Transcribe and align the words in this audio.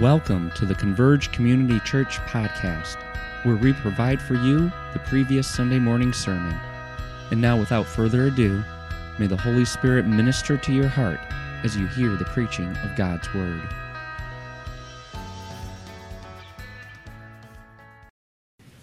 Welcome 0.00 0.50
to 0.56 0.66
the 0.66 0.74
Converge 0.74 1.30
Community 1.30 1.78
Church 1.84 2.18
podcast, 2.22 2.96
where 3.44 3.54
we 3.54 3.72
provide 3.72 4.20
for 4.20 4.34
you 4.34 4.72
the 4.92 4.98
previous 4.98 5.46
Sunday 5.46 5.78
morning 5.78 6.12
sermon. 6.12 6.52
And 7.30 7.40
now, 7.40 7.56
without 7.56 7.86
further 7.86 8.26
ado, 8.26 8.64
may 9.20 9.28
the 9.28 9.36
Holy 9.36 9.64
Spirit 9.64 10.04
minister 10.04 10.56
to 10.56 10.72
your 10.72 10.88
heart 10.88 11.20
as 11.62 11.76
you 11.76 11.86
hear 11.86 12.16
the 12.16 12.24
preaching 12.24 12.66
of 12.78 12.96
God's 12.96 13.32
Word. 13.32 13.62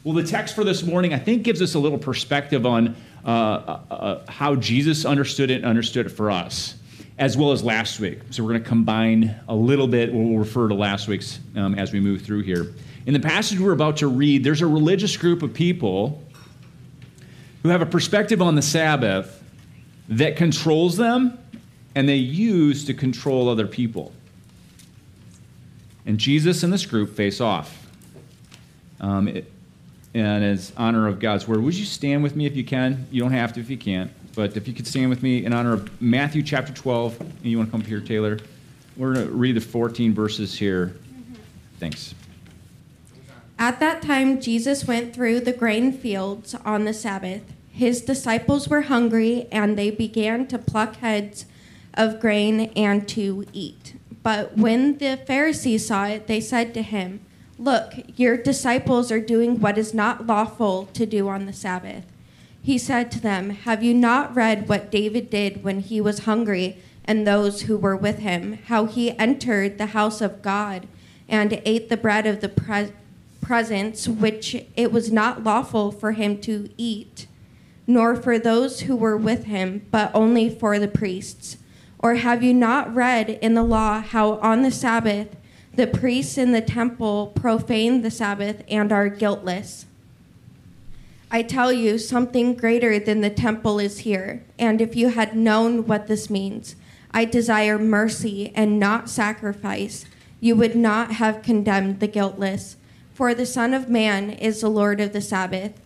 Well, 0.05 0.15
the 0.15 0.23
text 0.23 0.55
for 0.55 0.63
this 0.63 0.81
morning, 0.81 1.13
I 1.13 1.19
think, 1.19 1.43
gives 1.43 1.61
us 1.61 1.75
a 1.75 1.79
little 1.79 1.99
perspective 1.99 2.65
on 2.65 2.95
uh, 3.25 3.29
uh, 3.29 3.81
uh, 3.91 4.31
how 4.31 4.55
Jesus 4.55 5.03
understood 5.03 5.51
it 5.51 5.55
and 5.55 5.65
understood 5.65 6.05
it 6.05 6.11
for 6.11 6.31
us 6.31 6.74
as 7.17 7.37
well 7.37 7.51
as 7.51 7.63
last 7.63 7.99
week. 7.99 8.19
So 8.31 8.43
we're 8.43 8.51
going 8.51 8.63
to 8.63 8.69
combine 8.69 9.35
a 9.47 9.55
little 9.55 9.87
bit. 9.87 10.13
We'll 10.13 10.37
refer 10.37 10.67
to 10.67 10.73
last 10.73 11.07
week's 11.07 11.39
um, 11.55 11.75
as 11.75 11.93
we 11.93 11.99
move 11.99 12.21
through 12.21 12.41
here. 12.41 12.73
In 13.05 13.13
the 13.13 13.19
passage 13.19 13.59
we're 13.59 13.71
about 13.71 13.97
to 13.97 14.07
read, 14.07 14.43
there's 14.43 14.61
a 14.61 14.67
religious 14.67 15.15
group 15.15 15.41
of 15.41 15.53
people 15.53 16.21
who 17.63 17.69
have 17.69 17.81
a 17.81 17.85
perspective 17.85 18.41
on 18.41 18.55
the 18.55 18.61
Sabbath 18.61 19.43
that 20.09 20.35
controls 20.35 20.97
them 20.97 21.37
and 21.95 22.09
they 22.09 22.15
use 22.15 22.85
to 22.85 22.93
control 22.93 23.47
other 23.47 23.65
people. 23.65 24.11
And 26.05 26.19
Jesus 26.19 26.63
and 26.63 26.71
this 26.71 26.85
group 26.85 27.15
face 27.15 27.39
off. 27.41 27.87
Um, 28.99 29.27
it, 29.27 29.51
and 30.13 30.43
as 30.43 30.71
honor 30.77 31.07
of 31.07 31.19
God's 31.19 31.47
word, 31.47 31.61
would 31.61 31.75
you 31.75 31.85
stand 31.85 32.23
with 32.23 32.35
me 32.35 32.45
if 32.45 32.55
you 32.55 32.63
can? 32.63 33.07
You 33.11 33.21
don't 33.21 33.31
have 33.31 33.53
to 33.53 33.59
if 33.59 33.69
you 33.69 33.77
can't. 33.77 34.11
But 34.35 34.57
if 34.57 34.67
you 34.67 34.73
could 34.73 34.85
stand 34.85 35.09
with 35.09 35.23
me 35.23 35.45
in 35.45 35.53
honor 35.53 35.73
of 35.73 36.01
Matthew 36.01 36.43
chapter 36.43 36.73
12, 36.73 37.21
and 37.21 37.45
you 37.45 37.57
want 37.57 37.69
to 37.69 37.71
come 37.71 37.81
up 37.81 37.87
here, 37.87 38.01
Taylor? 38.01 38.37
We're 38.97 39.13
going 39.13 39.27
to 39.27 39.33
read 39.33 39.55
the 39.55 39.61
14 39.61 40.13
verses 40.13 40.57
here. 40.57 40.87
Mm-hmm. 40.87 41.33
Thanks. 41.79 42.13
At 43.57 43.79
that 43.79 44.01
time, 44.01 44.41
Jesus 44.41 44.85
went 44.85 45.13
through 45.13 45.39
the 45.41 45.53
grain 45.53 45.93
fields 45.93 46.53
on 46.65 46.83
the 46.83 46.93
Sabbath. 46.93 47.43
His 47.71 48.01
disciples 48.01 48.67
were 48.67 48.83
hungry, 48.83 49.47
and 49.51 49.77
they 49.77 49.91
began 49.91 50.47
to 50.47 50.57
pluck 50.57 50.97
heads 50.97 51.45
of 51.93 52.19
grain 52.19 52.71
and 52.75 53.07
to 53.09 53.45
eat. 53.53 53.95
But 54.21 54.57
when 54.57 54.97
the 54.97 55.17
Pharisees 55.25 55.87
saw 55.87 56.07
it, 56.07 56.27
they 56.27 56.41
said 56.41 56.73
to 56.73 56.81
him, 56.81 57.21
Look, 57.57 57.93
your 58.17 58.35
disciples 58.35 59.11
are 59.11 59.21
doing 59.21 59.61
what 59.61 59.77
is 59.77 59.93
not 59.93 60.27
lawful 60.27 60.87
to 60.87 61.05
do 61.05 61.29
on 61.29 61.45
the 61.45 61.53
Sabbath. 61.53 62.03
He 62.65 62.79
said 62.79 63.11
to 63.11 63.19
them, 63.21 63.51
Have 63.51 63.83
you 63.83 63.93
not 63.93 64.35
read 64.35 64.67
what 64.67 64.89
David 64.89 65.29
did 65.29 65.63
when 65.63 65.81
he 65.81 66.01
was 66.01 66.25
hungry 66.25 66.79
and 67.03 67.27
those 67.27 67.61
who 67.61 67.77
were 67.77 67.95
with 67.95 68.17
him? 68.17 68.57
How 68.65 68.85
he 68.85 69.15
entered 69.19 69.77
the 69.77 69.93
house 69.93 70.19
of 70.19 70.41
God 70.41 70.87
and 71.29 71.61
ate 71.63 71.89
the 71.89 71.95
bread 71.95 72.25
of 72.25 72.41
the 72.41 72.49
pre- 72.49 72.91
presence, 73.39 74.07
which 74.07 74.65
it 74.75 74.91
was 74.91 75.11
not 75.11 75.43
lawful 75.43 75.91
for 75.91 76.13
him 76.13 76.41
to 76.41 76.67
eat, 76.75 77.27
nor 77.85 78.15
for 78.15 78.39
those 78.39 78.79
who 78.79 78.95
were 78.95 79.15
with 79.15 79.43
him, 79.43 79.85
but 79.91 80.09
only 80.15 80.49
for 80.49 80.79
the 80.79 80.87
priests? 80.87 81.57
Or 81.99 82.15
have 82.15 82.41
you 82.41 82.55
not 82.55 82.95
read 82.95 83.29
in 83.29 83.53
the 83.53 83.61
law 83.61 84.01
how 84.01 84.39
on 84.39 84.63
the 84.63 84.71
Sabbath 84.71 85.35
the 85.75 85.85
priests 85.85 86.35
in 86.35 86.51
the 86.51 86.61
temple 86.61 87.27
profane 87.35 88.01
the 88.01 88.09
Sabbath 88.09 88.63
and 88.67 88.91
are 88.91 89.07
guiltless? 89.07 89.85
I 91.31 91.41
tell 91.41 91.71
you, 91.71 91.97
something 91.97 92.55
greater 92.55 92.99
than 92.99 93.21
the 93.21 93.29
temple 93.29 93.79
is 93.79 93.99
here. 93.99 94.43
And 94.59 94.79
if 94.79 94.95
you 94.95 95.09
had 95.09 95.35
known 95.35 95.87
what 95.87 96.07
this 96.07 96.29
means, 96.29 96.75
I 97.11 97.25
desire 97.25 97.79
mercy 97.79 98.51
and 98.55 98.79
not 98.79 99.09
sacrifice, 99.09 100.05
you 100.39 100.55
would 100.55 100.75
not 100.75 101.13
have 101.13 101.41
condemned 101.41 101.99
the 101.99 102.07
guiltless. 102.07 102.77
For 103.13 103.33
the 103.33 103.45
Son 103.45 103.73
of 103.73 103.89
Man 103.89 104.29
is 104.29 104.61
the 104.61 104.69
Lord 104.69 104.99
of 104.99 105.13
the 105.13 105.21
Sabbath. 105.21 105.79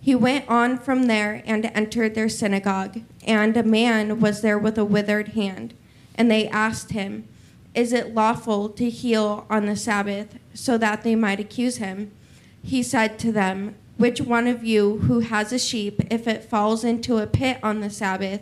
He 0.00 0.14
went 0.16 0.48
on 0.48 0.78
from 0.78 1.04
there 1.04 1.42
and 1.46 1.66
entered 1.66 2.14
their 2.14 2.28
synagogue. 2.28 3.02
And 3.24 3.56
a 3.56 3.62
man 3.62 4.18
was 4.18 4.42
there 4.42 4.58
with 4.58 4.76
a 4.76 4.84
withered 4.84 5.28
hand. 5.28 5.74
And 6.16 6.30
they 6.30 6.48
asked 6.48 6.90
him, 6.90 7.28
Is 7.74 7.92
it 7.92 8.12
lawful 8.12 8.68
to 8.70 8.90
heal 8.90 9.46
on 9.48 9.66
the 9.66 9.76
Sabbath? 9.76 10.38
So 10.52 10.76
that 10.78 11.04
they 11.04 11.14
might 11.14 11.38
accuse 11.40 11.76
him. 11.76 12.10
He 12.64 12.82
said 12.82 13.18
to 13.20 13.32
them, 13.32 13.76
which 14.02 14.20
one 14.20 14.48
of 14.48 14.64
you 14.64 14.98
who 14.98 15.20
has 15.20 15.52
a 15.52 15.58
sheep, 15.60 16.02
if 16.10 16.26
it 16.26 16.42
falls 16.42 16.82
into 16.82 17.18
a 17.18 17.26
pit 17.28 17.56
on 17.62 17.80
the 17.80 17.88
Sabbath, 17.88 18.40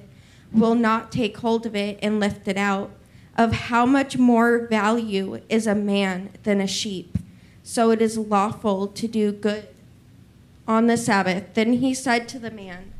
will 0.51 0.75
not 0.75 1.13
take 1.13 1.37
hold 1.37 1.67
of 1.67 1.77
it 1.77 1.99
and 2.01 2.19
lift 2.19 2.49
it 2.49 2.57
out? 2.57 2.91
Of 3.37 3.53
how 3.53 3.85
much 3.85 4.17
more 4.17 4.67
value 4.69 5.43
is 5.51 5.67
a 5.67 5.75
man 5.75 6.31
than 6.45 6.63
a 6.63 6.67
sheep? 6.67 7.19
So 7.63 7.91
it 7.91 8.01
is 8.01 8.17
lawful 8.17 8.87
to 8.87 9.07
do 9.07 9.33
good 9.33 9.69
on 10.67 10.87
the 10.87 10.97
Sabbath. 10.97 11.53
Then 11.53 11.75
he 11.75 11.93
said 11.93 12.27
to 12.31 12.39
the 12.39 12.51
man, 12.51 12.95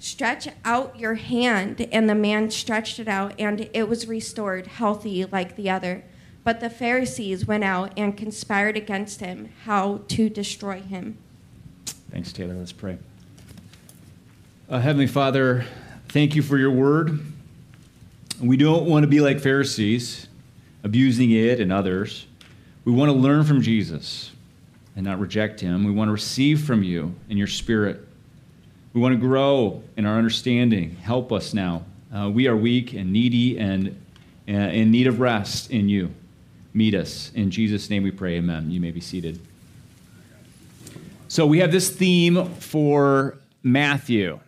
Stretch 0.00 0.48
out 0.64 0.98
your 0.98 1.14
hand. 1.14 1.86
And 1.92 2.10
the 2.10 2.16
man 2.16 2.50
stretched 2.50 2.98
it 2.98 3.06
out, 3.06 3.32
and 3.38 3.70
it 3.72 3.88
was 3.88 4.08
restored, 4.08 4.66
healthy 4.66 5.24
like 5.24 5.54
the 5.54 5.70
other. 5.70 6.02
But 6.42 6.58
the 6.58 6.68
Pharisees 6.68 7.46
went 7.46 7.62
out 7.62 7.92
and 7.96 8.16
conspired 8.16 8.76
against 8.76 9.20
him, 9.20 9.50
how 9.66 10.00
to 10.08 10.28
destroy 10.28 10.80
him. 10.80 11.18
Thanks, 12.12 12.30
Taylor. 12.30 12.52
Let's 12.52 12.72
pray. 12.72 12.98
Uh, 14.68 14.78
Heavenly 14.78 15.06
Father, 15.06 15.64
thank 16.08 16.36
you 16.36 16.42
for 16.42 16.58
your 16.58 16.70
word. 16.70 17.18
We 18.38 18.58
don't 18.58 18.84
want 18.84 19.04
to 19.04 19.06
be 19.06 19.20
like 19.20 19.40
Pharisees, 19.40 20.28
abusing 20.84 21.30
it 21.30 21.58
and 21.58 21.72
others. 21.72 22.26
We 22.84 22.92
want 22.92 23.10
to 23.10 23.16
learn 23.16 23.44
from 23.44 23.62
Jesus 23.62 24.30
and 24.94 25.06
not 25.06 25.20
reject 25.20 25.60
him. 25.60 25.84
We 25.84 25.90
want 25.90 26.08
to 26.08 26.12
receive 26.12 26.62
from 26.66 26.82
you 26.82 27.14
in 27.30 27.38
your 27.38 27.46
spirit. 27.46 28.06
We 28.92 29.00
want 29.00 29.14
to 29.14 29.18
grow 29.18 29.82
in 29.96 30.04
our 30.04 30.18
understanding. 30.18 30.96
Help 30.96 31.32
us 31.32 31.54
now. 31.54 31.86
Uh, 32.14 32.28
we 32.28 32.46
are 32.46 32.54
weak 32.54 32.92
and 32.92 33.10
needy 33.10 33.58
and 33.58 33.98
uh, 34.46 34.52
in 34.52 34.90
need 34.90 35.06
of 35.06 35.18
rest 35.18 35.70
in 35.70 35.88
you. 35.88 36.10
Meet 36.74 36.94
us. 36.94 37.32
In 37.34 37.50
Jesus' 37.50 37.88
name 37.88 38.02
we 38.02 38.10
pray. 38.10 38.34
Amen. 38.34 38.70
You 38.70 38.82
may 38.82 38.90
be 38.90 39.00
seated. 39.00 39.40
So 41.32 41.46
we 41.46 41.60
have 41.60 41.72
this 41.72 41.88
theme 41.88 42.44
for 42.56 43.38
Matthew. 43.62 44.38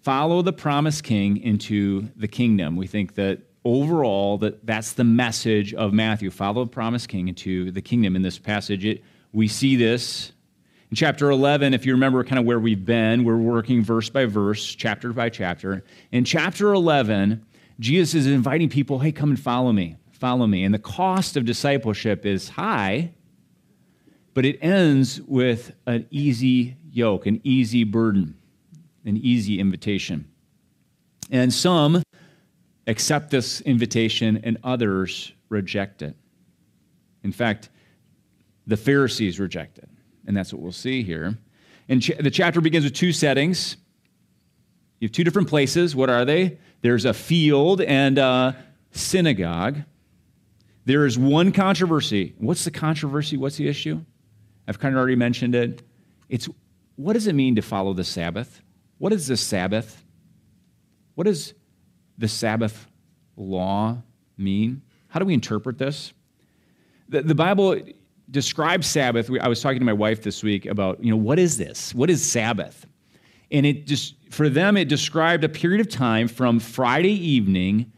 Follow 0.00 0.40
the 0.40 0.54
promised 0.54 1.04
king 1.04 1.36
into 1.36 2.08
the 2.16 2.26
kingdom. 2.26 2.74
We 2.74 2.86
think 2.86 3.16
that 3.16 3.42
overall 3.62 4.38
that 4.38 4.64
that's 4.64 4.94
the 4.94 5.04
message 5.04 5.74
of 5.74 5.92
Matthew. 5.92 6.30
Follow 6.30 6.64
the 6.64 6.70
promised 6.70 7.10
king 7.10 7.28
into 7.28 7.70
the 7.70 7.82
kingdom. 7.82 8.16
In 8.16 8.22
this 8.22 8.38
passage. 8.38 8.86
It, 8.86 9.04
we 9.34 9.46
see 9.46 9.76
this. 9.76 10.32
In 10.90 10.96
chapter 10.96 11.28
11 11.28 11.74
if 11.74 11.84
you 11.84 11.92
remember 11.92 12.24
kind 12.24 12.38
of 12.38 12.46
where 12.46 12.58
we've 12.58 12.86
been 12.86 13.22
we're 13.22 13.36
working 13.36 13.84
verse 13.84 14.08
by 14.08 14.24
verse 14.24 14.74
chapter 14.74 15.12
by 15.12 15.28
chapter. 15.28 15.84
In 16.12 16.24
chapter 16.24 16.72
11 16.72 17.44
jesus 17.78 18.14
is 18.14 18.26
inviting 18.26 18.70
people 18.70 19.00
hey 19.00 19.12
come 19.12 19.28
and 19.28 19.38
follow 19.38 19.72
me. 19.72 19.98
Follow 20.12 20.46
me. 20.46 20.64
And 20.64 20.72
the 20.72 20.78
cost 20.78 21.36
of 21.36 21.44
discipleship 21.44 22.24
is 22.24 22.48
high 22.48 23.12
but 24.34 24.44
it 24.44 24.58
ends 24.62 25.20
with 25.22 25.72
an 25.86 26.06
easy 26.10 26.76
yoke, 26.90 27.26
an 27.26 27.40
easy 27.44 27.84
burden, 27.84 28.36
an 29.04 29.16
easy 29.16 29.60
invitation. 29.60 30.28
And 31.30 31.52
some 31.52 32.02
accept 32.86 33.30
this 33.30 33.60
invitation 33.62 34.40
and 34.42 34.58
others 34.64 35.32
reject 35.48 36.02
it. 36.02 36.16
In 37.22 37.32
fact, 37.32 37.70
the 38.66 38.76
Pharisees 38.76 39.38
reject 39.38 39.78
it. 39.78 39.88
And 40.26 40.36
that's 40.36 40.52
what 40.52 40.62
we'll 40.62 40.72
see 40.72 41.02
here. 41.02 41.36
And 41.88 42.00
ch- 42.02 42.16
the 42.18 42.30
chapter 42.30 42.60
begins 42.60 42.84
with 42.84 42.94
two 42.94 43.12
settings. 43.12 43.76
You 45.00 45.08
have 45.08 45.12
two 45.12 45.24
different 45.24 45.48
places. 45.48 45.96
What 45.96 46.10
are 46.10 46.24
they? 46.24 46.58
There's 46.80 47.04
a 47.04 47.14
field 47.14 47.80
and 47.80 48.18
a 48.18 48.56
synagogue. 48.92 49.82
There 50.84 51.06
is 51.06 51.18
one 51.18 51.52
controversy. 51.52 52.34
What's 52.38 52.64
the 52.64 52.70
controversy? 52.70 53.36
What's 53.36 53.56
the 53.56 53.68
issue? 53.68 54.04
I've 54.72 54.78
kind 54.78 54.94
of 54.94 54.98
already 54.98 55.16
mentioned 55.16 55.54
it. 55.54 55.82
It's 56.30 56.48
what 56.96 57.12
does 57.12 57.26
it 57.26 57.34
mean 57.34 57.56
to 57.56 57.62
follow 57.62 57.92
the 57.92 58.04
Sabbath? 58.04 58.62
What 58.96 59.12
is 59.12 59.26
the 59.26 59.36
Sabbath? 59.36 60.02
What 61.14 61.24
does 61.24 61.52
the 62.16 62.26
Sabbath 62.26 62.86
law 63.36 64.02
mean? 64.38 64.80
How 65.08 65.20
do 65.20 65.26
we 65.26 65.34
interpret 65.34 65.76
this? 65.76 66.14
The, 67.10 67.20
the 67.20 67.34
Bible 67.34 67.82
describes 68.30 68.86
Sabbath. 68.86 69.30
I 69.42 69.46
was 69.46 69.60
talking 69.60 69.78
to 69.78 69.84
my 69.84 69.92
wife 69.92 70.22
this 70.22 70.42
week 70.42 70.64
about, 70.64 71.04
you 71.04 71.10
know, 71.10 71.18
what 71.18 71.38
is 71.38 71.58
this? 71.58 71.94
What 71.94 72.08
is 72.08 72.24
Sabbath? 72.24 72.86
And 73.50 73.66
it 73.66 73.86
just, 73.86 74.14
for 74.30 74.48
them, 74.48 74.78
it 74.78 74.88
described 74.88 75.44
a 75.44 75.50
period 75.50 75.82
of 75.82 75.90
time 75.90 76.28
from 76.28 76.58
Friday 76.58 77.12
evening 77.12 77.92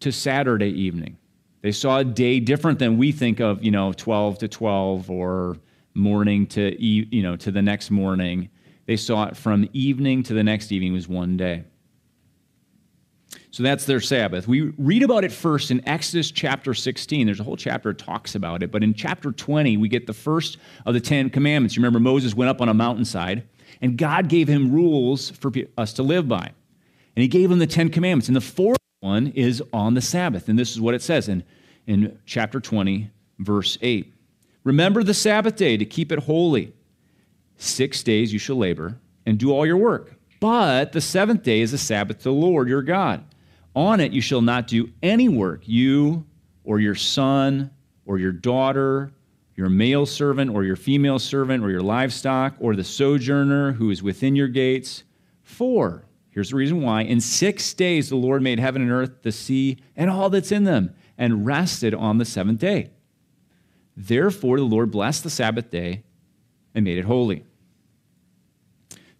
to 0.00 0.10
Saturday 0.10 0.70
evening. 0.70 1.18
They 1.60 1.72
saw 1.72 1.98
a 1.98 2.04
day 2.04 2.40
different 2.40 2.78
than 2.78 2.96
we 2.96 3.12
think 3.12 3.40
of, 3.40 3.62
you 3.62 3.70
know, 3.70 3.92
12 3.92 4.38
to 4.38 4.48
12 4.48 5.10
or 5.10 5.58
morning 5.94 6.46
to 6.48 6.82
you 6.82 7.22
know 7.22 7.36
to 7.36 7.50
the 7.50 7.62
next 7.62 7.90
morning. 7.90 8.50
They 8.86 8.96
saw 8.96 9.26
it 9.26 9.36
from 9.36 9.68
evening 9.72 10.22
to 10.24 10.34
the 10.34 10.42
next 10.42 10.70
evening 10.70 10.92
was 10.92 11.08
one 11.08 11.36
day. 11.36 11.64
So 13.50 13.62
that's 13.62 13.86
their 13.86 14.00
Sabbath. 14.00 14.48
We 14.48 14.72
read 14.78 15.04
about 15.04 15.22
it 15.22 15.30
first 15.30 15.70
in 15.70 15.86
Exodus 15.88 16.30
chapter 16.32 16.74
16. 16.74 17.24
There's 17.24 17.38
a 17.38 17.44
whole 17.44 17.56
chapter 17.56 17.92
that 17.92 17.98
talks 17.98 18.34
about 18.34 18.62
it. 18.64 18.72
But 18.72 18.82
in 18.82 18.94
chapter 18.94 19.30
20, 19.30 19.76
we 19.76 19.88
get 19.88 20.06
the 20.08 20.12
first 20.12 20.58
of 20.84 20.94
the 20.94 21.00
Ten 21.00 21.30
Commandments. 21.30 21.76
You 21.76 21.80
remember 21.80 22.00
Moses 22.00 22.34
went 22.34 22.48
up 22.48 22.60
on 22.60 22.68
a 22.68 22.74
mountainside, 22.74 23.46
and 23.80 23.96
God 23.96 24.28
gave 24.28 24.48
him 24.48 24.72
rules 24.72 25.30
for 25.30 25.52
us 25.78 25.92
to 25.94 26.02
live 26.02 26.28
by. 26.28 26.50
And 27.16 27.22
he 27.22 27.28
gave 27.28 27.50
him 27.50 27.60
the 27.60 27.66
Ten 27.66 27.90
Commandments. 27.90 28.28
And 28.28 28.36
the 28.36 28.40
fourth 28.40 28.78
one 29.00 29.28
is 29.28 29.62
on 29.72 29.94
the 29.94 30.02
Sabbath. 30.02 30.48
And 30.48 30.58
this 30.58 30.72
is 30.72 30.80
what 30.80 30.94
it 30.94 31.02
says 31.02 31.28
in, 31.28 31.44
in 31.86 32.18
chapter 32.26 32.58
20, 32.58 33.08
verse 33.38 33.78
8. 33.80 34.13
Remember 34.64 35.02
the 35.02 35.14
Sabbath 35.14 35.56
day 35.56 35.76
to 35.76 35.84
keep 35.84 36.10
it 36.10 36.20
holy. 36.20 36.72
Six 37.56 38.02
days 38.02 38.32
you 38.32 38.38
shall 38.38 38.56
labor 38.56 38.98
and 39.26 39.38
do 39.38 39.52
all 39.52 39.64
your 39.64 39.76
work. 39.76 40.14
But 40.40 40.92
the 40.92 41.00
seventh 41.00 41.42
day 41.42 41.60
is 41.60 41.72
a 41.72 41.78
Sabbath 41.78 42.18
to 42.18 42.24
the 42.24 42.32
Lord 42.32 42.68
your 42.68 42.82
God. 42.82 43.24
On 43.76 44.00
it 44.00 44.12
you 44.12 44.20
shall 44.20 44.42
not 44.42 44.66
do 44.66 44.90
any 45.02 45.28
work, 45.28 45.62
you 45.66 46.26
or 46.64 46.80
your 46.80 46.94
son 46.94 47.70
or 48.06 48.18
your 48.18 48.32
daughter, 48.32 49.12
your 49.56 49.68
male 49.68 50.06
servant 50.06 50.50
or 50.50 50.64
your 50.64 50.76
female 50.76 51.18
servant 51.18 51.62
or 51.62 51.70
your 51.70 51.80
livestock 51.80 52.54
or 52.58 52.74
the 52.74 52.84
sojourner 52.84 53.72
who 53.72 53.90
is 53.90 54.02
within 54.02 54.34
your 54.34 54.48
gates. 54.48 55.04
For, 55.42 56.04
here's 56.30 56.50
the 56.50 56.56
reason 56.56 56.82
why, 56.82 57.02
in 57.02 57.20
six 57.20 57.72
days 57.74 58.08
the 58.08 58.16
Lord 58.16 58.42
made 58.42 58.58
heaven 58.58 58.82
and 58.82 58.90
earth, 58.90 59.22
the 59.22 59.32
sea, 59.32 59.78
and 59.94 60.10
all 60.10 60.30
that's 60.30 60.52
in 60.52 60.64
them, 60.64 60.94
and 61.16 61.46
rested 61.46 61.94
on 61.94 62.18
the 62.18 62.24
seventh 62.24 62.60
day. 62.60 62.90
Therefore 63.96 64.58
the 64.58 64.64
Lord 64.64 64.90
blessed 64.90 65.22
the 65.22 65.30
Sabbath 65.30 65.70
day 65.70 66.02
and 66.74 66.84
made 66.84 66.98
it 66.98 67.04
holy. 67.04 67.44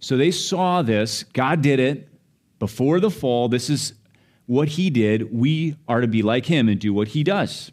So 0.00 0.16
they 0.16 0.30
saw 0.30 0.82
this. 0.82 1.22
God 1.22 1.62
did 1.62 1.80
it 1.80 2.08
before 2.58 3.00
the 3.00 3.10
fall. 3.10 3.48
This 3.48 3.70
is 3.70 3.94
what 4.46 4.68
he 4.68 4.90
did. 4.90 5.32
We 5.32 5.76
are 5.88 6.00
to 6.00 6.06
be 6.06 6.22
like 6.22 6.46
him 6.46 6.68
and 6.68 6.78
do 6.78 6.92
what 6.92 7.08
he 7.08 7.24
does. 7.24 7.72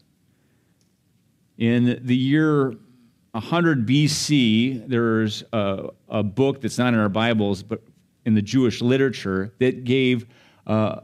In 1.57 1.99
the 2.03 2.15
year 2.15 2.75
100 3.31 3.85
BC, 3.87 4.87
there's 4.87 5.43
a, 5.53 5.89
a 6.09 6.23
book 6.23 6.61
that's 6.61 6.77
not 6.77 6.93
in 6.93 6.99
our 6.99 7.09
Bibles, 7.09 7.63
but 7.63 7.81
in 8.25 8.35
the 8.35 8.41
Jewish 8.41 8.81
literature 8.81 9.53
that 9.59 9.83
gave 9.83 10.25
uh, 10.67 11.01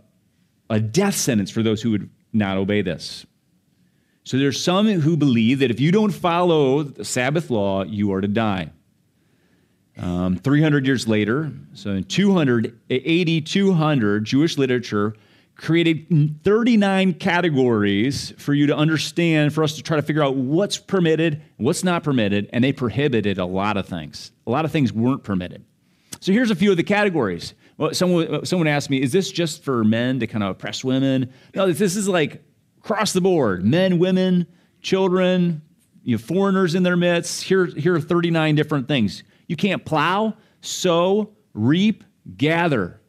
a 0.69 0.79
death 0.79 1.15
sentence 1.15 1.51
for 1.51 1.63
those 1.63 1.81
who 1.81 1.91
would 1.91 2.09
not 2.33 2.57
obey 2.57 2.81
this. 2.81 3.25
So 4.27 4.37
there's 4.37 4.61
some 4.61 4.87
who 4.87 5.15
believe 5.15 5.59
that 5.59 5.71
if 5.71 5.79
you 5.79 5.89
don't 5.89 6.11
follow 6.11 6.83
the 6.83 7.05
Sabbath 7.05 7.49
law, 7.49 7.85
you 7.85 8.11
are 8.11 8.19
to 8.19 8.27
die. 8.27 8.71
Um, 9.97 10.35
300 10.35 10.85
years 10.85 11.07
later, 11.07 11.49
so 11.73 11.91
in 11.91 12.03
200, 12.03 12.77
80, 12.89 13.39
200, 13.39 14.25
Jewish 14.25 14.57
literature 14.57 15.15
created 15.55 16.43
39 16.43 17.13
categories 17.13 18.33
for 18.37 18.53
you 18.53 18.67
to 18.67 18.75
understand, 18.75 19.53
for 19.53 19.63
us 19.63 19.77
to 19.77 19.81
try 19.81 19.95
to 19.95 20.03
figure 20.03 20.21
out 20.21 20.35
what's 20.35 20.77
permitted, 20.77 21.41
what's 21.55 21.85
not 21.85 22.03
permitted, 22.03 22.49
and 22.51 22.65
they 22.65 22.73
prohibited 22.73 23.37
a 23.37 23.45
lot 23.45 23.77
of 23.77 23.87
things. 23.87 24.33
A 24.45 24.51
lot 24.51 24.65
of 24.65 24.73
things 24.73 24.91
weren't 24.91 25.23
permitted. 25.23 25.63
So 26.19 26.33
here's 26.33 26.51
a 26.51 26.55
few 26.55 26.71
of 26.71 26.75
the 26.75 26.83
categories. 26.83 27.53
Well, 27.77 27.93
someone, 27.93 28.45
someone 28.45 28.67
asked 28.67 28.89
me, 28.89 29.01
is 29.01 29.13
this 29.13 29.31
just 29.31 29.63
for 29.63 29.85
men 29.85 30.19
to 30.19 30.27
kind 30.27 30.43
of 30.43 30.49
oppress 30.49 30.83
women? 30.83 31.31
No, 31.55 31.71
this 31.71 31.95
is 31.95 32.09
like 32.09 32.43
across 32.89 33.11
the 33.11 33.19
board 33.19 33.65
men, 33.65 33.99
women, 33.99 34.47
children, 34.81 35.61
you 36.03 36.15
know, 36.15 36.17
foreigners 36.17 36.73
in 36.73 36.83
their 36.83 36.95
midst. 36.95 37.43
Here, 37.43 37.65
here 37.65 37.95
are 37.95 37.99
39 37.99 38.55
different 38.55 38.87
things. 38.87 39.23
You 39.47 39.57
can't 39.57 39.83
plow, 39.83 40.35
sow, 40.61 41.31
reap, 41.53 42.05
gather. 42.37 43.01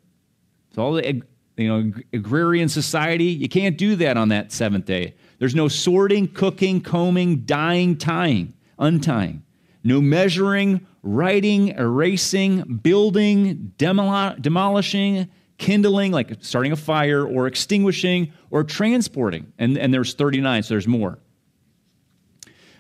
It's 0.68 0.78
all 0.78 0.94
the 0.94 1.22
you 1.56 1.68
know, 1.68 1.92
agrarian 2.12 2.68
society. 2.68 3.26
You 3.26 3.48
can't 3.48 3.78
do 3.78 3.94
that 3.96 4.16
on 4.16 4.30
that 4.30 4.50
seventh 4.50 4.84
day. 4.84 5.14
There's 5.38 5.54
no 5.54 5.68
sorting, 5.68 6.26
cooking, 6.26 6.80
combing, 6.80 7.42
dyeing, 7.42 7.96
tying, 7.96 8.54
untying. 8.80 9.44
No 9.84 10.00
measuring, 10.00 10.84
writing, 11.04 11.68
erasing, 11.68 12.80
building, 12.82 13.74
demol- 13.78 14.42
demolishing, 14.42 15.28
kindling, 15.58 16.12
like 16.12 16.38
starting 16.40 16.72
a 16.72 16.76
fire, 16.76 17.26
or 17.26 17.46
extinguishing, 17.46 18.32
or 18.50 18.64
transporting. 18.64 19.52
And, 19.58 19.76
and 19.76 19.92
there's 19.92 20.14
39, 20.14 20.62
so 20.62 20.74
there's 20.74 20.88
more. 20.88 21.18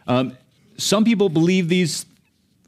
Um, 0.06 0.36
some 0.78 1.04
people 1.04 1.28
believe 1.28 1.68
these 1.68 2.06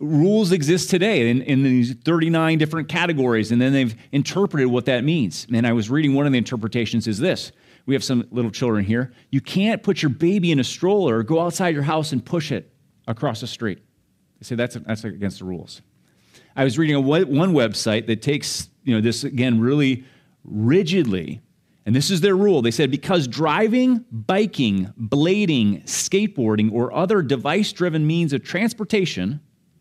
rules 0.01 0.51
exist 0.51 0.91
today 0.91 1.31
in, 1.31 1.43
in 1.43 1.63
these 1.63 1.95
39 1.95 2.59
different 2.59 2.89
categories, 2.89 3.53
and 3.53 3.61
then 3.61 3.73
they've 3.73 3.95
interpreted 4.13 4.67
what 4.69 4.87
that 4.87 5.05
means. 5.05 5.47
And 5.53 5.67
I 5.67 5.73
was 5.73 5.89
reading 5.91 6.15
one 6.15 6.27
of 6.27 6.33
the 6.33 6.39
interpretations 6.39 7.07
is 7.07 7.19
this. 7.19 7.53
We 7.87 7.95
have 7.95 8.05
some 8.05 8.27
little 8.31 8.51
children 8.51 8.85
here. 8.85 9.13
You 9.31 9.41
can't 9.41 9.83
put 9.83 10.03
your 10.03 10.11
baby 10.11 10.53
in 10.53 10.59
a 10.59 10.65
stroller 10.65 11.19
or 11.19 11.23
go 11.23 11.41
outside 11.41 11.75
your 11.75 11.83
house 11.83 12.13
and 12.13 12.25
push 12.25 12.53
it 12.53 12.73
across 13.07 13.41
the 13.41 13.47
street. 13.47 13.79
They 14.41 14.45
say 14.45 14.55
that's, 14.55 14.75
that's 14.75 15.05
against 15.05 15.39
the 15.39 15.45
rules. 15.45 15.83
I 16.57 16.65
was 16.65 16.79
reading 16.79 16.97
a, 16.97 17.01
one 17.01 17.53
website 17.53 18.07
that 18.07 18.23
takes 18.23 18.69
you 18.91 18.97
know, 18.97 19.01
this, 19.01 19.25
again, 19.25 19.61
really 19.61 20.05
rigidly 20.45 21.41
and 21.87 21.97
this 21.97 22.11
is 22.11 22.21
their 22.21 22.37
rule. 22.37 22.61
They 22.61 22.71
said 22.71 22.91
because 22.91 23.27
driving, 23.27 24.05
biking, 24.13 24.93
blading, 25.01 25.83
skateboarding, 25.85 26.71
or 26.71 26.93
other 26.93 27.23
device 27.23 27.73
driven 27.73 28.07
means 28.07 28.35
of 28.35 28.45
transportation 28.45 29.41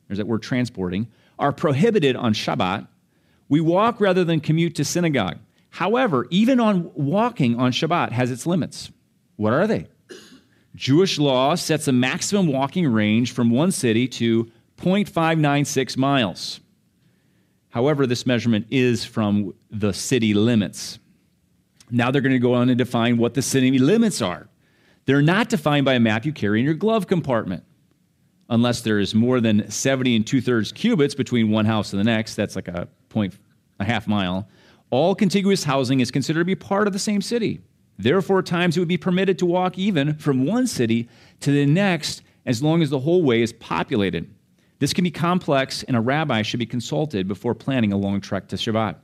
there's 0.10 0.18
that 0.18 0.28
word 0.28 0.42
transporting, 0.42 1.08
are 1.38 1.54
prohibited 1.54 2.16
on 2.16 2.34
Shabbat, 2.34 2.88
we 3.48 3.62
walk 3.62 4.02
rather 4.02 4.24
than 4.26 4.40
commute 4.40 4.76
to 4.76 4.84
synagogue. 4.84 5.38
However, 5.70 6.26
even 6.32 6.60
on 6.60 6.92
walking 6.96 7.60
on 7.60 7.72
Shabbat 7.72 8.12
has 8.12 8.32
its 8.32 8.48
limits. 8.48 8.92
What 9.36 9.54
are 9.54 9.68
they? 9.68 9.88
Jewish 10.76 11.20
law 11.20 11.56
sets 11.56 11.88
a 11.88 11.92
maximum 11.92 12.48
walking 12.48 12.88
range 12.88 13.34
from 13.34 13.52
one 13.52 13.72
city 13.72 14.08
to 14.08 14.46
0.596 14.78 15.96
miles. 15.96 16.60
However, 17.70 18.08
this 18.08 18.26
measurement 18.26 18.68
is 18.72 19.06
from 19.06 19.54
the 19.70 19.94
city 19.94 20.34
limits. 20.34 21.00
Now 21.92 22.12
they're 22.12 22.22
going 22.22 22.34
to 22.34 22.40
go 22.40 22.54
on 22.54 22.70
and 22.70 22.78
define 22.78 23.18
what 23.18 23.34
the 23.34 23.42
city 23.42 23.78
limits 23.78 24.22
are. 24.22 24.48
They're 25.06 25.22
not 25.22 25.50
defined 25.50 25.86
by 25.86 25.94
a 25.94 26.00
map 26.00 26.26
you 26.26 26.34
carry 26.34 26.60
in 26.60 26.66
your 26.66 26.76
glove 26.76 27.08
compartment 27.08 27.64
unless 28.50 28.82
there 28.82 29.00
is 29.00 29.14
more 29.14 29.40
than 29.40 29.70
70 29.70 30.16
and 30.16 30.26
two 30.26 30.42
thirds 30.42 30.72
cubits 30.72 31.16
between 31.16 31.50
one 31.50 31.66
house 31.66 31.94
and 31.94 32.00
the 32.00 32.04
next. 32.04 32.36
That's 32.36 32.56
like 32.56 32.68
a 32.68 32.88
point, 33.10 33.36
a 33.80 33.86
half 33.86 34.08
mile. 34.08 34.48
All 34.90 35.14
contiguous 35.14 35.64
housing 35.64 36.00
is 36.00 36.10
considered 36.10 36.42
to 36.42 36.46
be 36.46 36.56
part 36.56 36.88
of 36.88 36.94
the 36.94 37.00
same 37.00 37.22
city. 37.22 37.62
Therefore, 37.98 38.42
times 38.42 38.76
it 38.76 38.80
would 38.80 38.88
be 38.88 38.98
permitted 38.98 39.38
to 39.40 39.46
walk 39.46 39.78
even 39.78 40.16
from 40.16 40.46
one 40.46 40.68
city 40.68 41.08
to 41.42 41.52
the 41.52 41.66
next 41.66 42.24
as 42.46 42.64
long 42.64 42.82
as 42.82 42.90
the 42.90 43.00
whole 43.00 43.22
way 43.22 43.42
is 43.42 43.54
populated. 43.54 44.34
This 44.80 44.94
can 44.94 45.04
be 45.04 45.12
complex, 45.12 45.84
and 45.84 45.96
a 45.96 46.02
rabbi 46.02 46.42
should 46.42 46.60
be 46.60 46.66
consulted 46.66 47.28
before 47.28 47.54
planning 47.54 47.94
a 47.94 47.98
long 47.98 48.22
trek 48.22 48.48
to 48.48 48.56
Shabbat. 48.56 48.96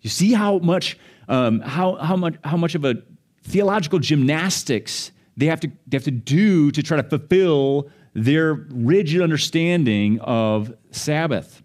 You 0.00 0.10
see 0.10 0.32
how 0.32 0.58
much, 0.58 0.98
um, 1.28 1.60
how, 1.60 1.94
how, 1.94 2.16
much, 2.16 2.34
how 2.44 2.56
much 2.56 2.74
of 2.74 2.84
a 2.84 2.96
theological 3.44 4.00
gymnastics 4.00 5.12
they 5.36 5.46
have, 5.46 5.60
to, 5.60 5.70
they 5.86 5.96
have 5.96 6.04
to 6.04 6.10
do 6.10 6.70
to 6.72 6.82
try 6.82 6.96
to 6.96 7.02
fulfill 7.02 7.88
their 8.14 8.54
rigid 8.70 9.22
understanding 9.22 10.20
of 10.20 10.72
Sabbath. 10.90 11.62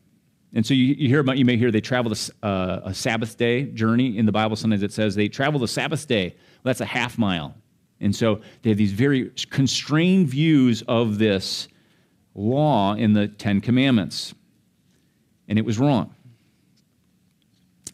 And 0.53 0.65
so 0.65 0.73
you, 0.73 0.95
you 0.95 1.07
hear 1.07 1.19
about, 1.19 1.37
you 1.37 1.45
may 1.45 1.57
hear 1.57 1.69
they 1.69 1.81
travel 1.81 2.11
uh, 2.41 2.79
a 2.83 2.93
Sabbath 2.93 3.37
day 3.37 3.65
journey. 3.65 4.17
In 4.17 4.25
the 4.25 4.31
Bible, 4.31 4.55
sometimes 4.55 4.81
it 4.81 4.91
says 4.91 5.15
they 5.15 5.27
travel 5.27 5.59
the 5.59 5.67
Sabbath 5.67 6.07
day. 6.07 6.29
Well, 6.29 6.69
that's 6.71 6.81
a 6.81 6.85
half 6.85 7.17
mile. 7.17 7.53
And 7.99 8.15
so 8.15 8.41
they 8.61 8.69
have 8.69 8.77
these 8.77 8.93
very 8.93 9.31
constrained 9.49 10.29
views 10.29 10.81
of 10.87 11.17
this 11.17 11.67
law 12.35 12.93
in 12.93 13.13
the 13.13 13.27
Ten 13.27 13.61
Commandments. 13.61 14.33
And 15.47 15.57
it 15.57 15.65
was 15.65 15.79
wrong. 15.79 16.15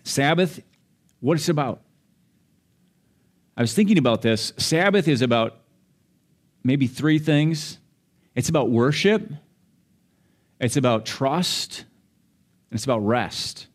Sabbath, 0.03 0.61
what 1.19 1.35
it's 1.35 1.49
about? 1.49 1.81
I 3.57 3.61
was 3.61 3.73
thinking 3.73 3.97
about 3.97 4.21
this. 4.21 4.53
Sabbath 4.57 5.07
is 5.07 5.21
about 5.21 5.57
maybe 6.63 6.87
three 6.87 7.19
things 7.19 7.79
it's 8.35 8.49
about 8.49 8.69
worship, 8.69 9.31
it's 10.59 10.75
about 10.75 11.05
trust, 11.05 11.85
and 12.69 12.77
it's 12.77 12.83
about 12.83 12.99
rest. 12.99 13.67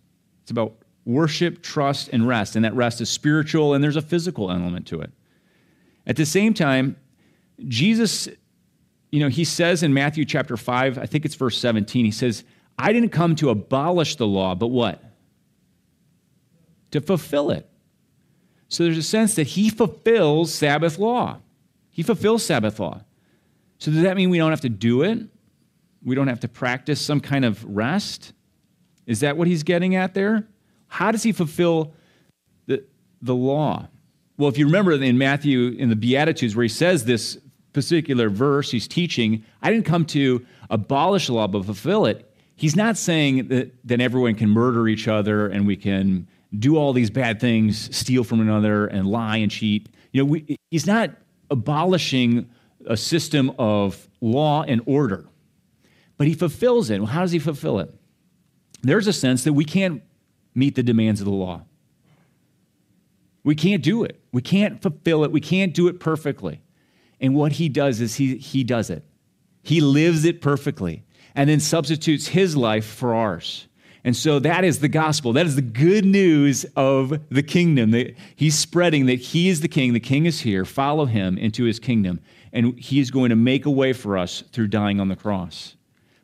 It's 0.42 0.50
about 0.50 0.76
worship, 1.06 1.62
trust, 1.62 2.10
and 2.12 2.28
rest. 2.28 2.56
And 2.56 2.64
that 2.66 2.74
rest 2.74 3.00
is 3.00 3.08
spiritual, 3.08 3.72
and 3.72 3.82
there's 3.82 3.96
a 3.96 4.02
physical 4.02 4.50
element 4.50 4.86
to 4.88 5.00
it. 5.00 5.10
At 6.06 6.16
the 6.16 6.26
same 6.26 6.52
time, 6.52 6.96
Jesus, 7.66 8.28
you 9.10 9.20
know, 9.20 9.28
he 9.28 9.44
says 9.44 9.82
in 9.82 9.92
Matthew 9.92 10.24
chapter 10.24 10.56
5, 10.56 10.98
I 10.98 11.06
think 11.06 11.24
it's 11.24 11.34
verse 11.34 11.58
17, 11.58 12.04
he 12.04 12.10
says, 12.10 12.44
I 12.78 12.92
didn't 12.92 13.10
come 13.10 13.34
to 13.36 13.50
abolish 13.50 14.16
the 14.16 14.26
law, 14.26 14.54
but 14.54 14.68
what? 14.68 15.02
To 16.92 17.00
fulfill 17.00 17.50
it. 17.50 17.68
So 18.68 18.84
there's 18.84 18.98
a 18.98 19.02
sense 19.02 19.34
that 19.34 19.48
he 19.48 19.68
fulfills 19.68 20.54
Sabbath 20.54 20.98
law. 20.98 21.38
He 21.90 22.02
fulfills 22.02 22.44
Sabbath 22.44 22.78
law. 22.78 23.02
So, 23.78 23.90
does 23.90 24.02
that 24.02 24.16
mean 24.16 24.30
we 24.30 24.38
don't 24.38 24.50
have 24.50 24.60
to 24.60 24.68
do 24.68 25.02
it? 25.02 25.18
We 26.04 26.14
don't 26.14 26.28
have 26.28 26.40
to 26.40 26.48
practice 26.48 27.00
some 27.00 27.20
kind 27.20 27.44
of 27.44 27.64
rest? 27.64 28.32
Is 29.06 29.20
that 29.20 29.36
what 29.36 29.48
he's 29.48 29.62
getting 29.62 29.96
at 29.96 30.14
there? 30.14 30.46
How 30.86 31.10
does 31.10 31.22
he 31.22 31.32
fulfill 31.32 31.92
the, 32.66 32.84
the 33.20 33.34
law? 33.34 33.88
Well, 34.36 34.48
if 34.48 34.56
you 34.56 34.66
remember 34.66 34.92
in 34.92 35.18
Matthew, 35.18 35.70
in 35.78 35.88
the 35.88 35.96
Beatitudes, 35.96 36.54
where 36.54 36.62
he 36.62 36.68
says 36.68 37.04
this 37.04 37.38
particular 37.72 38.28
verse, 38.28 38.70
he's 38.70 38.88
teaching, 38.88 39.44
I 39.62 39.70
didn't 39.70 39.86
come 39.86 40.04
to 40.06 40.44
abolish 40.68 41.26
the 41.26 41.34
law, 41.34 41.46
but 41.46 41.64
fulfill 41.64 42.06
it. 42.06 42.26
He's 42.56 42.76
not 42.76 42.96
saying 42.96 43.48
that, 43.48 43.72
then 43.84 44.00
everyone 44.00 44.34
can 44.34 44.50
murder 44.50 44.88
each 44.88 45.08
other 45.08 45.48
and 45.48 45.66
we 45.66 45.76
can 45.76 46.28
do 46.58 46.76
all 46.76 46.92
these 46.92 47.10
bad 47.10 47.40
things, 47.40 47.94
steal 47.96 48.24
from 48.24 48.40
another, 48.40 48.86
and 48.86 49.06
lie 49.06 49.36
and 49.38 49.50
cheat. 49.50 49.88
You 50.12 50.22
know, 50.22 50.30
we, 50.30 50.56
he's 50.70 50.86
not 50.86 51.10
abolishing 51.50 52.50
a 52.86 52.96
system 52.96 53.52
of 53.58 54.08
law 54.20 54.62
and 54.62 54.82
order, 54.86 55.26
but 56.16 56.26
he 56.26 56.34
fulfills 56.34 56.90
it. 56.90 56.98
Well, 56.98 57.06
how 57.06 57.20
does 57.20 57.32
he 57.32 57.38
fulfill 57.38 57.78
it? 57.78 57.94
There's 58.82 59.06
a 59.06 59.12
sense 59.12 59.44
that 59.44 59.52
we 59.52 59.64
can't 59.64 60.02
meet 60.54 60.74
the 60.74 60.82
demands 60.82 61.20
of 61.20 61.26
the 61.26 61.32
law. 61.32 61.62
We 63.44 63.54
can't 63.54 63.82
do 63.82 64.04
it. 64.04 64.20
We 64.32 64.42
can't 64.42 64.82
fulfill 64.82 65.24
it. 65.24 65.32
We 65.32 65.40
can't 65.40 65.72
do 65.72 65.88
it 65.88 66.00
perfectly. 66.00 66.60
And 67.20 67.34
what 67.34 67.52
he 67.52 67.68
does 67.68 68.00
is 68.00 68.16
he, 68.16 68.36
he 68.36 68.64
does 68.64 68.90
it. 68.90 69.04
He 69.62 69.80
lives 69.80 70.24
it 70.24 70.40
perfectly 70.40 71.04
and 71.34 71.48
then 71.48 71.60
substitutes 71.60 72.28
his 72.28 72.56
life 72.56 72.86
for 72.86 73.14
ours. 73.14 73.68
And 74.02 74.16
so 74.16 74.38
that 74.38 74.64
is 74.64 74.80
the 74.80 74.88
gospel. 74.88 75.34
That 75.34 75.46
is 75.46 75.56
the 75.56 75.62
good 75.62 76.06
news 76.06 76.64
of 76.74 77.20
the 77.28 77.42
kingdom 77.42 77.90
that 77.90 78.14
he's 78.34 78.58
spreading 78.58 79.06
that 79.06 79.20
he 79.20 79.48
is 79.48 79.60
the 79.60 79.68
king, 79.68 79.92
the 79.92 80.00
king 80.00 80.24
is 80.24 80.40
here. 80.40 80.64
Follow 80.64 81.04
him 81.04 81.36
into 81.36 81.64
his 81.64 81.78
kingdom, 81.78 82.20
and 82.52 82.78
he 82.78 82.98
is 82.98 83.10
going 83.10 83.28
to 83.28 83.36
make 83.36 83.66
a 83.66 83.70
way 83.70 83.92
for 83.92 84.16
us 84.16 84.42
through 84.52 84.68
dying 84.68 85.00
on 85.00 85.08
the 85.08 85.16
cross. 85.16 85.76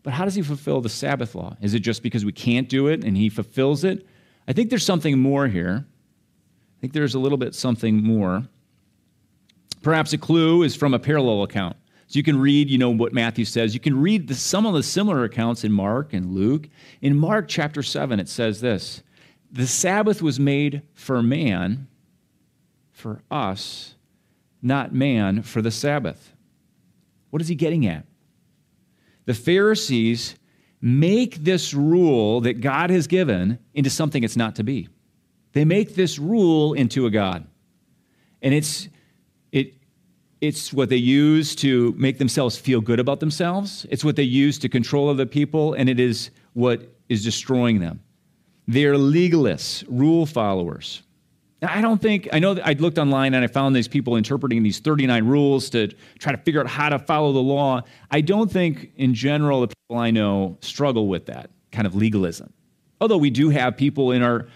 But 0.03 0.15
how 0.15 0.25
does 0.25 0.37
he 0.37 0.43
fulfill 0.43 0.81
the 0.81 0.89
Sabbath 0.89 1.35
law? 1.35 1.57
Is 1.61 1.75
it 1.75 1.81
just 1.81 2.03
because 2.03 2.25
we 2.25 2.33
can't 2.33 2.69
do 2.69 2.87
it 2.87 3.05
and 3.05 3.17
he 3.17 3.29
fulfills 3.29 3.85
it? 3.85 4.07
I 4.49 4.53
think 4.53 4.71
there's 4.71 4.87
something 4.87 5.19
more 5.19 5.49
here. 5.49 5.85
I 5.85 6.81
think 6.81 6.93
there's 6.93 7.15
a 7.15 7.19
little 7.19 7.39
bit 7.39 7.55
something 7.55 8.03
more. 8.03 8.47
Perhaps 9.87 10.13
a 10.13 10.19
clue 10.19 10.65
is 10.65 10.75
from 10.75 10.95
a 10.95 10.99
parallel 10.99 11.45
account. 11.45 11.77
So 12.09 12.17
you 12.17 12.25
can 12.25 12.41
read, 12.41 12.69
you 12.69 12.77
know, 12.77 12.91
what 12.91 13.13
Matthew 13.13 13.45
says. 13.45 13.73
You 13.73 13.79
can 13.79 14.01
read 14.01 14.27
the, 14.27 14.35
some 14.35 14.67
of 14.67 14.75
the 14.75 14.83
similar 14.83 15.23
accounts 15.23 15.63
in 15.63 15.71
Mark 15.71 16.13
and 16.13 16.35
Luke. 16.35 16.69
In 17.03 17.17
Mark 17.17 17.47
chapter 17.47 17.85
7, 17.85 18.19
it 18.19 18.29
says 18.29 18.61
this 18.61 19.05
The 19.53 19.69
Sabbath 19.69 20.21
was 20.21 20.41
made 20.41 20.83
for 20.93 21.23
man, 21.23 21.87
for 22.91 23.23
us, 23.31 23.95
not 24.61 24.93
man 24.93 25.43
for 25.43 25.63
the 25.63 25.71
Sabbath. 25.71 26.35
What 27.31 27.41
is 27.41 27.47
he 27.47 27.55
getting 27.55 27.87
at? 27.87 28.07
The 29.27 29.35
Pharisees 29.35 30.35
make 30.81 31.37
this 31.37 31.73
rule 31.73 32.41
that 32.41 32.61
God 32.61 32.91
has 32.91 33.07
given 33.07 33.61
into 33.73 33.91
something 33.91 34.25
it's 34.25 34.37
not 34.37 34.57
to 34.57 34.65
be. 34.65 34.89
They 35.53 35.65
make 35.65 35.95
this 35.95 36.19
rule 36.19 36.75
into 36.75 37.07
a 37.07 37.11
God. 37.11 37.47
And 38.43 38.53
it's 38.53 38.87
it 38.87 38.91
it's 40.41 40.73
what 40.73 40.89
they 40.89 40.97
use 40.97 41.55
to 41.57 41.95
make 41.97 42.19
themselves 42.19 42.57
feel 42.57 42.81
good 42.81 43.01
about 43.01 43.21
themselves. 43.21 43.87
It's 43.91 44.05
what 44.05 44.17
they 44.17 44.23
use 44.23 44.59
to 44.61 44.69
control 44.69 45.09
other 45.09 45.27
people, 45.27 45.75
and 45.75 45.89
it 45.89 45.99
is 45.99 46.31
what 46.53 46.93
is 47.09 47.25
destroying 47.25 47.81
them. 47.81 48.03
They 48.69 48.85
are 48.85 48.95
legalists, 48.95 49.85
rule 49.89 50.27
followers. 50.27 51.03
I 51.63 51.81
don't 51.81 52.03
think, 52.03 52.29
I 52.33 52.39
know 52.39 52.59
I 52.63 52.75
looked 52.75 52.99
online 52.99 53.33
and 53.33 53.43
I 53.43 53.47
found 53.47 53.75
these 53.75 53.89
people 53.89 54.17
interpreting 54.17 54.63
these 54.63 54.79
39 54.79 55.25
rules 55.25 55.71
to 55.71 55.89
try 56.19 56.33
to 56.33 56.39
figure 56.39 56.61
out 56.61 56.67
how 56.67 56.91
to 56.91 56.99
follow 56.99 57.33
the 57.33 57.43
law. 57.43 57.83
I 58.11 58.21
don't 58.21 58.51
think, 58.51 58.93
in 58.97 59.15
general, 59.15 59.63
the 59.63 59.69
people 59.69 59.99
I 59.99 60.11
know 60.11 60.59
struggle 60.61 61.09
with 61.09 61.27
that 61.27 61.51
kind 61.73 61.87
of 61.87 61.95
legalism. 61.95 62.53
Although 63.01 63.17
we 63.17 63.31
do 63.31 63.49
have 63.49 63.77
people 63.77 64.13
in 64.13 64.23
our 64.23 64.49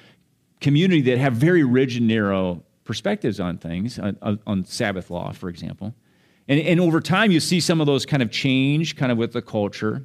community 0.60 1.00
that 1.02 1.18
have 1.18 1.34
very 1.34 1.64
rigid, 1.64 2.02
narrow 2.02 2.62
perspectives 2.90 3.38
on 3.38 3.56
things, 3.56 4.00
on, 4.00 4.40
on 4.48 4.64
Sabbath 4.64 5.10
law, 5.10 5.30
for 5.30 5.48
example. 5.48 5.94
And, 6.48 6.58
and 6.58 6.80
over 6.80 7.00
time, 7.00 7.30
you 7.30 7.38
see 7.38 7.60
some 7.60 7.80
of 7.80 7.86
those 7.86 8.04
kind 8.04 8.20
of 8.20 8.32
change 8.32 8.96
kind 8.96 9.12
of 9.12 9.16
with 9.16 9.32
the 9.32 9.40
culture. 9.40 10.04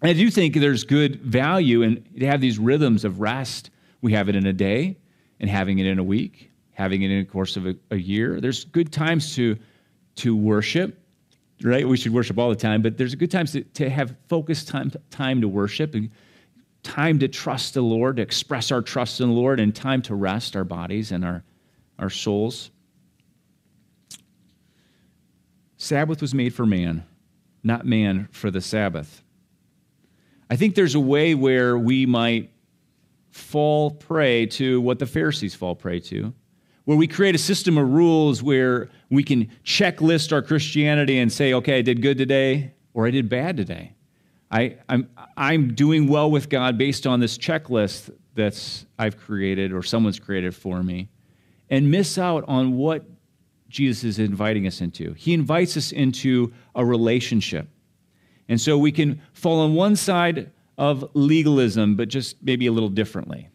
And 0.00 0.10
I 0.10 0.12
do 0.12 0.30
think 0.30 0.54
there's 0.54 0.84
good 0.84 1.20
value 1.20 1.82
in 1.82 2.04
to 2.20 2.26
have 2.28 2.40
these 2.40 2.60
rhythms 2.60 3.04
of 3.04 3.18
rest. 3.18 3.70
We 4.02 4.12
have 4.12 4.28
it 4.28 4.36
in 4.36 4.46
a 4.46 4.52
day 4.52 4.98
and 5.40 5.50
having 5.50 5.80
it 5.80 5.86
in 5.86 5.98
a 5.98 6.04
week, 6.04 6.52
having 6.74 7.02
it 7.02 7.10
in 7.10 7.18
the 7.18 7.24
course 7.24 7.56
of 7.56 7.66
a, 7.66 7.74
a 7.90 7.96
year. 7.96 8.40
There's 8.40 8.64
good 8.66 8.92
times 8.92 9.34
to, 9.34 9.58
to 10.22 10.36
worship, 10.36 10.96
right? 11.60 11.88
We 11.88 11.96
should 11.96 12.12
worship 12.12 12.38
all 12.38 12.50
the 12.50 12.54
time, 12.54 12.82
but 12.82 12.96
there's 12.98 13.16
good 13.16 13.32
times 13.32 13.50
to, 13.50 13.62
to 13.62 13.90
have 13.90 14.14
focused 14.28 14.68
time, 14.68 14.92
time 15.10 15.40
to 15.40 15.48
worship 15.48 15.96
and 15.96 16.08
time 16.84 17.18
to 17.18 17.26
trust 17.26 17.74
the 17.74 17.82
Lord, 17.82 18.14
to 18.18 18.22
express 18.22 18.70
our 18.70 18.80
trust 18.80 19.20
in 19.20 19.30
the 19.30 19.34
Lord, 19.34 19.58
and 19.58 19.74
time 19.74 20.02
to 20.02 20.14
rest 20.14 20.54
our 20.54 20.62
bodies 20.62 21.10
and 21.10 21.24
our 21.24 21.42
our 21.98 22.10
souls. 22.10 22.70
Sabbath 25.76 26.20
was 26.20 26.34
made 26.34 26.54
for 26.54 26.66
man, 26.66 27.04
not 27.62 27.86
man 27.86 28.28
for 28.32 28.50
the 28.50 28.60
Sabbath. 28.60 29.22
I 30.48 30.56
think 30.56 30.74
there's 30.74 30.94
a 30.94 31.00
way 31.00 31.34
where 31.34 31.76
we 31.76 32.06
might 32.06 32.50
fall 33.30 33.90
prey 33.90 34.46
to 34.46 34.80
what 34.80 34.98
the 34.98 35.06
Pharisees 35.06 35.54
fall 35.54 35.74
prey 35.74 36.00
to, 36.00 36.32
where 36.84 36.96
we 36.96 37.06
create 37.06 37.34
a 37.34 37.38
system 37.38 37.76
of 37.76 37.88
rules 37.90 38.42
where 38.42 38.88
we 39.10 39.22
can 39.22 39.50
checklist 39.64 40.32
our 40.32 40.40
Christianity 40.40 41.18
and 41.18 41.32
say, 41.32 41.52
okay, 41.52 41.78
I 41.78 41.82
did 41.82 42.00
good 42.00 42.16
today 42.16 42.72
or 42.94 43.06
I 43.06 43.10
did 43.10 43.28
bad 43.28 43.56
today. 43.56 43.92
I, 44.50 44.76
I'm, 44.88 45.10
I'm 45.36 45.74
doing 45.74 46.06
well 46.06 46.30
with 46.30 46.48
God 46.48 46.78
based 46.78 47.06
on 47.06 47.20
this 47.20 47.36
checklist 47.36 48.10
that's 48.34 48.86
I've 48.98 49.18
created 49.18 49.72
or 49.72 49.82
someone's 49.82 50.20
created 50.20 50.54
for 50.54 50.82
me 50.82 51.08
and 51.70 51.90
miss 51.90 52.18
out 52.18 52.44
on 52.46 52.76
what 52.76 53.04
Jesus 53.68 54.04
is 54.04 54.18
inviting 54.18 54.66
us 54.66 54.80
into. 54.80 55.12
He 55.14 55.34
invites 55.34 55.76
us 55.76 55.92
into 55.92 56.52
a 56.74 56.84
relationship. 56.84 57.68
And 58.48 58.60
so 58.60 58.78
we 58.78 58.92
can 58.92 59.20
fall 59.32 59.60
on 59.60 59.74
one 59.74 59.96
side 59.96 60.52
of 60.78 61.08
legalism, 61.14 61.96
but 61.96 62.08
just 62.08 62.36
maybe 62.42 62.66
a 62.66 62.72
little 62.72 62.88
differently. 62.88 63.48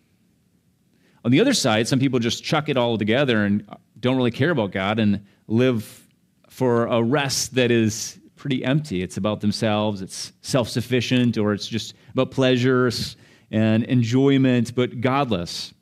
On 1.24 1.32
the 1.32 1.39
other 1.39 1.53
side, 1.53 1.88
some 1.88 2.00
people 2.00 2.20
just 2.20 2.44
chuck 2.44 2.68
it 2.68 2.77
all 2.77 2.98
together 2.98 3.46
and 3.46 3.65
don't 4.00 4.18
really 4.18 4.32
care 4.32 4.50
about 4.50 4.72
God 4.72 5.00
and 5.00 5.25
live 5.48 6.08
for 6.50 6.88
a 6.88 7.01
rest 7.01 7.56
that 7.56 7.72
is 7.72 8.20
pretty 8.36 8.65
empty. 8.65 9.03
It's 9.03 9.18
about 9.18 9.39
themselves, 9.39 10.01
it's 10.01 10.34
self 10.41 10.68
sufficient, 10.68 11.38
or 11.38 11.53
it's 11.53 11.68
just 11.68 11.94
about 12.12 12.32
pleasures 12.32 13.15
and 13.51 13.84
enjoyment, 13.84 14.74
but 14.74 15.00
godless. 15.00 15.74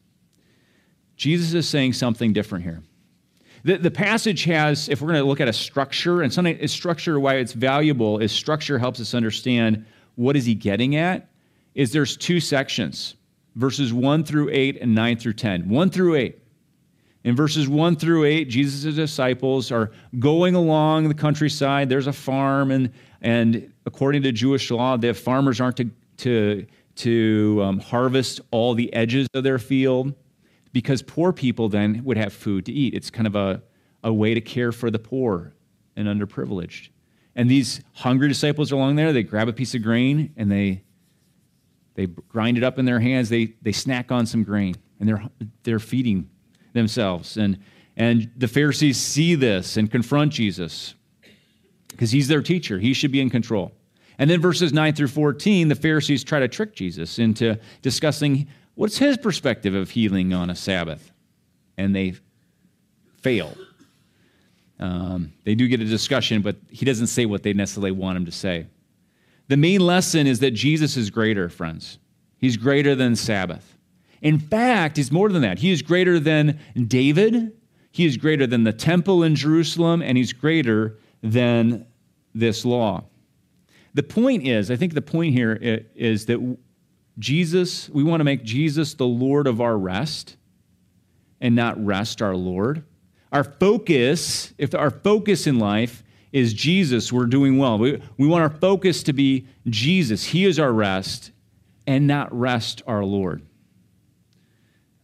Jesus 1.19 1.53
is 1.53 1.67
saying 1.67 1.91
something 1.91 2.31
different 2.31 2.63
here. 2.63 2.81
The, 3.65 3.75
the 3.75 3.91
passage 3.91 4.45
has, 4.45 4.87
if 4.87 5.01
we're 5.01 5.09
going 5.09 5.19
to 5.19 5.27
look 5.27 5.41
at 5.41 5.49
a 5.49 5.53
structure, 5.53 6.21
and 6.21 6.31
something 6.31 6.57
is 6.57 6.71
structure, 6.71 7.19
why 7.19 7.35
it's 7.35 7.51
valuable 7.51 8.19
is 8.19 8.31
structure 8.31 8.79
helps 8.79 9.01
us 9.01 9.13
understand 9.13 9.85
what 10.15 10.37
is 10.37 10.45
he 10.45 10.55
getting 10.55 10.95
at, 10.95 11.27
is 11.75 11.91
there's 11.91 12.15
two 12.15 12.39
sections, 12.39 13.15
verses 13.55 13.91
1 13.91 14.23
through 14.23 14.49
8 14.49 14.77
and 14.79 14.95
9 14.95 15.17
through 15.17 15.33
10. 15.33 15.67
1 15.67 15.89
through 15.89 16.15
8. 16.15 16.41
In 17.25 17.35
verses 17.35 17.67
1 17.67 17.97
through 17.97 18.23
8, 18.23 18.45
Jesus' 18.45 18.95
disciples 18.95 19.73
are 19.73 19.91
going 20.19 20.55
along 20.55 21.09
the 21.09 21.13
countryside. 21.13 21.89
There's 21.89 22.07
a 22.07 22.13
farm, 22.13 22.71
and, 22.71 22.93
and 23.21 23.73
according 23.85 24.21
to 24.21 24.31
Jewish 24.31 24.71
law, 24.71 24.95
the 24.95 25.13
farmers 25.13 25.59
aren't 25.59 25.75
to, 25.77 25.91
to, 26.19 26.65
to 26.95 27.59
um, 27.61 27.79
harvest 27.81 28.39
all 28.51 28.73
the 28.73 28.93
edges 28.93 29.27
of 29.33 29.43
their 29.43 29.59
field 29.59 30.13
because 30.79 31.01
poor 31.01 31.33
people 31.33 31.67
then 31.67 32.01
would 32.05 32.15
have 32.15 32.31
food 32.31 32.65
to 32.65 32.71
eat. 32.71 32.93
It's 32.93 33.09
kind 33.09 33.27
of 33.27 33.35
a, 33.35 33.61
a 34.01 34.13
way 34.13 34.33
to 34.33 34.39
care 34.39 34.71
for 34.71 34.89
the 34.89 34.97
poor 34.97 35.53
and 35.97 36.07
underprivileged. 36.07 36.87
And 37.35 37.51
these 37.51 37.81
hungry 37.91 38.29
disciples 38.29 38.71
are 38.71 38.75
along 38.75 38.95
there. 38.95 39.11
They 39.11 39.23
grab 39.23 39.49
a 39.49 39.53
piece 39.53 39.75
of 39.75 39.83
grain 39.83 40.33
and 40.37 40.49
they, 40.49 40.83
they 41.95 42.05
grind 42.05 42.57
it 42.57 42.63
up 42.63 42.79
in 42.79 42.85
their 42.85 43.01
hands. 43.01 43.27
They, 43.27 43.55
they 43.61 43.73
snack 43.73 44.09
on 44.09 44.25
some 44.25 44.45
grain 44.45 44.73
and 45.01 45.09
they're, 45.09 45.21
they're 45.63 45.79
feeding 45.79 46.29
themselves. 46.71 47.35
And, 47.35 47.59
and 47.97 48.31
the 48.37 48.47
Pharisees 48.47 48.95
see 48.95 49.35
this 49.35 49.75
and 49.75 49.91
confront 49.91 50.31
Jesus 50.31 50.95
because 51.89 52.11
he's 52.11 52.29
their 52.29 52.41
teacher. 52.41 52.79
He 52.79 52.93
should 52.93 53.11
be 53.11 53.19
in 53.19 53.29
control. 53.29 53.73
And 54.17 54.29
then 54.29 54.39
verses 54.39 54.71
9 54.71 54.95
through 54.95 55.09
14, 55.09 55.67
the 55.67 55.75
Pharisees 55.75 56.23
try 56.23 56.39
to 56.39 56.47
trick 56.47 56.73
Jesus 56.73 57.19
into 57.19 57.59
discussing 57.81 58.47
What's 58.79 58.97
his 58.97 59.17
perspective 59.17 59.75
of 59.75 59.89
healing 59.89 60.31
on 60.31 60.49
a 60.49 60.55
Sabbath? 60.55 61.11
And 61.77 61.93
they 61.93 62.13
fail. 63.17 63.53
Um, 64.79 65.33
they 65.43 65.53
do 65.53 65.67
get 65.67 65.81
a 65.81 65.85
discussion, 65.85 66.41
but 66.41 66.55
he 66.69 66.85
doesn't 66.85 67.07
say 67.07 67.25
what 67.25 67.43
they 67.43 67.51
necessarily 67.51 67.91
want 67.91 68.15
him 68.15 68.25
to 68.25 68.31
say. 68.31 68.67
The 69.49 69.57
main 69.57 69.81
lesson 69.81 70.27
is 70.27 70.39
that 70.39 70.51
Jesus 70.51 70.95
is 70.95 71.09
greater, 71.09 71.49
friends. 71.49 71.99
He's 72.37 72.55
greater 72.55 72.95
than 72.95 73.17
Sabbath. 73.17 73.77
In 74.21 74.39
fact, 74.39 74.95
he's 74.95 75.11
more 75.11 75.27
than 75.27 75.41
that. 75.41 75.59
He 75.59 75.73
is 75.73 75.81
greater 75.81 76.17
than 76.17 76.57
David, 76.87 77.51
he 77.91 78.05
is 78.05 78.15
greater 78.15 78.47
than 78.47 78.63
the 78.63 78.71
temple 78.71 79.23
in 79.23 79.35
Jerusalem, 79.35 80.01
and 80.01 80.17
he's 80.17 80.31
greater 80.31 80.97
than 81.21 81.85
this 82.33 82.63
law. 82.63 83.03
The 83.93 84.03
point 84.03 84.47
is, 84.47 84.71
I 84.71 84.77
think 84.77 84.93
the 84.93 85.01
point 85.01 85.33
here 85.33 85.59
is 85.95 86.27
that 86.27 86.57
Jesus, 87.19 87.89
we 87.89 88.03
want 88.03 88.21
to 88.21 88.23
make 88.23 88.43
Jesus 88.43 88.93
the 88.93 89.05
Lord 89.05 89.45
of 89.45 89.61
our 89.61 89.77
rest. 89.77 90.37
and 91.41 91.55
not 91.55 91.83
rest 91.83 92.21
our 92.21 92.35
Lord? 92.35 92.83
Our 93.31 93.43
focus, 93.45 94.53
if 94.57 94.75
our 94.75 94.89
focus 94.89 95.47
in 95.47 95.57
life 95.59 96.03
is 96.31 96.53
Jesus, 96.53 97.13
we're 97.13 97.27
doing 97.27 97.57
well. 97.57 97.77
We, 97.77 98.01
we 98.17 98.27
want 98.27 98.43
our 98.43 98.59
focus 98.59 99.03
to 99.03 99.13
be 99.13 99.47
Jesus. 99.67 100.25
He 100.25 100.45
is 100.45 100.59
our 100.59 100.73
rest 100.73 101.31
and 101.87 102.07
not 102.07 102.37
rest 102.37 102.81
our 102.87 103.03
Lord. 103.03 103.41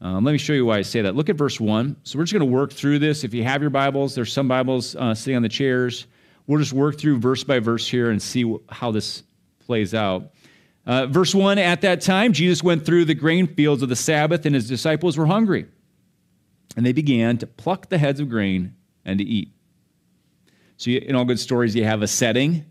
Um, 0.01 0.23
let 0.23 0.33
me 0.33 0.37
show 0.37 0.53
you 0.53 0.65
why 0.65 0.77
I 0.77 0.81
say 0.81 1.01
that. 1.01 1.15
Look 1.15 1.29
at 1.29 1.35
verse 1.35 1.59
1. 1.59 1.95
So 2.03 2.19
we're 2.19 2.25
just 2.25 2.33
going 2.33 2.47
to 2.47 2.53
work 2.53 2.73
through 2.73 2.99
this. 2.99 3.23
If 3.23 3.33
you 3.33 3.43
have 3.43 3.61
your 3.61 3.71
Bibles, 3.71 4.13
there's 4.13 4.33
some 4.33 4.47
Bibles 4.47 4.95
uh, 4.95 5.15
sitting 5.15 5.37
on 5.37 5.41
the 5.41 5.49
chairs. 5.49 6.07
We'll 6.47 6.59
just 6.59 6.73
work 6.73 6.99
through 6.99 7.19
verse 7.19 7.43
by 7.43 7.59
verse 7.59 7.87
here 7.87 8.11
and 8.11 8.21
see 8.21 8.55
how 8.69 8.91
this 8.91 9.23
plays 9.65 9.93
out. 9.95 10.31
Uh, 10.85 11.07
verse 11.07 11.33
1 11.33 11.57
At 11.57 11.81
that 11.81 12.01
time, 12.01 12.33
Jesus 12.33 12.63
went 12.63 12.85
through 12.85 13.05
the 13.05 13.13
grain 13.13 13.47
fields 13.47 13.81
of 13.81 13.89
the 13.89 13.95
Sabbath, 13.95 14.45
and 14.45 14.53
his 14.53 14.67
disciples 14.67 15.17
were 15.17 15.25
hungry. 15.25 15.65
And 16.77 16.85
they 16.85 16.93
began 16.93 17.37
to 17.39 17.47
pluck 17.47 17.89
the 17.89 17.97
heads 17.97 18.19
of 18.19 18.29
grain 18.29 18.75
and 19.03 19.19
to 19.19 19.25
eat. 19.25 19.51
So, 20.77 20.91
you, 20.91 20.99
in 20.99 21.15
all 21.15 21.25
good 21.25 21.39
stories, 21.39 21.75
you 21.75 21.85
have 21.85 22.01
a 22.01 22.07
setting, 22.07 22.65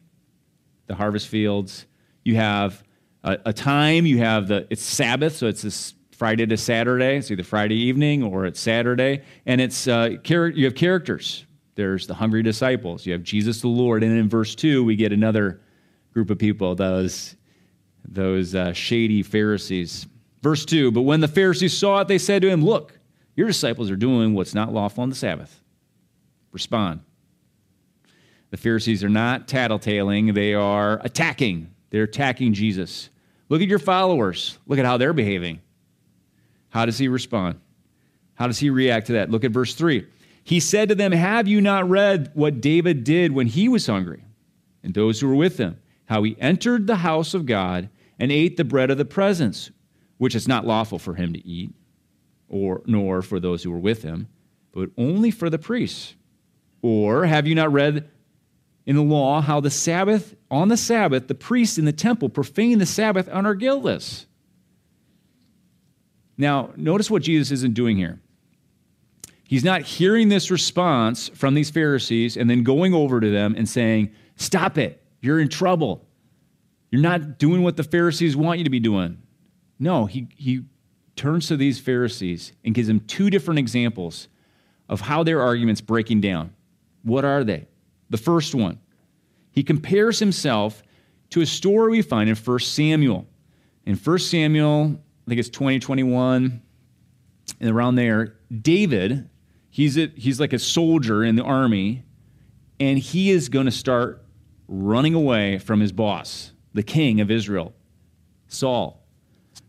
the 0.86 0.94
harvest 0.94 1.28
fields. 1.28 1.86
You 2.22 2.36
have 2.36 2.82
a, 3.22 3.38
a 3.46 3.52
time. 3.52 4.06
You 4.06 4.18
have 4.18 4.48
the 4.48 4.66
it's 4.70 4.82
Sabbath, 4.82 5.36
so 5.36 5.46
it's 5.46 5.62
this 5.62 5.94
Friday 6.12 6.46
to 6.46 6.56
Saturday. 6.56 7.16
It's 7.16 7.30
either 7.30 7.42
Friday 7.42 7.76
evening 7.76 8.22
or 8.22 8.46
it's 8.46 8.60
Saturday, 8.60 9.22
and 9.46 9.60
it's 9.60 9.88
uh, 9.88 10.16
char- 10.22 10.48
you 10.48 10.66
have 10.66 10.74
characters. 10.74 11.46
There's 11.74 12.06
the 12.06 12.14
hungry 12.14 12.42
disciples. 12.42 13.04
You 13.04 13.14
have 13.14 13.22
Jesus 13.22 13.60
the 13.60 13.68
Lord, 13.68 14.04
and 14.04 14.16
in 14.16 14.28
verse 14.28 14.54
two 14.54 14.84
we 14.84 14.96
get 14.96 15.12
another 15.12 15.60
group 16.12 16.30
of 16.30 16.38
people. 16.38 16.74
Those 16.74 17.34
those 18.06 18.54
uh, 18.54 18.72
shady 18.72 19.22
Pharisees. 19.22 20.06
Verse 20.42 20.64
2 20.64 20.90
But 20.90 21.02
when 21.02 21.20
the 21.20 21.28
Pharisees 21.28 21.76
saw 21.76 22.00
it, 22.00 22.08
they 22.08 22.18
said 22.18 22.42
to 22.42 22.48
him, 22.48 22.64
Look, 22.64 22.98
your 23.34 23.46
disciples 23.46 23.90
are 23.90 23.96
doing 23.96 24.34
what's 24.34 24.54
not 24.54 24.72
lawful 24.72 25.02
on 25.02 25.08
the 25.08 25.14
Sabbath. 25.14 25.60
Respond. 26.52 27.00
The 28.50 28.56
Pharisees 28.56 29.02
are 29.02 29.08
not 29.08 29.48
tattletaling, 29.48 30.34
they 30.34 30.54
are 30.54 31.00
attacking. 31.02 31.70
They're 31.90 32.04
attacking 32.04 32.54
Jesus. 32.54 33.08
Look 33.48 33.62
at 33.62 33.68
your 33.68 33.78
followers. 33.78 34.58
Look 34.66 34.78
at 34.78 34.84
how 34.84 34.96
they're 34.96 35.12
behaving. 35.12 35.60
How 36.70 36.86
does 36.86 36.98
he 36.98 37.06
respond? 37.08 37.60
How 38.34 38.48
does 38.48 38.58
he 38.58 38.70
react 38.70 39.06
to 39.08 39.12
that? 39.14 39.30
Look 39.30 39.44
at 39.44 39.52
verse 39.52 39.74
3. 39.74 40.06
He 40.42 40.60
said 40.60 40.88
to 40.88 40.94
them, 40.94 41.12
Have 41.12 41.48
you 41.48 41.60
not 41.60 41.88
read 41.88 42.30
what 42.34 42.60
David 42.60 43.04
did 43.04 43.32
when 43.32 43.46
he 43.46 43.68
was 43.68 43.86
hungry, 43.86 44.24
and 44.82 44.92
those 44.92 45.20
who 45.20 45.28
were 45.28 45.34
with 45.34 45.56
him? 45.58 45.78
How 46.06 46.22
he 46.22 46.36
entered 46.38 46.86
the 46.86 46.96
house 46.96 47.32
of 47.32 47.46
God 47.46 47.88
and 48.18 48.30
ate 48.30 48.56
the 48.56 48.64
bread 48.64 48.90
of 48.90 48.98
the 48.98 49.04
presence, 49.04 49.70
which 50.18 50.34
is 50.34 50.48
not 50.48 50.66
lawful 50.66 50.98
for 50.98 51.14
him 51.14 51.32
to 51.32 51.46
eat, 51.46 51.72
or 52.48 52.82
nor 52.86 53.22
for 53.22 53.40
those 53.40 53.62
who 53.62 53.70
were 53.70 53.78
with 53.78 54.02
him, 54.02 54.28
but 54.72 54.90
only 54.96 55.30
for 55.30 55.50
the 55.50 55.58
priests. 55.58 56.14
Or 56.82 57.24
have 57.26 57.46
you 57.46 57.54
not 57.54 57.72
read 57.72 58.08
in 58.86 58.96
the 58.96 59.02
law 59.02 59.40
how 59.40 59.60
the 59.60 59.70
Sabbath, 59.70 60.34
on 60.50 60.68
the 60.68 60.76
Sabbath, 60.76 61.28
the 61.28 61.34
priests 61.34 61.78
in 61.78 61.84
the 61.84 61.92
temple 61.92 62.28
profane 62.28 62.78
the 62.78 62.86
Sabbath 62.86 63.28
and 63.28 63.46
are 63.46 63.54
guiltless? 63.54 64.26
Now, 66.36 66.72
notice 66.76 67.10
what 67.10 67.22
Jesus 67.22 67.50
isn't 67.52 67.74
doing 67.74 67.96
here. 67.96 68.20
He's 69.46 69.64
not 69.64 69.82
hearing 69.82 70.28
this 70.28 70.50
response 70.50 71.28
from 71.28 71.54
these 71.54 71.70
Pharisees 71.70 72.36
and 72.36 72.48
then 72.48 72.62
going 72.62 72.94
over 72.94 73.20
to 73.20 73.30
them 73.30 73.54
and 73.56 73.68
saying, 73.68 74.10
Stop 74.36 74.78
it. 74.78 75.02
You're 75.20 75.38
in 75.38 75.48
trouble. 75.48 76.08
You're 76.94 77.02
not 77.02 77.40
doing 77.40 77.64
what 77.64 77.76
the 77.76 77.82
Pharisees 77.82 78.36
want 78.36 78.58
you 78.58 78.64
to 78.64 78.70
be 78.70 78.78
doing. 78.78 79.20
No, 79.80 80.06
he, 80.06 80.28
he 80.36 80.62
turns 81.16 81.48
to 81.48 81.56
these 81.56 81.80
Pharisees 81.80 82.52
and 82.64 82.72
gives 82.72 82.86
them 82.86 83.00
two 83.00 83.30
different 83.30 83.58
examples 83.58 84.28
of 84.88 85.00
how 85.00 85.24
their 85.24 85.42
argument's 85.42 85.80
breaking 85.80 86.20
down. 86.20 86.54
What 87.02 87.24
are 87.24 87.42
they? 87.42 87.66
The 88.10 88.16
first 88.16 88.54
one, 88.54 88.78
he 89.50 89.64
compares 89.64 90.20
himself 90.20 90.84
to 91.30 91.40
a 91.40 91.46
story 91.46 91.90
we 91.90 92.02
find 92.02 92.30
in 92.30 92.36
1 92.36 92.58
Samuel. 92.60 93.26
In 93.84 93.96
1 93.96 94.18
Samuel, 94.20 94.96
I 95.26 95.28
think 95.28 95.40
it's 95.40 95.48
2021, 95.48 96.62
and 97.58 97.70
around 97.70 97.96
there, 97.96 98.36
David, 98.62 99.28
he's, 99.68 99.98
a, 99.98 100.12
he's 100.14 100.38
like 100.38 100.52
a 100.52 100.60
soldier 100.60 101.24
in 101.24 101.34
the 101.34 101.42
army, 101.42 102.04
and 102.78 103.00
he 103.00 103.32
is 103.32 103.48
going 103.48 103.66
to 103.66 103.72
start 103.72 104.24
running 104.68 105.14
away 105.14 105.58
from 105.58 105.80
his 105.80 105.90
boss 105.90 106.52
the 106.74 106.82
king 106.82 107.20
of 107.20 107.30
Israel, 107.30 107.72
Saul. 108.48 109.00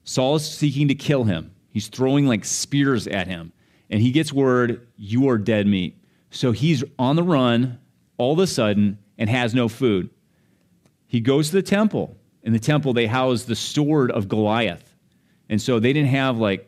Saul 0.04 0.36
is 0.36 0.50
seeking 0.50 0.88
to 0.90 0.96
kill 0.96 1.24
him. 1.24 1.52
He's 1.72 1.88
throwing 1.88 2.28
like 2.28 2.44
spears 2.44 3.08
at 3.08 3.28
him. 3.28 3.54
And 3.90 4.02
he 4.02 4.12
gets 4.12 4.34
word, 4.34 4.88
You 4.98 5.30
are 5.30 5.38
dead 5.38 5.68
meat. 5.68 5.98
So 6.32 6.52
he's 6.52 6.84
on 7.00 7.16
the 7.16 7.24
run 7.24 7.80
all 8.18 8.34
of 8.34 8.40
a 8.40 8.48
sudden 8.48 8.98
and 9.18 9.30
has 9.30 9.54
no 9.54 9.68
food. 9.68 10.10
He 11.08 11.20
goes 11.20 11.50
to 11.50 11.56
the 11.56 11.62
temple. 11.62 12.18
In 12.44 12.54
the 12.54 12.60
temple, 12.60 12.94
they 12.94 13.08
house 13.08 13.44
the 13.44 13.56
sword 13.56 14.12
of 14.12 14.28
Goliath. 14.28 14.96
And 15.50 15.62
so 15.62 15.80
they 15.80 15.94
didn't 15.94 16.10
have 16.10 16.38
like 16.38 16.68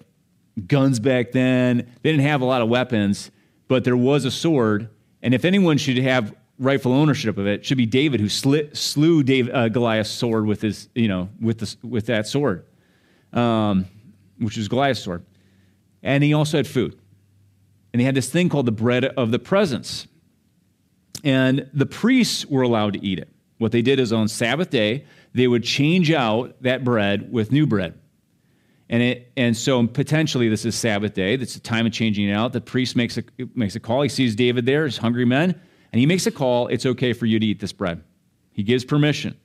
guns 0.67 0.99
back 0.99 1.31
then, 1.31 1.91
they 2.01 2.11
didn't 2.11 2.25
have 2.25 2.41
a 2.41 2.45
lot 2.45 2.61
of 2.61 2.69
weapons, 2.69 3.29
but 3.67 3.83
there 3.83 3.97
was 3.97 4.25
a 4.25 4.31
sword. 4.31 4.89
And 5.21 5.33
if 5.33 5.45
anyone 5.45 5.77
should 5.77 5.97
have 5.97 6.35
rightful 6.59 6.91
ownership 6.91 7.37
of 7.37 7.47
it 7.47 7.65
should 7.65 7.77
be 7.77 7.85
David, 7.85 8.19
who 8.19 8.29
slit, 8.29 8.75
slew 8.75 9.23
Dave, 9.23 9.49
uh, 9.49 9.69
Goliath's 9.69 10.09
sword 10.09 10.45
with 10.45 10.61
his, 10.61 10.89
you 10.95 11.07
know, 11.07 11.29
with 11.39 11.59
the, 11.59 11.87
with 11.87 12.07
that 12.07 12.27
sword, 12.27 12.65
um, 13.33 13.85
which 14.39 14.57
was 14.57 14.67
Goliath's 14.67 15.01
sword, 15.01 15.23
and 16.03 16.23
he 16.23 16.33
also 16.33 16.57
had 16.57 16.67
food, 16.67 16.97
and 17.93 17.99
he 18.01 18.05
had 18.05 18.15
this 18.15 18.29
thing 18.29 18.49
called 18.49 18.65
the 18.65 18.71
bread 18.71 19.05
of 19.05 19.31
the 19.31 19.39
presence, 19.39 20.07
and 21.23 21.69
the 21.73 21.85
priests 21.85 22.45
were 22.45 22.63
allowed 22.63 22.93
to 22.93 23.05
eat 23.05 23.19
it. 23.19 23.29
What 23.57 23.71
they 23.71 23.81
did 23.81 23.99
is 23.99 24.13
on 24.13 24.27
Sabbath 24.27 24.69
day 24.69 25.05
they 25.33 25.47
would 25.47 25.63
change 25.63 26.11
out 26.11 26.61
that 26.61 26.83
bread 26.83 27.31
with 27.31 27.51
new 27.51 27.67
bread. 27.67 27.99
And, 28.89 29.03
it, 29.03 29.31
and 29.35 29.57
so 29.57 29.85
potentially 29.85 30.47
this 30.47 30.63
is 30.63 30.73
Sabbath 30.73 31.13
day. 31.13 31.35
That's 31.35 31.55
the 31.55 31.59
time 31.59 31.85
of 31.85 31.91
changing 31.91 32.29
it 32.29 32.33
out. 32.33 32.53
The 32.53 32.61
priest 32.61 32.95
makes 32.95 33.17
a, 33.17 33.23
makes 33.53 33.75
a 33.75 33.79
call. 33.79 34.01
He 34.01 34.09
sees 34.09 34.35
David 34.35 34.65
there, 34.65 34.85
his 34.85 34.97
hungry 34.97 35.25
men 35.25 35.59
and 35.91 35.99
he 35.99 36.05
makes 36.05 36.27
a 36.27 36.31
call 36.31 36.67
it's 36.67 36.85
okay 36.85 37.13
for 37.13 37.25
you 37.25 37.39
to 37.39 37.45
eat 37.45 37.59
this 37.59 37.73
bread. 37.73 38.03
He 38.51 38.63
gives 38.63 38.83
permission. 38.83 39.37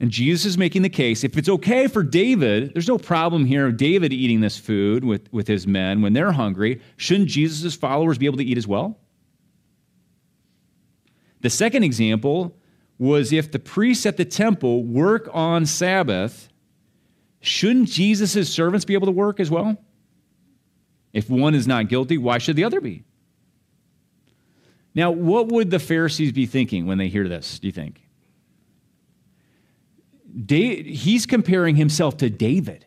And 0.00 0.10
Jesus 0.10 0.44
is 0.44 0.58
making 0.58 0.82
the 0.82 0.88
case 0.88 1.24
if 1.24 1.38
it's 1.38 1.48
okay 1.48 1.86
for 1.86 2.02
David, 2.02 2.74
there's 2.74 2.88
no 2.88 2.98
problem 2.98 3.46
here 3.46 3.66
of 3.66 3.76
David 3.76 4.12
eating 4.12 4.40
this 4.40 4.58
food 4.58 5.04
with, 5.04 5.32
with 5.32 5.46
his 5.46 5.66
men 5.66 6.02
when 6.02 6.12
they're 6.12 6.32
hungry. 6.32 6.80
Shouldn't 6.96 7.28
Jesus' 7.28 7.74
followers 7.74 8.18
be 8.18 8.26
able 8.26 8.38
to 8.38 8.44
eat 8.44 8.58
as 8.58 8.66
well? 8.66 8.98
The 11.40 11.50
second 11.50 11.84
example 11.84 12.56
was 12.98 13.32
if 13.32 13.52
the 13.52 13.58
priests 13.58 14.06
at 14.06 14.16
the 14.16 14.24
temple 14.24 14.84
work 14.84 15.28
on 15.32 15.66
Sabbath, 15.66 16.48
shouldn't 17.40 17.88
Jesus' 17.88 18.52
servants 18.52 18.84
be 18.84 18.94
able 18.94 19.06
to 19.06 19.12
work 19.12 19.40
as 19.40 19.50
well? 19.50 19.76
If 21.12 21.30
one 21.30 21.54
is 21.54 21.66
not 21.66 21.88
guilty, 21.88 22.18
why 22.18 22.38
should 22.38 22.56
the 22.56 22.64
other 22.64 22.80
be? 22.80 23.04
Now, 24.94 25.10
what 25.10 25.48
would 25.48 25.70
the 25.70 25.78
Pharisees 25.78 26.32
be 26.32 26.46
thinking 26.46 26.86
when 26.86 26.98
they 26.98 27.08
hear 27.08 27.28
this, 27.28 27.58
do 27.58 27.68
you 27.68 27.72
think? 27.72 28.00
he's 30.48 31.26
comparing 31.26 31.76
himself 31.76 32.16
to 32.16 32.28
David. 32.28 32.86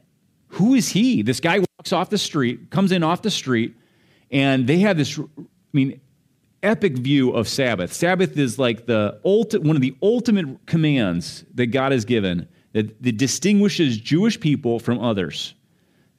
Who 0.50 0.74
is 0.74 0.89
he? 0.89 1.22
This 1.22 1.39
guy 1.39 1.60
walks 1.60 1.93
off 1.93 2.10
the 2.10 2.17
street, 2.17 2.72
comes 2.72 2.91
in 2.91 3.04
off 3.04 3.22
the 3.22 3.32
street, 3.32 3.76
and 4.32 4.67
they 4.67 4.80
have 4.80 4.98
this, 4.98 5.17
I 5.17 5.24
mean, 5.72 6.02
epic 6.63 6.98
view 6.98 7.32
of 7.32 7.48
Sabbath. 7.48 7.93
Sabbath 7.93 8.38
is 8.38 8.60
like 8.60 8.86
the 8.86 9.20
ulti- 9.26 9.63
one 9.63 9.76
of 9.76 9.82
the 9.82 9.96
ultimate 10.02 10.65
commands 10.65 11.46
that 11.54 11.67
God 11.67 11.91
has 11.91 12.04
given 12.04 12.48
that, 12.74 13.02
that 13.02 13.17
distinguishes 13.17 13.98
Jewish 13.98 14.39
people 14.39 14.80
from 14.80 15.00
others. 15.00 15.54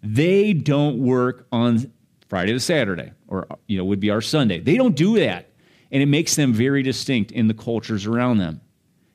They 0.02 0.52
don't 0.52 0.98
work 0.98 1.46
on 1.52 1.92
Friday 2.28 2.52
to 2.52 2.60
Saturday, 2.60 3.12
or 3.26 3.46
you 3.66 3.76
know, 3.76 3.84
would 3.84 4.00
be 4.00 4.10
our 4.10 4.20
Sunday. 4.20 4.60
They 4.60 4.76
don't 4.76 4.94
do 4.96 5.18
that 5.18 5.47
and 5.90 6.02
it 6.02 6.06
makes 6.06 6.36
them 6.36 6.52
very 6.52 6.82
distinct 6.82 7.32
in 7.32 7.48
the 7.48 7.54
cultures 7.54 8.06
around 8.06 8.38
them. 8.38 8.60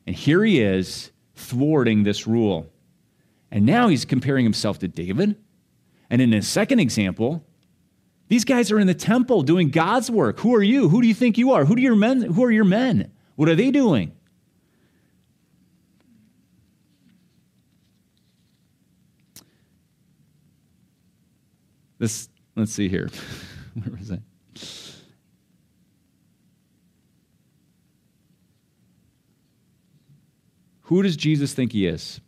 And 0.07 0.15
here 0.15 0.43
he 0.43 0.61
is 0.61 1.11
thwarting 1.35 2.03
this 2.03 2.27
rule. 2.27 2.71
And 3.51 3.65
now 3.65 3.87
he's 3.87 4.05
comparing 4.05 4.45
himself 4.45 4.79
to 4.79 4.87
David. 4.87 5.35
And 6.09 6.21
in 6.21 6.31
his 6.31 6.47
second 6.47 6.79
example, 6.79 7.45
these 8.27 8.45
guys 8.45 8.71
are 8.71 8.79
in 8.79 8.87
the 8.87 8.93
temple 8.93 9.43
doing 9.43 9.69
God's 9.69 10.09
work. 10.09 10.39
Who 10.39 10.55
are 10.55 10.63
you? 10.63 10.89
Who 10.89 11.01
do 11.01 11.07
you 11.07 11.13
think 11.13 11.37
you 11.37 11.51
are? 11.51 11.65
Who 11.65 11.75
do 11.75 11.81
your 11.81 11.95
men? 11.95 12.21
Who 12.21 12.43
are 12.43 12.51
your 12.51 12.65
men? 12.65 13.11
What 13.35 13.49
are 13.49 13.55
they 13.55 13.71
doing? 13.71 14.11
This 21.99 22.27
let's 22.55 22.73
see 22.73 22.89
here. 22.89 23.09
Where 23.75 23.95
was 23.97 24.11
I? 24.11 24.19
Who 30.93 31.01
does 31.01 31.17
Jesus 31.17 31.55
think 31.55 31.71
he 31.71 31.87
is? 31.87 32.21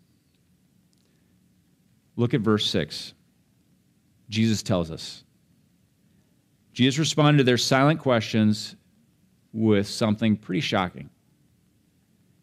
Look 2.16 2.34
at 2.34 2.42
verse 2.42 2.68
6. 2.72 3.14
Jesus 4.28 4.64
tells 4.64 4.90
us, 4.90 5.24
Jesus 6.74 6.98
responded 6.98 7.38
to 7.38 7.44
their 7.44 7.60
silent 7.60 8.00
questions 8.00 8.76
with 9.54 9.88
something 9.88 10.36
pretty 10.36 10.62
shocking. 10.62 11.12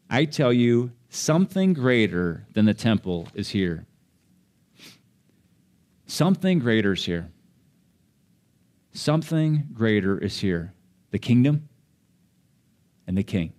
I 0.08 0.26
tell 0.26 0.52
you, 0.52 0.92
something 1.08 1.72
greater 1.72 2.46
than 2.52 2.66
the 2.66 2.74
temple 2.74 3.26
is 3.34 3.48
here. 3.48 3.84
Something 6.06 6.60
greater 6.60 6.92
is 6.92 7.04
here. 7.04 7.32
Something 8.92 9.66
greater 9.72 10.18
is 10.18 10.38
here. 10.38 10.72
The 11.10 11.18
kingdom 11.18 11.68
and 13.08 13.18
the 13.18 13.24
king. 13.24 13.54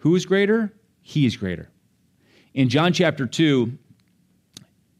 Who 0.00 0.14
is 0.14 0.26
greater? 0.26 0.74
He 1.08 1.24
is 1.24 1.38
greater. 1.38 1.70
In 2.52 2.68
John 2.68 2.92
chapter 2.92 3.26
2, 3.26 3.78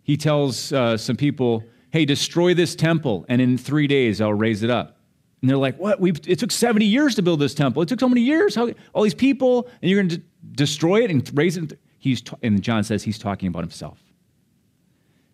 he 0.05 0.17
tells 0.17 0.73
uh, 0.73 0.97
some 0.97 1.17
people, 1.17 1.63
hey, 1.91 2.07
destroy 2.07 2.55
this 2.55 2.75
temple, 2.75 3.27
and 3.29 3.43
in 3.43 3.59
three 3.59 3.87
days 3.87 4.23
I'll 4.23 4.33
raise 4.33 4.63
it 4.63 4.71
up. 4.71 4.97
And 5.43 5.51
they're 5.51 5.59
like, 5.59 5.77
what? 5.77 6.01
We've, 6.01 6.19
it 6.27 6.39
took 6.39 6.51
70 6.51 6.87
years 6.87 7.15
to 7.17 7.23
build 7.23 7.41
this 7.41 7.53
temple. 7.53 7.83
It 7.83 7.91
took 7.91 8.01
so 8.01 8.09
many 8.09 8.23
years. 8.23 8.55
How, 8.55 8.71
all 8.95 9.03
these 9.03 9.13
people, 9.13 9.69
and 9.83 9.91
you're 9.91 10.03
going 10.03 10.09
to 10.09 10.23
destroy 10.53 11.05
it 11.05 11.11
and 11.11 11.31
raise 11.37 11.59
it? 11.59 11.79
He's 11.99 12.23
ta- 12.23 12.39
and 12.43 12.63
John 12.63 12.85
says 12.85 13.03
he's 13.03 13.19
talking 13.19 13.49
about 13.49 13.63
himself. 13.63 14.01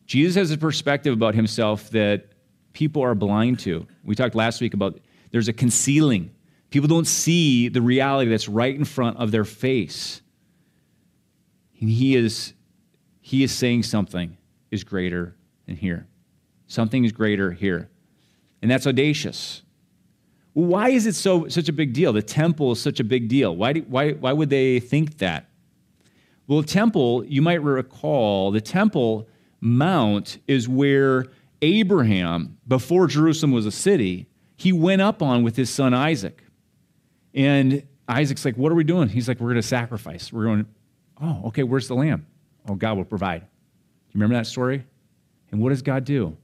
Jesus 0.06 0.34
has 0.34 0.50
a 0.50 0.58
perspective 0.58 1.12
about 1.14 1.36
himself 1.36 1.88
that 1.90 2.32
people 2.72 3.00
are 3.00 3.14
blind 3.14 3.60
to. 3.60 3.86
We 4.02 4.16
talked 4.16 4.34
last 4.34 4.60
week 4.60 4.74
about 4.74 4.98
there's 5.30 5.46
a 5.46 5.52
concealing. 5.52 6.32
People 6.70 6.88
don't 6.88 7.06
see 7.06 7.68
the 7.68 7.80
reality 7.80 8.28
that's 8.28 8.48
right 8.48 8.74
in 8.74 8.84
front 8.84 9.18
of 9.18 9.30
their 9.30 9.44
face. 9.44 10.20
And 11.84 11.90
he 11.90 12.16
is, 12.16 12.54
he 13.20 13.42
is 13.42 13.52
saying 13.52 13.82
something 13.82 14.38
is 14.70 14.84
greater 14.84 15.36
than 15.66 15.76
here. 15.76 16.06
Something 16.66 17.04
is 17.04 17.12
greater 17.12 17.52
here. 17.52 17.90
And 18.62 18.70
that's 18.70 18.86
audacious. 18.86 19.60
Why 20.54 20.88
is 20.88 21.04
it 21.04 21.14
so 21.14 21.46
such 21.48 21.68
a 21.68 21.74
big 21.74 21.92
deal? 21.92 22.14
The 22.14 22.22
temple 22.22 22.72
is 22.72 22.80
such 22.80 23.00
a 23.00 23.04
big 23.04 23.28
deal. 23.28 23.54
Why, 23.54 23.74
do, 23.74 23.80
why, 23.82 24.12
why 24.12 24.32
would 24.32 24.48
they 24.48 24.80
think 24.80 25.18
that? 25.18 25.50
Well, 26.46 26.62
temple, 26.62 27.22
you 27.26 27.42
might 27.42 27.62
recall, 27.62 28.50
the 28.50 28.62
temple 28.62 29.28
mount 29.60 30.38
is 30.48 30.66
where 30.66 31.26
Abraham, 31.60 32.56
before 32.66 33.08
Jerusalem 33.08 33.52
was 33.52 33.66
a 33.66 33.70
city, 33.70 34.26
he 34.56 34.72
went 34.72 35.02
up 35.02 35.20
on 35.20 35.42
with 35.42 35.56
his 35.56 35.68
son 35.68 35.92
Isaac. 35.92 36.44
And 37.34 37.82
Isaac's 38.08 38.46
like, 38.46 38.56
What 38.56 38.72
are 38.72 38.74
we 38.74 38.84
doing? 38.84 39.10
He's 39.10 39.28
like, 39.28 39.38
We're 39.38 39.50
going 39.50 39.56
to 39.56 39.68
sacrifice. 39.68 40.32
We're 40.32 40.44
going, 40.44 40.66
Oh, 41.20 41.42
okay, 41.46 41.62
where's 41.62 41.88
the 41.88 41.94
lamb? 41.94 42.26
Oh, 42.68 42.74
God 42.74 42.96
will 42.96 43.04
provide. 43.04 43.42
You 43.42 44.14
remember 44.14 44.36
that 44.36 44.46
story? 44.46 44.84
And 45.50 45.60
what 45.60 45.70
does 45.70 45.82
God 45.82 46.04
do? 46.04 46.36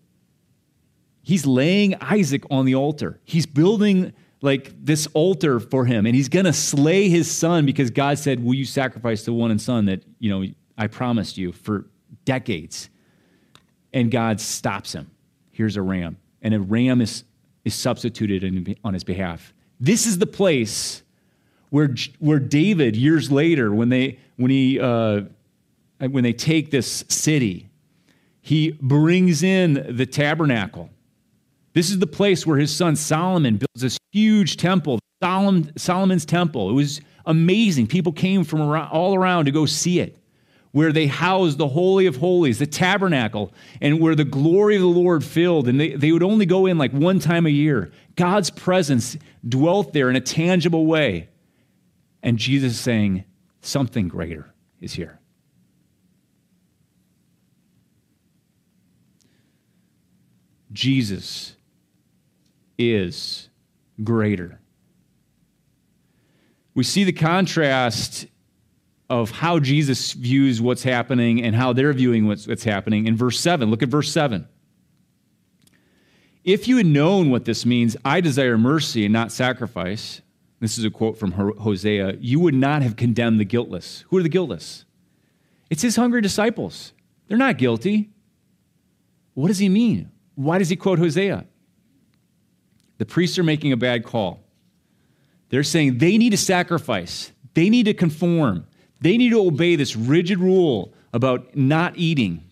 He's 1.23 1.47
laying 1.47 1.95
Isaac 2.01 2.45
on 2.51 2.65
the 2.65 2.75
altar. 2.75 3.21
He's 3.25 3.47
building 3.47 4.13
like 4.43 4.73
this 4.83 5.07
altar 5.09 5.61
for 5.61 5.85
him, 5.85 6.07
and 6.07 6.15
he's 6.15 6.29
going 6.29 6.47
to 6.47 6.53
slay 6.53 7.09
his 7.09 7.31
son 7.31 7.67
because 7.67 7.91
God 7.91 8.19
said, 8.19 8.43
Will 8.43 8.55
you 8.55 8.65
sacrifice 8.65 9.25
the 9.25 9.33
one 9.33 9.51
and 9.51 9.61
son 9.61 9.87
that, 9.87 10.03
you 10.19 10.31
know, 10.31 10.47
I 10.79 10.87
promised 10.87 11.37
you 11.37 11.53
for 11.53 11.87
decades? 12.25 12.89
And 13.93 14.11
God 14.11 14.41
stops 14.41 14.93
him. 14.93 15.11
Here's 15.51 15.77
a 15.77 15.83
ram. 15.83 16.17
And 16.43 16.55
a 16.55 16.61
ram 16.61 17.01
is, 17.01 17.25
is 17.65 17.75
substituted 17.75 18.45
in, 18.45 18.77
on 18.85 18.95
his 18.95 19.05
behalf. 19.05 19.53
This 19.79 20.07
is 20.07 20.19
the 20.19 20.27
place 20.27 21.03
where, 21.71 21.95
where 22.19 22.39
David, 22.39 22.97
years 22.97 23.31
later, 23.33 23.73
when 23.73 23.89
they, 23.89 24.19
when, 24.37 24.51
he, 24.51 24.79
uh, 24.79 25.23
when 25.99 26.23
they 26.23 26.33
take 26.33 26.71
this 26.71 27.05
city, 27.09 27.71
he 28.41 28.73
brings 28.81 29.43
in 29.43 29.97
the 29.97 30.07
tabernacle 30.07 30.91
this 31.73 31.91
is 31.91 31.99
the 31.99 32.07
place 32.07 32.47
where 32.47 32.59
his 32.59 32.75
son 32.75 32.97
Solomon 32.97 33.57
builds 33.57 33.83
this 33.83 33.99
huge 34.13 34.57
temple, 34.57 34.99
Solomon, 35.23 35.73
Solomon's 35.77 36.25
temple. 36.25 36.71
It 36.71 36.75
was 36.75 37.01
amazing. 37.27 37.87
People 37.87 38.13
came 38.13 38.45
from 38.45 38.61
around, 38.61 38.91
all 38.91 39.15
around 39.15 39.45
to 39.45 39.51
go 39.51 39.67
see 39.67 40.01
it, 40.01 40.19
where 40.73 40.93
they 40.93 41.07
housed 41.07 41.59
the 41.59 41.69
Holy 41.69 42.07
of 42.07 42.17
Holies, 42.17 42.59
the 42.59 42.67
tabernacle, 42.67 43.53
and 43.81 44.01
where 44.01 44.17
the 44.17 44.25
glory 44.25 44.77
of 44.77 44.83
the 44.83 44.89
Lord 44.89 45.25
filled. 45.25 45.69
And 45.69 45.79
they, 45.79 45.95
they 45.95 46.11
would 46.11 46.25
only 46.25 46.47
go 46.47 46.67
in 46.67 46.77
like 46.77 46.93
one 46.93 47.21
time 47.21 47.47
a 47.47 47.51
year. 47.51 47.93
God's 48.17 48.51
presence 48.51 49.17
dwelt 49.49 49.93
there 49.93 50.11
in 50.11 50.17
a 50.17 50.21
tangible 50.21 50.87
way. 50.87 51.29
And 52.23 52.39
Jesus 52.39 52.73
is 52.73 52.81
saying, 52.81 53.25
something 53.61 54.09
greater 54.09 54.53
is 54.81 54.93
here. 54.93 55.21
Jesus 60.73 61.57
is 62.79 63.49
greater. 64.03 64.61
We 66.75 66.85
see 66.85 67.05
the 67.05 67.13
contrast 67.13 68.27
of 69.09 69.31
how 69.31 69.59
Jesus 69.59 70.13
views 70.13 70.63
what's 70.63 70.85
happening 70.85 71.43
and 71.43 71.57
how 71.57 71.73
they're 71.73 71.93
viewing 71.93 72.29
what's, 72.29 72.47
what's 72.47 72.63
happening 72.63 73.07
in 73.07 73.17
verse 73.17 73.41
7. 73.41 73.69
Look 73.69 73.83
at 73.83 73.89
verse 73.89 74.13
7. 74.13 74.47
If 76.45 76.69
you 76.69 76.77
had 76.77 76.87
known 76.87 77.31
what 77.31 77.45
this 77.45 77.67
means, 77.67 77.97
I 78.05 78.21
desire 78.21 78.57
mercy 78.57 79.05
and 79.05 79.13
not 79.13 79.33
sacrifice. 79.33 80.23
This 80.61 80.77
is 80.77 80.85
a 80.85 80.91
quote 80.91 81.19
from 81.19 81.33
Hosea. 81.33 82.17
You 82.21 82.39
would 82.41 82.55
not 82.55 82.83
have 82.83 82.95
condemned 82.95 83.41
the 83.41 83.45
guiltless. 83.45 84.05
Who 84.09 84.19
are 84.19 84.23
the 84.23 84.29
guiltless? 84.29 84.85
It's 85.71 85.83
his 85.83 85.97
hungry 85.97 86.21
disciples. 86.21 86.93
They're 87.27 87.39
not 87.39 87.57
guilty. 87.59 88.11
What 89.35 89.49
does 89.49 89.59
he 89.59 89.69
mean? 89.69 90.11
Why 90.35 90.59
does 90.59 90.69
he 90.69 90.77
quote 90.77 90.99
Hosea? 90.99 91.47
The 92.99 93.07
priests 93.07 93.39
are 93.39 93.43
making 93.43 93.73
a 93.73 93.77
bad 93.77 94.05
call. 94.05 94.41
They're 95.49 95.63
saying 95.63 95.99
they 95.99 96.19
need 96.19 96.31
to 96.31 96.37
sacrifice, 96.37 97.33
they 97.55 97.71
need 97.71 97.85
to 97.85 97.95
conform, 97.95 98.67
they 99.01 99.17
need 99.17 99.31
to 99.31 99.41
obey 99.41 99.77
this 99.77 99.97
rigid 99.97 100.39
rule 100.39 100.93
about 101.13 101.57
not 101.57 101.97
eating. 101.97 102.45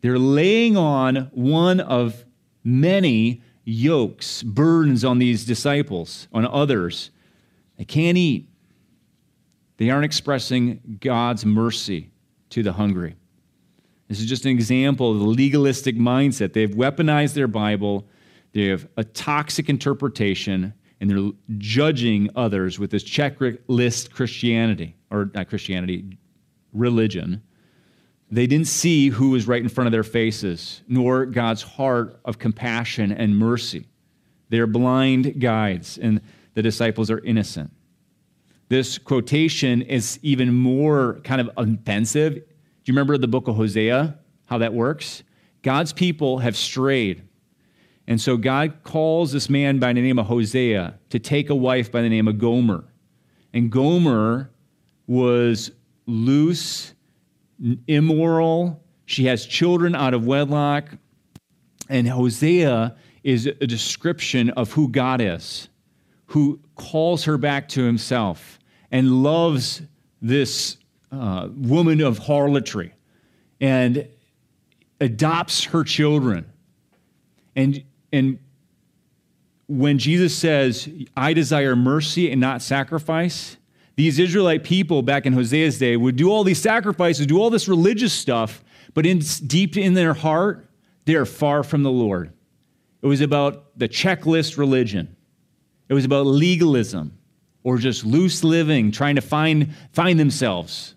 They're 0.00 0.18
laying 0.18 0.76
on 0.76 1.30
one 1.32 1.80
of 1.80 2.24
many 2.64 3.42
yokes, 3.70 4.42
burdens 4.42 5.04
on 5.04 5.18
these 5.18 5.44
disciples, 5.44 6.28
on 6.32 6.46
others. 6.46 7.10
They 7.78 7.84
can't 7.84 8.18
eat. 8.18 8.48
They 9.76 9.90
aren't 9.90 10.04
expressing 10.04 10.98
God's 11.00 11.46
mercy 11.46 12.10
to 12.50 12.62
the 12.62 12.72
hungry. 12.72 13.16
This 14.08 14.20
is 14.20 14.26
just 14.26 14.44
an 14.44 14.50
example 14.50 15.12
of 15.12 15.18
the 15.20 15.24
legalistic 15.24 15.96
mindset. 15.96 16.52
They've 16.52 16.70
weaponized 16.70 17.34
their 17.34 17.48
Bible 17.48 18.06
they 18.52 18.66
have 18.66 18.88
a 18.96 19.04
toxic 19.04 19.68
interpretation, 19.68 20.74
and 21.00 21.10
they're 21.10 21.30
judging 21.58 22.30
others 22.34 22.78
with 22.78 22.90
this 22.90 23.04
checklist 23.04 24.10
Christianity, 24.10 24.96
or 25.10 25.30
not 25.34 25.48
Christianity, 25.48 26.18
religion. 26.72 27.42
They 28.30 28.46
didn't 28.46 28.68
see 28.68 29.08
who 29.08 29.30
was 29.30 29.48
right 29.48 29.60
in 29.60 29.68
front 29.68 29.86
of 29.86 29.92
their 29.92 30.04
faces, 30.04 30.82
nor 30.86 31.26
God's 31.26 31.62
heart 31.62 32.20
of 32.24 32.38
compassion 32.38 33.10
and 33.10 33.36
mercy. 33.36 33.86
They're 34.50 34.66
blind 34.66 35.40
guides, 35.40 35.98
and 35.98 36.20
the 36.54 36.62
disciples 36.62 37.10
are 37.10 37.18
innocent. 37.20 37.72
This 38.68 38.98
quotation 38.98 39.82
is 39.82 40.20
even 40.22 40.54
more 40.54 41.20
kind 41.24 41.40
of 41.40 41.50
offensive. 41.56 42.34
Do 42.34 42.42
you 42.84 42.92
remember 42.94 43.18
the 43.18 43.26
book 43.26 43.48
of 43.48 43.56
Hosea, 43.56 44.16
how 44.46 44.58
that 44.58 44.72
works? 44.72 45.24
God's 45.62 45.92
people 45.92 46.38
have 46.38 46.56
strayed. 46.56 47.22
And 48.06 48.20
so 48.20 48.36
God 48.36 48.82
calls 48.82 49.32
this 49.32 49.50
man 49.50 49.78
by 49.78 49.92
the 49.92 50.00
name 50.00 50.18
of 50.18 50.26
Hosea 50.26 50.98
to 51.10 51.18
take 51.18 51.50
a 51.50 51.54
wife 51.54 51.92
by 51.92 52.00
the 52.02 52.08
name 52.08 52.28
of 52.28 52.38
Gomer. 52.38 52.84
And 53.52 53.70
Gomer 53.70 54.50
was 55.06 55.72
loose, 56.06 56.94
immoral. 57.86 58.82
She 59.06 59.26
has 59.26 59.46
children 59.46 59.94
out 59.94 60.14
of 60.14 60.26
wedlock. 60.26 60.90
And 61.88 62.08
Hosea 62.08 62.96
is 63.24 63.46
a 63.46 63.66
description 63.66 64.50
of 64.50 64.72
who 64.72 64.88
God 64.88 65.20
is, 65.20 65.68
who 66.26 66.60
calls 66.76 67.24
her 67.24 67.36
back 67.36 67.68
to 67.70 67.82
himself 67.82 68.58
and 68.90 69.22
loves 69.22 69.82
this 70.22 70.76
uh, 71.12 71.48
woman 71.54 72.00
of 72.00 72.18
harlotry 72.18 72.94
and 73.60 74.08
adopts 75.00 75.64
her 75.64 75.84
children. 75.84 76.46
And 77.56 77.82
and 78.12 78.38
when 79.66 79.98
Jesus 79.98 80.36
says, 80.36 80.88
I 81.16 81.32
desire 81.32 81.76
mercy 81.76 82.30
and 82.30 82.40
not 82.40 82.60
sacrifice, 82.60 83.56
these 83.96 84.18
Israelite 84.18 84.64
people 84.64 85.02
back 85.02 85.26
in 85.26 85.34
Hosea's 85.34 85.78
day 85.78 85.96
would 85.96 86.16
do 86.16 86.30
all 86.30 86.44
these 86.44 86.60
sacrifices, 86.60 87.26
do 87.26 87.38
all 87.38 87.50
this 87.50 87.68
religious 87.68 88.12
stuff, 88.12 88.64
but 88.94 89.06
in, 89.06 89.20
deep 89.46 89.76
in 89.76 89.94
their 89.94 90.14
heart, 90.14 90.68
they 91.04 91.14
are 91.14 91.26
far 91.26 91.62
from 91.62 91.82
the 91.82 91.90
Lord. 91.90 92.32
It 93.02 93.06
was 93.06 93.20
about 93.20 93.78
the 93.78 93.88
checklist 93.88 94.58
religion, 94.58 95.16
it 95.88 95.94
was 95.94 96.04
about 96.04 96.26
legalism 96.26 97.16
or 97.62 97.76
just 97.76 98.06
loose 98.06 98.42
living, 98.42 98.90
trying 98.90 99.16
to 99.16 99.20
find, 99.20 99.74
find 99.92 100.18
themselves. 100.18 100.94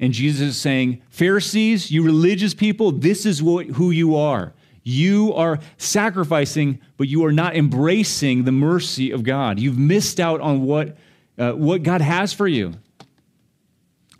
And 0.00 0.12
Jesus 0.12 0.48
is 0.48 0.60
saying, 0.60 1.02
Pharisees, 1.08 1.90
you 1.90 2.02
religious 2.02 2.54
people, 2.54 2.92
this 2.92 3.26
is 3.26 3.42
what, 3.42 3.66
who 3.66 3.90
you 3.90 4.16
are. 4.16 4.54
You 4.82 5.34
are 5.34 5.58
sacrificing, 5.76 6.80
but 6.96 7.08
you 7.08 7.24
are 7.24 7.32
not 7.32 7.56
embracing 7.56 8.44
the 8.44 8.52
mercy 8.52 9.10
of 9.10 9.22
God. 9.22 9.58
You've 9.58 9.78
missed 9.78 10.18
out 10.18 10.40
on 10.40 10.62
what, 10.62 10.96
uh, 11.38 11.52
what 11.52 11.82
God 11.82 12.00
has 12.00 12.32
for 12.32 12.48
you. 12.48 12.74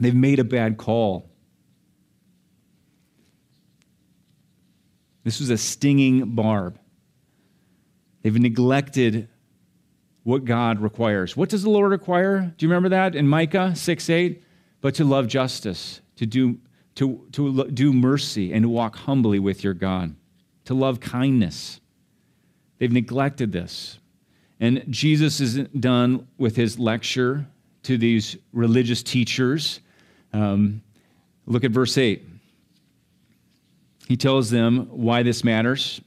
They've 0.00 0.14
made 0.14 0.38
a 0.38 0.44
bad 0.44 0.76
call. 0.76 1.28
This 5.24 5.40
was 5.40 5.50
a 5.50 5.58
stinging 5.58 6.34
barb. 6.34 6.78
They've 8.22 8.38
neglected 8.38 9.28
what 10.22 10.44
God 10.44 10.80
requires. 10.80 11.36
What 11.36 11.48
does 11.48 11.62
the 11.62 11.70
Lord 11.70 11.90
require? 11.90 12.52
Do 12.56 12.66
you 12.66 12.70
remember 12.70 12.90
that 12.90 13.14
in 13.14 13.26
Micah 13.26 13.74
6 13.74 14.10
8? 14.10 14.42
But 14.80 14.94
to 14.94 15.04
love 15.04 15.26
justice, 15.26 16.00
to 16.16 16.26
do, 16.26 16.58
to, 16.94 17.26
to 17.32 17.68
do 17.70 17.92
mercy, 17.92 18.52
and 18.52 18.62
to 18.62 18.68
walk 18.68 18.96
humbly 18.96 19.38
with 19.38 19.64
your 19.64 19.74
God, 19.74 20.14
to 20.66 20.74
love 20.74 21.00
kindness. 21.00 21.80
They've 22.78 22.92
neglected 22.92 23.52
this. 23.52 23.98
And 24.60 24.84
Jesus 24.90 25.40
isn't 25.40 25.80
done 25.80 26.26
with 26.36 26.56
his 26.56 26.78
lecture 26.78 27.46
to 27.84 27.96
these 27.96 28.36
religious 28.52 29.02
teachers. 29.02 29.80
Um, 30.32 30.82
look 31.46 31.64
at 31.64 31.70
verse 31.70 31.96
8. 31.96 32.24
He 34.08 34.16
tells 34.16 34.50
them 34.50 34.86
why 34.90 35.22
this 35.22 35.44
matters. 35.44 36.00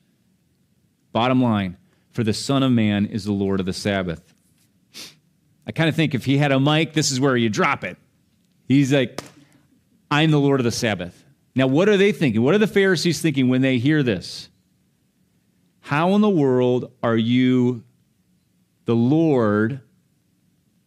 Bottom 1.14 1.42
line 1.42 1.78
for 2.12 2.24
the 2.24 2.34
Son 2.34 2.64
of 2.64 2.72
Man 2.72 3.06
is 3.06 3.24
the 3.26 3.32
Lord 3.32 3.60
of 3.60 3.66
the 3.66 3.74
Sabbath. 3.74 4.22
I 5.66 5.72
kind 5.72 5.88
of 5.88 5.96
think 5.96 6.14
if 6.14 6.26
he 6.26 6.38
had 6.38 6.52
a 6.52 6.60
mic, 6.60 6.94
this 6.94 7.12
is 7.12 7.20
where 7.20 7.38
you 7.38 7.50
drop 7.50 7.84
it. 7.84 7.98
He's 8.68 8.92
like, 8.92 9.22
I'm 10.10 10.32
the 10.32 10.40
Lord 10.40 10.60
of 10.60 10.64
the 10.64 10.72
Sabbath. 10.72 11.24
Now, 11.56 11.68
what 11.68 11.90
are 11.90 11.98
they 11.98 12.12
thinking? 12.12 12.42
What 12.42 12.56
are 12.56 12.60
the 12.60 12.68
Pharisees 12.68 13.22
thinking 13.22 13.50
when 13.50 13.62
they 13.62 13.78
hear 13.78 14.04
this? 14.04 14.50
How 15.82 16.16
in 16.16 16.22
the 16.22 16.30
world 16.30 16.92
are 17.04 17.18
you 17.18 17.84
the 18.92 18.96
Lord, 18.98 19.80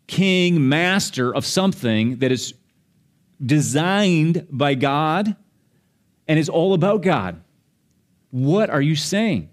King, 0.07 0.69
Master 0.69 1.35
of 1.35 1.47
something 1.47 2.19
that 2.19 2.31
is 2.31 2.53
designed 3.43 4.47
by 4.51 4.75
God 4.75 5.35
and 6.29 6.39
is 6.39 6.51
all 6.51 6.75
about 6.75 7.01
God? 7.01 7.43
What 8.31 8.69
are 8.69 8.83
you 8.83 8.95
saying? 8.95 9.49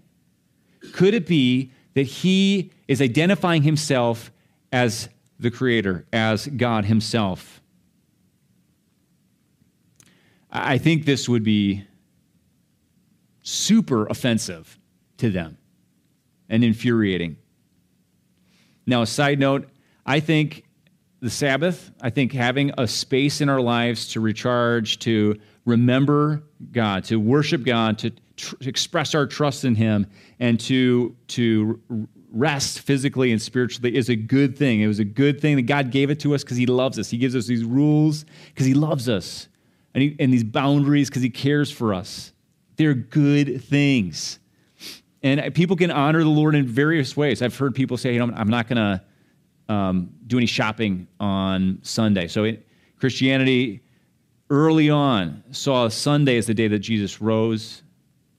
Could 0.92 1.14
it 1.14 1.26
be 1.26 1.72
that 1.94 2.02
he 2.02 2.72
is 2.88 3.00
identifying 3.00 3.62
himself 3.62 4.30
as 4.70 5.08
the 5.40 5.50
Creator, 5.50 6.04
as 6.12 6.46
God 6.46 6.84
Himself? 6.84 7.62
I 10.50 10.76
think 10.76 11.06
this 11.06 11.26
would 11.26 11.42
be 11.42 11.86
super 13.40 14.06
offensive 14.08 14.78
to 15.16 15.30
them 15.30 15.56
and 16.50 16.62
infuriating. 16.62 17.38
Now, 18.86 19.02
a 19.02 19.06
side 19.06 19.38
note, 19.38 19.68
I 20.04 20.20
think 20.20 20.64
the 21.20 21.30
Sabbath, 21.30 21.92
I 22.00 22.10
think 22.10 22.32
having 22.32 22.72
a 22.76 22.86
space 22.86 23.40
in 23.40 23.48
our 23.48 23.60
lives 23.60 24.08
to 24.08 24.20
recharge, 24.20 24.98
to 25.00 25.38
remember 25.64 26.42
God, 26.72 27.04
to 27.04 27.20
worship 27.20 27.64
God, 27.64 27.98
to 28.00 28.10
tr- 28.36 28.56
express 28.62 29.14
our 29.14 29.26
trust 29.26 29.64
in 29.64 29.76
Him, 29.76 30.06
and 30.40 30.58
to, 30.60 31.14
to 31.28 31.80
rest 32.32 32.80
physically 32.80 33.30
and 33.30 33.40
spiritually 33.40 33.94
is 33.94 34.08
a 34.08 34.16
good 34.16 34.58
thing. 34.58 34.80
It 34.80 34.88
was 34.88 34.98
a 34.98 35.04
good 35.04 35.40
thing 35.40 35.56
that 35.56 35.62
God 35.62 35.92
gave 35.92 36.10
it 36.10 36.18
to 36.20 36.34
us 36.34 36.42
because 36.42 36.56
He 36.56 36.66
loves 36.66 36.98
us. 36.98 37.08
He 37.08 37.18
gives 37.18 37.36
us 37.36 37.46
these 37.46 37.64
rules 37.64 38.24
because 38.48 38.66
He 38.66 38.74
loves 38.74 39.08
us, 39.08 39.48
and, 39.94 40.02
he, 40.02 40.16
and 40.18 40.32
these 40.32 40.44
boundaries 40.44 41.08
because 41.08 41.22
He 41.22 41.30
cares 41.30 41.70
for 41.70 41.94
us. 41.94 42.32
They're 42.76 42.94
good 42.94 43.62
things. 43.62 44.40
And 45.22 45.54
people 45.54 45.76
can 45.76 45.90
honor 45.90 46.22
the 46.22 46.28
Lord 46.28 46.54
in 46.54 46.66
various 46.66 47.16
ways. 47.16 47.42
I've 47.42 47.56
heard 47.56 47.74
people 47.74 47.96
say, 47.96 48.12
you 48.14 48.18
know, 48.18 48.34
I'm 48.34 48.50
not 48.50 48.68
going 48.68 48.76
to 48.76 49.72
um, 49.72 50.10
do 50.26 50.36
any 50.36 50.46
shopping 50.46 51.06
on 51.20 51.78
Sunday. 51.82 52.26
So 52.26 52.44
it, 52.44 52.66
Christianity 52.98 53.82
early 54.50 54.90
on 54.90 55.44
saw 55.52 55.88
Sunday 55.88 56.36
as 56.38 56.46
the 56.46 56.54
day 56.54 56.68
that 56.68 56.80
Jesus 56.80 57.20
rose, 57.20 57.82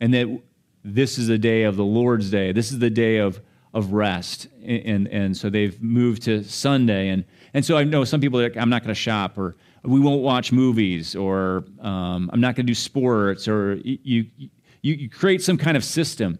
and 0.01 0.13
that 0.13 0.41
this 0.83 1.17
is 1.17 1.27
the 1.27 1.37
day 1.37 1.63
of 1.63 1.77
the 1.77 1.85
Lord's 1.85 2.29
day. 2.29 2.51
This 2.51 2.71
is 2.71 2.79
the 2.79 2.89
day 2.89 3.17
of, 3.17 3.39
of 3.73 3.93
rest. 3.93 4.47
And, 4.61 4.85
and, 4.85 5.07
and 5.07 5.37
so 5.37 5.49
they've 5.49 5.81
moved 5.81 6.23
to 6.23 6.43
Sunday. 6.43 7.07
And, 7.09 7.23
and 7.53 7.65
so 7.65 7.77
I 7.77 7.85
know 7.85 8.03
some 8.03 8.19
people 8.19 8.41
are 8.41 8.43
like, 8.43 8.57
I'm 8.57 8.69
not 8.69 8.81
going 8.83 8.93
to 8.93 8.99
shop, 8.99 9.37
or 9.37 9.55
we 9.83 10.01
won't 10.01 10.21
watch 10.21 10.51
movies, 10.51 11.15
or 11.15 11.63
um, 11.79 12.29
I'm 12.33 12.41
not 12.41 12.55
going 12.55 12.65
to 12.65 12.71
do 12.71 12.75
sports, 12.75 13.47
or 13.47 13.75
you, 13.75 14.25
you, 14.35 14.49
you 14.81 15.09
create 15.09 15.41
some 15.41 15.57
kind 15.57 15.77
of 15.77 15.85
system. 15.85 16.37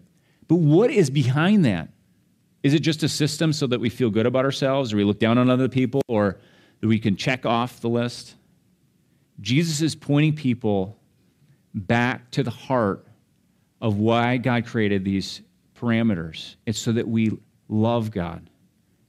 But 0.48 0.56
what 0.56 0.90
is 0.90 1.10
behind 1.10 1.64
that? 1.64 1.88
Is 2.62 2.74
it 2.74 2.80
just 2.80 3.02
a 3.02 3.08
system 3.08 3.52
so 3.52 3.66
that 3.66 3.80
we 3.80 3.90
feel 3.90 4.10
good 4.10 4.26
about 4.26 4.44
ourselves, 4.44 4.92
or 4.92 4.96
we 4.96 5.04
look 5.04 5.18
down 5.18 5.38
on 5.38 5.50
other 5.50 5.68
people, 5.68 6.00
or 6.08 6.38
that 6.80 6.86
we 6.86 6.98
can 6.98 7.16
check 7.16 7.44
off 7.44 7.80
the 7.80 7.88
list? 7.88 8.34
Jesus 9.40 9.80
is 9.80 9.94
pointing 9.94 10.34
people 10.34 10.98
back 11.74 12.30
to 12.32 12.42
the 12.42 12.50
heart 12.50 13.06
of 13.80 13.98
why 13.98 14.36
God 14.38 14.66
created 14.66 15.04
these 15.04 15.42
parameters. 15.78 16.56
It's 16.66 16.78
so 16.78 16.92
that 16.92 17.06
we 17.06 17.36
love 17.68 18.10
God, 18.10 18.48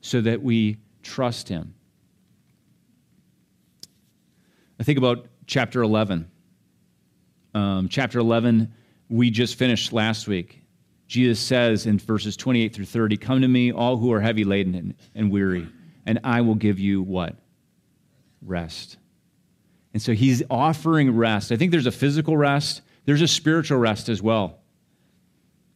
so 0.01 0.21
that 0.21 0.41
we 0.41 0.77
trust 1.03 1.47
Him. 1.47 1.73
I 4.79 4.83
think 4.83 4.97
about 4.97 5.27
chapter 5.47 5.81
11. 5.81 6.29
Um, 7.53 7.87
chapter 7.87 8.19
11, 8.19 8.73
we 9.09 9.29
just 9.29 9.55
finished 9.55 9.93
last 9.93 10.27
week. 10.27 10.64
Jesus 11.07 11.39
says 11.39 11.85
in 11.85 11.99
verses 11.99 12.35
28 12.35 12.73
through 12.73 12.85
30, 12.85 13.17
Come 13.17 13.41
to 13.41 13.47
me, 13.47 13.71
all 13.71 13.97
who 13.97 14.11
are 14.11 14.21
heavy 14.21 14.43
laden 14.43 14.95
and, 15.13 15.31
weary, 15.31 15.67
and 16.05 16.19
I 16.23 16.41
will 16.41 16.55
give 16.55 16.79
you 16.79 17.01
what? 17.01 17.35
Rest. 18.41 18.97
And 19.93 20.01
so 20.01 20.13
he's 20.13 20.41
offering 20.49 21.15
rest. 21.15 21.51
I 21.51 21.57
think 21.57 21.71
there's 21.71 21.85
a 21.85 21.91
physical 21.91 22.35
rest, 22.35 22.81
there's 23.05 23.21
a 23.21 23.27
spiritual 23.27 23.77
rest 23.77 24.09
as 24.09 24.21
well. 24.21 24.59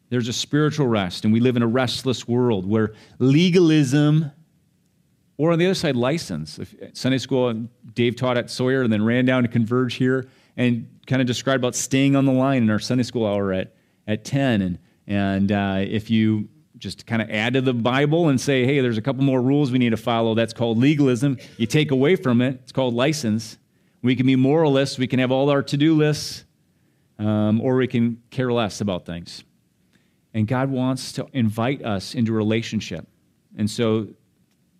There's 0.09 0.27
a 0.27 0.33
spiritual 0.33 0.87
rest, 0.87 1.23
and 1.23 1.31
we 1.31 1.39
live 1.39 1.55
in 1.55 1.61
a 1.61 1.67
restless 1.67 2.27
world 2.27 2.67
where 2.67 2.93
legalism, 3.19 4.31
or 5.37 5.51
on 5.51 5.59
the 5.59 5.65
other 5.65 5.75
side, 5.75 5.95
license. 5.95 6.57
If, 6.57 6.73
Sunday 6.93 7.19
school, 7.19 7.67
Dave 7.93 8.15
taught 8.15 8.35
at 8.35 8.49
Sawyer 8.49 8.81
and 8.81 8.91
then 8.91 9.05
ran 9.05 9.25
down 9.25 9.43
to 9.43 9.49
Converge 9.49 9.93
here 9.93 10.27
and 10.57 10.89
kind 11.05 11.21
of 11.21 11.27
described 11.27 11.61
about 11.61 11.75
staying 11.75 12.15
on 12.15 12.25
the 12.25 12.31
line 12.31 12.63
in 12.63 12.71
our 12.71 12.79
Sunday 12.79 13.03
school 13.03 13.27
hour 13.27 13.53
at, 13.53 13.75
at 14.07 14.25
10. 14.25 14.63
And, 14.63 14.79
and 15.09 15.51
uh, 15.51 15.79
if 15.79 16.11
you 16.11 16.47
just 16.77 17.05
kind 17.07 17.21
of 17.21 17.29
add 17.31 17.53
to 17.53 17.61
the 17.61 17.73
Bible 17.73 18.29
and 18.29 18.39
say, 18.39 18.63
hey, 18.63 18.79
there's 18.79 18.97
a 18.97 19.01
couple 19.01 19.23
more 19.23 19.41
rules 19.41 19.71
we 19.71 19.79
need 19.79 19.89
to 19.89 19.97
follow, 19.97 20.35
that's 20.35 20.53
called 20.53 20.77
legalism. 20.77 21.37
You 21.57 21.65
take 21.65 21.91
away 21.91 22.15
from 22.15 22.41
it, 22.41 22.59
it's 22.63 22.71
called 22.71 22.93
license. 22.93 23.57
We 24.01 24.15
can 24.15 24.27
be 24.27 24.37
moralists, 24.37 24.97
we 24.97 25.07
can 25.07 25.19
have 25.19 25.31
all 25.31 25.49
our 25.49 25.63
to 25.63 25.75
do 25.75 25.95
lists, 25.95 26.45
um, 27.17 27.59
or 27.59 27.75
we 27.75 27.87
can 27.87 28.21
care 28.29 28.53
less 28.53 28.79
about 28.79 29.05
things. 29.05 29.43
And 30.33 30.47
God 30.47 30.69
wants 30.69 31.11
to 31.13 31.27
invite 31.33 31.83
us 31.83 32.13
into 32.13 32.31
relationship. 32.31 33.07
And 33.57 33.69
so, 33.69 34.09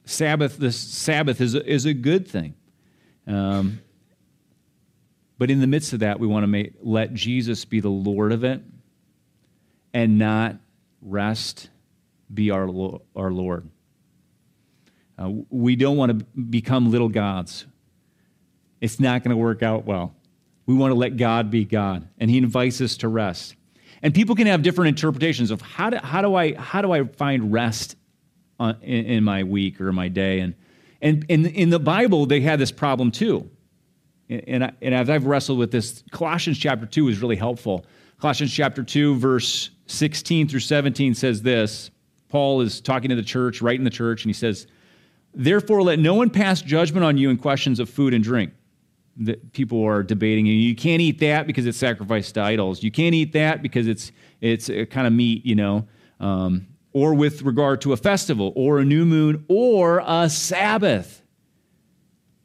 Sabbath, 0.05 0.57
this 0.57 0.77
Sabbath 0.77 1.41
is 1.41 1.55
a, 1.55 1.67
is 1.67 1.85
a 1.85 1.93
good 1.93 2.27
thing. 2.27 2.53
Um, 3.25 3.81
but 5.39 5.49
in 5.49 5.59
the 5.59 5.67
midst 5.67 5.91
of 5.93 5.99
that, 5.99 6.19
we 6.19 6.27
want 6.27 6.43
to 6.43 6.47
make, 6.47 6.73
let 6.81 7.13
Jesus 7.15 7.65
be 7.65 7.79
the 7.79 7.89
Lord 7.89 8.31
of 8.31 8.43
it 8.43 8.61
and 9.93 10.17
not 10.17 10.57
rest 11.01 11.69
be 12.33 12.51
our, 12.51 12.67
our 13.15 13.31
Lord. 13.31 13.69
Uh, 15.17 15.31
we 15.49 15.75
don't 15.75 15.97
want 15.97 16.19
to 16.19 16.25
become 16.41 16.91
little 16.91 17.09
gods. 17.09 17.65
It's 18.79 18.99
not 18.99 19.23
going 19.23 19.31
to 19.31 19.37
work 19.37 19.63
out 19.63 19.85
well. 19.85 20.15
We 20.65 20.75
want 20.75 20.91
to 20.91 20.95
let 20.95 21.17
God 21.17 21.49
be 21.49 21.65
God, 21.65 22.07
and 22.19 22.29
He 22.29 22.37
invites 22.37 22.79
us 22.79 22.97
to 22.97 23.07
rest. 23.07 23.55
And 24.01 24.13
people 24.13 24.35
can 24.35 24.47
have 24.47 24.61
different 24.61 24.89
interpretations 24.89 25.51
of 25.51 25.61
how 25.61 25.89
do, 25.89 25.97
how 25.97 26.21
do, 26.21 26.35
I, 26.35 26.53
how 26.53 26.81
do 26.81 26.91
I 26.91 27.03
find 27.03 27.51
rest 27.51 27.95
on, 28.59 28.77
in, 28.81 29.05
in, 29.05 29.23
my 29.23 29.43
week 29.43 29.81
or 29.81 29.91
my 29.91 30.07
day. 30.07 30.39
And, 30.39 30.55
and, 31.01 31.25
and 31.29 31.47
in 31.47 31.69
the 31.69 31.79
Bible, 31.79 32.25
they 32.25 32.41
had 32.41 32.59
this 32.59 32.71
problem 32.71 33.11
too. 33.11 33.49
And, 34.29 34.65
I, 34.65 34.71
and 34.81 34.93
as 34.93 35.09
I've 35.09 35.25
wrestled 35.25 35.57
with 35.57 35.71
this, 35.71 36.03
Colossians 36.11 36.57
chapter 36.57 36.85
2 36.85 37.09
is 37.09 37.19
really 37.19 37.35
helpful. 37.35 37.85
Colossians 38.19 38.53
chapter 38.53 38.83
2, 38.83 39.15
verse 39.15 39.71
16 39.89 40.47
through 40.47 40.59
17 40.59 41.15
says 41.15 41.41
this 41.41 41.91
Paul 42.29 42.61
is 42.61 42.79
talking 42.79 43.09
to 43.09 43.15
the 43.15 43.23
church, 43.23 43.61
writing 43.61 43.83
the 43.83 43.89
church, 43.89 44.23
and 44.23 44.29
he 44.29 44.33
says, 44.33 44.67
Therefore, 45.33 45.81
let 45.81 45.99
no 45.99 46.13
one 46.13 46.29
pass 46.29 46.61
judgment 46.61 47.03
on 47.03 47.17
you 47.17 47.29
in 47.29 47.37
questions 47.37 47.79
of 47.79 47.89
food 47.89 48.13
and 48.13 48.23
drink 48.23 48.53
that 49.17 49.51
people 49.51 49.83
are 49.83 50.01
debating. 50.03 50.45
You 50.45 50.75
can't 50.75 51.01
eat 51.01 51.19
that 51.19 51.45
because 51.47 51.65
it's 51.65 51.77
sacrificed 51.77 52.35
to 52.35 52.41
idols. 52.41 52.83
You 52.83 52.91
can't 52.91 53.15
eat 53.15 53.33
that 53.33 53.61
because 53.61 53.87
it's 53.87 54.11
it's 54.41 54.69
a 54.69 54.85
kind 54.85 55.07
of 55.07 55.13
meat, 55.13 55.45
you 55.45 55.55
know. 55.55 55.87
Um, 56.19 56.67
or 56.93 57.13
with 57.13 57.43
regard 57.43 57.81
to 57.81 57.93
a 57.93 57.97
festival, 57.97 58.51
or 58.55 58.79
a 58.79 58.85
new 58.85 59.05
moon, 59.05 59.45
or 59.47 60.03
a 60.05 60.29
Sabbath. 60.29 61.21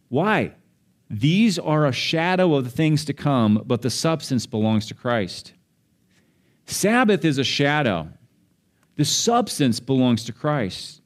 Why? 0.09 0.52
These 1.09 1.59
are 1.59 1.87
a 1.87 1.92
shadow 1.92 2.54
of 2.54 2.64
the 2.64 2.70
things 2.70 3.04
to 3.07 3.14
come, 3.14 3.62
but 3.64 3.83
the 3.83 3.90
substance 3.90 4.46
belongs 4.46 4.87
to 4.88 4.94
Christ. 4.94 5.54
Sabbath 6.66 7.24
is 7.24 7.38
a 7.38 7.44
shadow, 7.44 8.09
the 8.96 9.05
substance 9.05 9.81
belongs 9.81 10.24
to 10.24 10.33
Christ. 10.33 11.03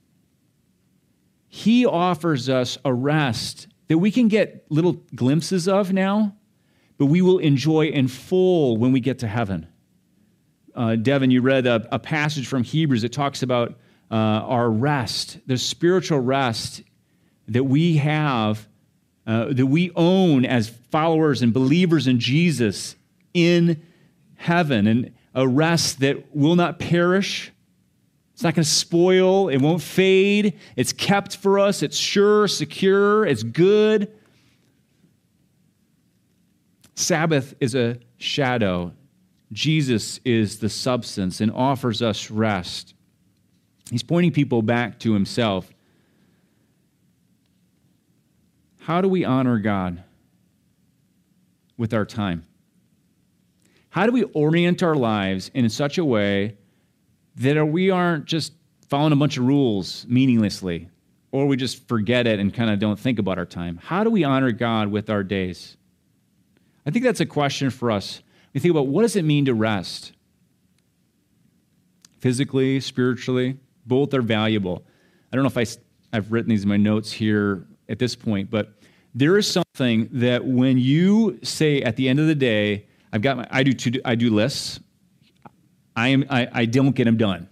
He 1.49 1.87
offers 1.87 2.49
us 2.49 2.79
a 2.85 2.93
rest 2.93 3.67
that 3.89 3.99
we 3.99 4.11
can 4.11 4.29
get 4.29 4.67
little 4.71 4.93
glimpses 5.15 5.67
of 5.67 5.93
now, 5.93 6.37
but 6.99 7.07
we 7.07 7.23
will 7.23 7.39
enjoy 7.39 7.87
in 7.87 8.09
full 8.09 8.77
when 8.77 8.93
we 8.93 9.01
get 9.01 9.21
to 9.21 9.27
heaven. 9.27 9.67
Uh, 10.75 10.95
Devin, 10.95 11.31
you 11.31 11.41
read 11.41 11.67
a, 11.67 11.89
a, 11.91 11.99
passage 11.99 12.47
from 12.47 12.63
Hebrews 12.63 13.03
that 13.03 13.13
talks 13.13 13.43
about 13.43 13.71
uh, 14.11 14.15
our 14.15 14.71
rest, 14.71 15.39
the 15.47 15.59
spiritual 15.59 16.21
rest 16.21 16.83
that 17.49 17.65
we 17.65 17.97
have, 17.97 18.69
uh, 19.27 19.47
that 19.47 19.67
we 19.67 19.91
own 19.97 20.45
as 20.45 20.69
followers 20.69 21.43
and 21.43 21.53
believers 21.53 22.07
in 22.07 22.21
Jesus 22.21 22.95
in 23.35 23.83
heaven, 24.37 24.87
and 24.87 25.13
a 25.39 25.47
rest 25.47 26.01
that 26.01 26.35
will 26.35 26.57
not 26.57 26.81
perish, 26.81 27.53
it's 28.35 28.43
not 28.43 28.55
going 28.55 28.65
to 28.65 28.71
spoil. 28.71 29.49
It 29.49 29.59
won't 29.59 29.83
fade. 29.83 30.59
It's 30.77 30.93
kept 30.93 31.37
for 31.37 31.59
us. 31.59 31.83
It's 31.83 31.97
sure, 31.97 32.49
secure, 32.49 33.25
it's 33.25 33.43
good. 33.43 34.13
Sabbath 36.95 37.55
is 37.61 37.77
a 37.77 37.99
shadow. 38.17 38.93
Jesus 39.53 40.19
is 40.25 40.59
the 40.59 40.69
substance 40.69 41.41
and 41.41 41.53
offers 41.53 42.03
us 42.03 42.31
rest. 42.31 42.95
He's 43.91 44.03
pointing 44.03 44.33
people 44.33 44.63
back 44.63 44.99
to 45.01 45.15
himself. 45.15 45.73
How 48.81 49.01
do 49.01 49.09
we 49.09 49.25
honor 49.25 49.59
God 49.59 50.03
with 51.77 51.95
our 51.95 52.05
time? 52.05 52.45
How 53.91 54.07
do 54.07 54.13
we 54.13 54.25
orient 54.25 54.83
our 54.83 54.95
lives 54.95 55.51
in 55.55 55.69
such 55.69 55.99
a 55.99 56.05
way 56.05 56.57
that 57.37 57.65
we 57.67 57.91
aren't 57.91 58.27
just 58.27 58.53
following 58.89 59.13
a 59.13 59.17
bunch 59.17 59.37
of 59.37 59.45
rules 59.45 60.07
meaninglessly, 60.09 60.89
or 61.31 61.47
we 61.47 61.57
just 61.57 61.87
forget 61.87 62.27
it 62.27 62.41
and 62.41 62.53
kind 62.53 62.71
of 62.71 62.79
don't 62.79 62.99
think 62.99 63.19
about 63.19 63.39
our 63.39 63.45
time. 63.45 63.79
How 63.83 64.03
do 64.03 64.11
we 64.11 64.25
honor 64.25 64.51
God 64.51 64.89
with 64.89 65.11
our 65.11 65.23
days? 65.23 65.77
I 66.87 66.91
think 66.91 67.05
that's 67.05 67.21
a 67.21 67.27
question 67.27 67.71
for 67.71 67.91
us. 67.91 68.23
We 68.55 68.61
think 68.61 68.71
about 68.71 68.87
what 68.87 69.03
does 69.03 69.15
it 69.15 69.25
mean 69.25 69.45
to 69.45 69.55
rest? 69.55 70.13
Physically, 72.19 72.81
spiritually, 72.81 73.59
both 73.87 74.15
are 74.15 74.23
valuable. 74.23 74.85
I 75.31 75.37
don't 75.37 75.45
know 75.45 75.61
if 75.61 75.79
I, 76.13 76.17
I've 76.17 76.33
written 76.33 76.49
these 76.49 76.63
in 76.63 76.69
my 76.69 76.79
notes 76.79 77.13
here 77.13 77.67
at 77.89 77.99
this 77.99 78.17
point, 78.17 78.51
but 78.51 78.73
there 79.15 79.37
is 79.37 79.47
something 79.47 80.09
that 80.13 80.45
when 80.45 80.79
you 80.79 81.39
say 81.43 81.83
at 81.83 81.97
the 81.97 82.09
end 82.09 82.21
of 82.21 82.27
the 82.27 82.35
day, 82.35 82.88
I've 83.13 83.23
got 83.23 83.37
my, 83.39 83.47
I 83.51 83.63
do, 83.63 83.73
to, 83.73 84.01
I 84.05 84.15
do 84.15 84.31
lists. 84.31 84.81
I, 85.97 86.09
am, 86.09 86.25
I, 86.31 86.49
I 86.53 86.65
don't 86.67 86.93
get 86.93 87.05
them 87.05 87.17
done. 87.17 87.49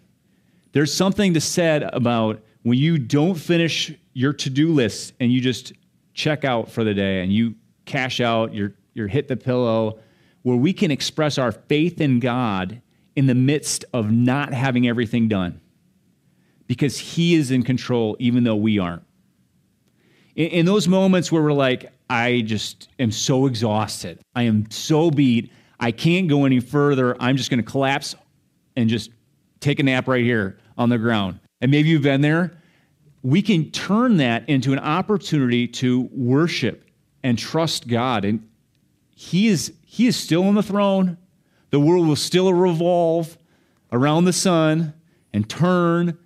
There's 0.72 0.92
something 0.92 1.34
to 1.34 1.40
said 1.40 1.82
about 1.82 2.42
when 2.62 2.78
you 2.78 2.98
don't 2.98 3.34
finish 3.34 3.92
your 4.12 4.32
to-do 4.32 4.72
list 4.72 5.14
and 5.20 5.32
you 5.32 5.40
just 5.40 5.72
check 6.14 6.44
out 6.44 6.70
for 6.70 6.84
the 6.84 6.94
day 6.94 7.22
and 7.22 7.32
you 7.32 7.54
cash 7.84 8.20
out, 8.20 8.54
you're, 8.54 8.74
you're 8.94 9.08
hit 9.08 9.28
the 9.28 9.36
pillow, 9.36 9.98
where 10.42 10.56
we 10.56 10.72
can 10.72 10.90
express 10.90 11.38
our 11.38 11.52
faith 11.52 12.00
in 12.00 12.20
God 12.20 12.80
in 13.14 13.26
the 13.26 13.34
midst 13.34 13.84
of 13.92 14.10
not 14.10 14.52
having 14.52 14.86
everything 14.86 15.28
done 15.28 15.60
because 16.66 16.98
He 16.98 17.34
is 17.34 17.50
in 17.50 17.62
control, 17.62 18.16
even 18.18 18.44
though 18.44 18.56
we 18.56 18.78
aren't. 18.78 19.04
In, 20.34 20.48
in 20.48 20.66
those 20.66 20.86
moments 20.86 21.32
where 21.32 21.42
we're 21.42 21.52
like, 21.52 21.92
I 22.08 22.42
just 22.42 22.88
am 22.98 23.10
so 23.10 23.46
exhausted, 23.46 24.20
I 24.34 24.44
am 24.44 24.70
so 24.70 25.10
beat, 25.10 25.52
I 25.80 25.90
can't 25.90 26.28
go 26.28 26.44
any 26.44 26.60
further, 26.60 27.16
I'm 27.20 27.36
just 27.36 27.50
going 27.50 27.62
to 27.62 27.68
collapse 27.68 28.14
and 28.76 28.88
just 28.88 29.10
take 29.60 29.80
a 29.80 29.82
nap 29.82 30.06
right 30.06 30.24
here 30.24 30.58
on 30.78 30.88
the 30.88 30.98
ground. 30.98 31.40
And 31.60 31.70
maybe 31.70 31.88
you've 31.88 32.02
been 32.02 32.20
there. 32.20 32.52
We 33.22 33.42
can 33.42 33.70
turn 33.70 34.18
that 34.18 34.48
into 34.48 34.72
an 34.72 34.78
opportunity 34.78 35.66
to 35.68 36.08
worship 36.12 36.84
and 37.24 37.38
trust 37.38 37.88
God. 37.88 38.24
And 38.24 38.48
He 39.10 39.48
is, 39.48 39.72
he 39.84 40.06
is 40.06 40.16
still 40.16 40.44
on 40.44 40.54
the 40.54 40.62
throne. 40.62 41.18
The 41.70 41.80
world 41.80 42.06
will 42.06 42.16
still 42.16 42.52
revolve 42.52 43.36
around 43.90 44.26
the 44.26 44.32
sun 44.32 44.94
and 45.32 45.48
turn, 45.48 46.18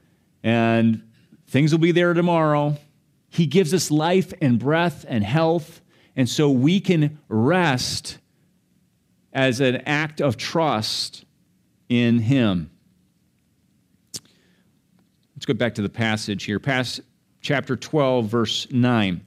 and 0.43 1.03
things 1.47 1.73
will 1.73 1.79
be 1.79 1.93
there 1.93 2.13
tomorrow. 2.13 2.77
He 3.31 3.47
gives 3.47 3.73
us 3.73 3.91
life 3.91 4.35
and 4.43 4.59
breath 4.59 5.07
and 5.09 5.25
health, 5.25 5.81
and 6.17 6.29
so 6.29 6.51
we 6.51 6.81
can 6.81 7.19
rest 7.29 8.19
as 9.33 9.61
an 9.61 9.77
act 9.87 10.21
of 10.21 10.37
trust 10.37 11.25
in 11.89 12.19
him. 12.19 12.71
Let's 15.37 15.47
go 15.47 15.55
back 15.55 15.77
to 15.77 15.83
the 15.83 15.89
passage 15.89 16.45
here. 16.45 16.59
Past 16.59 17.01
chapter 17.41 17.77
12, 17.77 18.27
verse 18.27 18.67
9. 18.71 19.25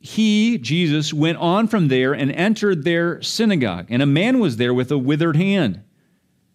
He, 0.00 0.58
Jesus, 0.58 1.12
went 1.12 1.38
on 1.38 1.68
from 1.68 1.86
there 1.88 2.12
and 2.12 2.32
entered 2.32 2.82
their 2.82 3.22
synagogue, 3.22 3.86
and 3.88 4.02
a 4.02 4.06
man 4.06 4.40
was 4.40 4.56
there 4.56 4.74
with 4.74 4.90
a 4.90 4.98
withered 4.98 5.36
hand. 5.36 5.82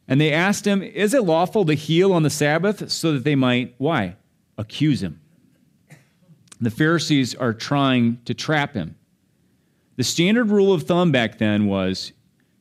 And 0.07 0.19
they 0.19 0.33
asked 0.33 0.65
him, 0.65 0.81
Is 0.81 1.13
it 1.13 1.23
lawful 1.23 1.65
to 1.65 1.73
heal 1.75 2.11
on 2.11 2.23
the 2.23 2.29
Sabbath? 2.29 2.89
So 2.91 3.13
that 3.13 3.23
they 3.23 3.35
might, 3.35 3.75
why? 3.77 4.15
Accuse 4.57 5.03
him. 5.03 5.21
The 6.59 6.71
Pharisees 6.71 7.35
are 7.35 7.53
trying 7.53 8.19
to 8.25 8.33
trap 8.33 8.73
him. 8.73 8.95
The 9.95 10.03
standard 10.03 10.49
rule 10.49 10.73
of 10.73 10.83
thumb 10.83 11.11
back 11.11 11.37
then 11.37 11.67
was 11.67 12.13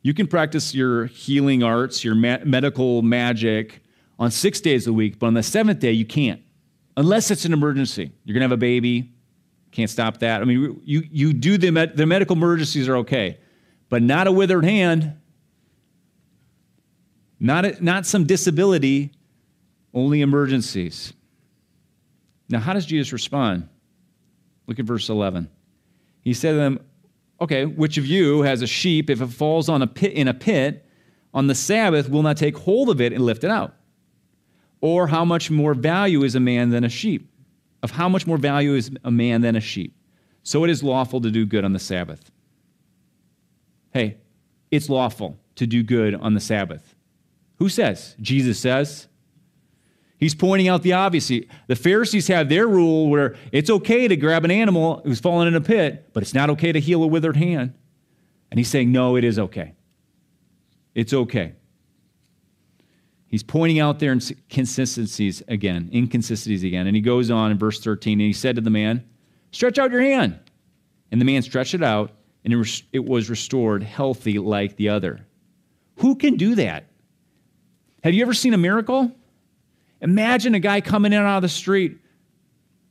you 0.02 0.14
can 0.14 0.26
practice 0.26 0.74
your 0.74 1.06
healing 1.06 1.62
arts, 1.62 2.04
your 2.04 2.14
ma- 2.14 2.38
medical 2.44 3.02
magic 3.02 3.80
on 4.18 4.30
six 4.30 4.60
days 4.60 4.86
a 4.86 4.92
week, 4.92 5.18
but 5.18 5.26
on 5.26 5.34
the 5.34 5.42
seventh 5.42 5.80
day, 5.80 5.92
you 5.92 6.06
can't, 6.06 6.40
unless 6.96 7.30
it's 7.30 7.44
an 7.44 7.52
emergency. 7.52 8.10
You're 8.24 8.34
going 8.34 8.40
to 8.40 8.44
have 8.44 8.52
a 8.52 8.56
baby, 8.56 9.12
can't 9.72 9.90
stop 9.90 10.18
that. 10.18 10.40
I 10.40 10.44
mean, 10.44 10.80
you, 10.84 11.02
you 11.10 11.32
do 11.32 11.58
the, 11.58 11.70
med- 11.70 11.96
the 11.96 12.06
medical 12.06 12.36
emergencies 12.36 12.88
are 12.88 12.96
okay, 12.98 13.38
but 13.88 14.02
not 14.02 14.26
a 14.26 14.32
withered 14.32 14.64
hand, 14.64 15.14
not, 17.38 17.64
a, 17.64 17.84
not 17.84 18.06
some 18.06 18.24
disability, 18.24 19.12
only 19.92 20.22
emergencies. 20.22 21.12
Now, 22.48 22.60
how 22.60 22.72
does 22.72 22.86
Jesus 22.86 23.12
respond? 23.12 23.68
Look 24.66 24.78
at 24.78 24.84
verse 24.84 25.08
11. 25.08 25.48
He 26.22 26.34
said 26.34 26.52
to 26.52 26.56
them, 26.56 26.80
Okay, 27.40 27.66
which 27.66 27.98
of 27.98 28.06
you 28.06 28.42
has 28.42 28.62
a 28.62 28.66
sheep, 28.66 29.10
if 29.10 29.20
it 29.20 29.28
falls 29.28 29.68
on 29.68 29.82
a 29.82 29.86
pit, 29.86 30.12
in 30.12 30.26
a 30.26 30.34
pit 30.34 30.86
on 31.34 31.46
the 31.46 31.54
Sabbath, 31.54 32.08
will 32.08 32.22
not 32.22 32.36
take 32.36 32.56
hold 32.56 32.88
of 32.88 33.00
it 33.00 33.12
and 33.12 33.24
lift 33.24 33.44
it 33.44 33.50
out? 33.50 33.74
Or 34.80 35.06
how 35.06 35.24
much 35.24 35.50
more 35.50 35.74
value 35.74 36.22
is 36.22 36.34
a 36.34 36.40
man 36.40 36.70
than 36.70 36.84
a 36.84 36.88
sheep? 36.88 37.30
Of 37.82 37.90
how 37.90 38.08
much 38.08 38.26
more 38.26 38.38
value 38.38 38.74
is 38.74 38.90
a 39.04 39.10
man 39.10 39.42
than 39.42 39.54
a 39.54 39.60
sheep? 39.60 39.96
So 40.42 40.64
it 40.64 40.70
is 40.70 40.82
lawful 40.82 41.20
to 41.20 41.30
do 41.30 41.44
good 41.44 41.64
on 41.64 41.72
the 41.72 41.78
Sabbath. 41.78 42.30
Hey, 43.92 44.16
it's 44.70 44.88
lawful 44.88 45.38
to 45.56 45.66
do 45.66 45.82
good 45.82 46.14
on 46.14 46.34
the 46.34 46.40
Sabbath. 46.40 46.94
Who 47.58 47.68
says? 47.68 48.14
Jesus 48.20 48.58
says. 48.58 49.08
He's 50.18 50.34
pointing 50.34 50.68
out 50.68 50.82
the 50.82 50.94
obvious. 50.94 51.28
The 51.28 51.76
Pharisees 51.76 52.28
have 52.28 52.48
their 52.48 52.66
rule 52.66 53.08
where 53.08 53.36
it's 53.52 53.68
okay 53.68 54.08
to 54.08 54.16
grab 54.16 54.44
an 54.44 54.50
animal 54.50 55.02
who's 55.04 55.20
fallen 55.20 55.46
in 55.46 55.54
a 55.54 55.60
pit, 55.60 56.10
but 56.12 56.22
it's 56.22 56.34
not 56.34 56.48
okay 56.50 56.72
to 56.72 56.80
heal 56.80 57.02
a 57.02 57.06
withered 57.06 57.36
hand. 57.36 57.74
And 58.50 58.58
he's 58.58 58.68
saying, 58.68 58.90
no, 58.92 59.16
it 59.16 59.24
is 59.24 59.38
okay. 59.38 59.74
It's 60.94 61.12
okay. 61.12 61.52
He's 63.26 63.42
pointing 63.42 63.80
out 63.80 63.98
their 63.98 64.12
inconsistencies 64.12 65.42
again, 65.48 65.90
inconsistencies 65.92 66.64
again. 66.64 66.86
And 66.86 66.96
he 66.96 67.02
goes 67.02 67.30
on 67.30 67.50
in 67.50 67.58
verse 67.58 67.80
13, 67.80 68.20
and 68.20 68.26
he 68.26 68.32
said 68.32 68.56
to 68.56 68.62
the 68.62 68.70
man, 68.70 69.04
Stretch 69.50 69.78
out 69.78 69.90
your 69.90 70.00
hand. 70.00 70.38
And 71.10 71.20
the 71.20 71.24
man 71.24 71.42
stretched 71.42 71.74
it 71.74 71.82
out, 71.82 72.12
and 72.44 72.52
it 72.92 73.04
was 73.04 73.28
restored 73.28 73.82
healthy 73.82 74.38
like 74.38 74.76
the 74.76 74.88
other. 74.88 75.26
Who 75.96 76.14
can 76.14 76.36
do 76.36 76.54
that? 76.54 76.84
Have 78.02 78.14
you 78.14 78.22
ever 78.22 78.34
seen 78.34 78.54
a 78.54 78.58
miracle? 78.58 79.12
Imagine 80.00 80.54
a 80.54 80.60
guy 80.60 80.80
coming 80.80 81.12
in 81.12 81.20
out 81.20 81.36
of 81.36 81.42
the 81.42 81.48
street. 81.48 81.98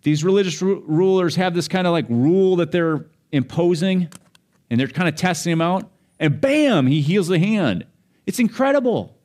These 0.04 0.24
religious 0.24 0.62
ru- 0.62 0.84
rulers 0.86 1.36
have 1.36 1.54
this 1.54 1.68
kind 1.68 1.88
of 1.88 1.94
like 1.94 2.06
rule 2.10 2.58
that 2.58 2.72
they're 2.72 3.06
imposing, 3.32 4.10
and 4.70 4.80
they're 4.80 4.88
kind 4.88 5.10
of 5.10 5.16
testing 5.16 5.52
him 5.52 5.62
out. 5.62 5.90
And 6.20 6.40
bam, 6.40 6.88
he 6.88 7.02
heals 7.02 7.28
the 7.28 7.40
hand. 7.40 7.86
It's 8.26 8.40
incredible. 8.40 9.18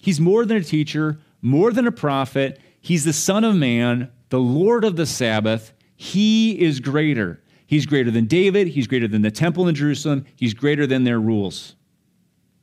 He's 0.00 0.20
more 0.20 0.44
than 0.44 0.58
a 0.58 0.62
teacher, 0.62 1.18
more 1.40 1.72
than 1.72 1.86
a 1.86 1.92
prophet. 1.92 2.60
He's 2.80 3.04
the 3.04 3.12
Son 3.12 3.44
of 3.44 3.54
Man, 3.54 4.10
the 4.28 4.38
Lord 4.38 4.84
of 4.84 4.96
the 4.96 5.06
Sabbath. 5.06 5.72
He 5.96 6.60
is 6.60 6.80
greater. 6.80 7.42
He's 7.66 7.86
greater 7.86 8.10
than 8.10 8.26
David. 8.26 8.68
He's 8.68 8.86
greater 8.86 9.08
than 9.08 9.22
the 9.22 9.30
temple 9.30 9.66
in 9.68 9.74
Jerusalem. 9.74 10.26
He's 10.36 10.54
greater 10.54 10.86
than 10.86 11.04
their 11.04 11.18
rules. 11.18 11.76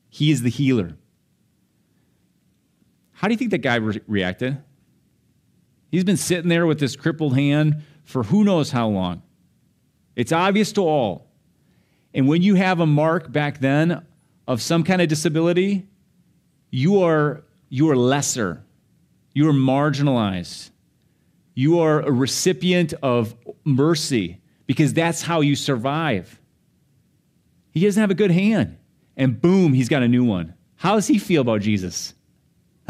He 0.10 0.32
is 0.32 0.44
the 0.44 0.50
healer. 0.50 0.96
How 3.22 3.28
do 3.28 3.36
you 3.36 3.38
think 3.38 3.52
that 3.52 3.60
guy 3.60 3.76
re- 3.76 4.02
reacted? 4.08 4.58
He's 5.92 6.04
been 6.04 6.18
sitting 6.18 6.50
there 6.50 6.66
with 6.66 6.80
this 6.80 6.96
crippled 6.96 7.36
hand 7.36 7.84
for 8.04 8.24
who 8.24 8.44
knows 8.44 8.72
how 8.72 8.88
long. 8.88 9.22
It's 10.16 10.32
obvious 10.32 10.72
to 10.72 10.82
all. 10.82 11.28
And 12.16 12.28
when 12.28 12.42
you 12.42 12.56
have 12.56 12.80
a 12.80 12.88
mark 12.88 13.32
back 13.32 13.60
then 13.60 14.04
of 14.48 14.60
some 14.60 14.84
kind 14.84 15.04
of 15.04 15.08
disability, 15.08 15.86
you 16.72 17.04
are, 17.04 17.44
you 17.70 17.92
are 17.92 17.96
lesser, 17.96 18.64
you 19.34 19.48
are 19.48 19.54
marginalized, 19.54 20.72
you 21.54 21.80
are 21.80 22.02
a 22.02 22.12
recipient 22.12 22.96
of 23.04 23.36
mercy 23.64 24.42
because 24.66 24.96
that's 24.96 25.22
how 25.22 25.42
you 25.42 25.56
survive. 25.56 26.42
He 27.70 27.86
doesn't 27.86 28.02
have 28.02 28.10
a 28.10 28.16
good 28.16 28.32
hand. 28.32 28.80
And 29.16 29.40
boom, 29.40 29.74
he's 29.74 29.90
got 29.90 30.02
a 30.02 30.08
new 30.08 30.24
one. 30.24 30.56
How 30.78 30.96
does 30.96 31.06
he 31.06 31.20
feel 31.20 31.42
about 31.42 31.62
Jesus? 31.62 32.16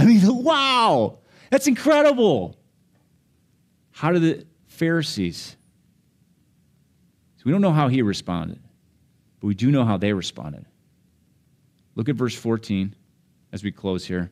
I 0.02 0.06
mean, 0.06 0.22
wow, 0.44 1.20
that's 1.52 1.68
incredible. 1.68 2.58
How 3.92 4.12
did 4.12 4.22
the 4.24 4.46
Pharisees? 4.68 5.56
So 7.38 7.44
we 7.46 7.52
don't 7.52 7.62
know 7.62 7.72
how 7.72 7.88
he 7.88 8.02
responded, 8.02 8.60
but 9.40 9.48
we 9.48 9.54
do 9.54 9.70
know 9.70 9.86
how 9.86 9.98
they 9.98 10.12
responded. 10.12 10.66
Look 11.94 12.10
at 12.10 12.16
verse 12.16 12.36
14 12.36 12.96
as 13.54 13.64
we 13.64 13.72
close 13.72 14.06
here. 14.06 14.32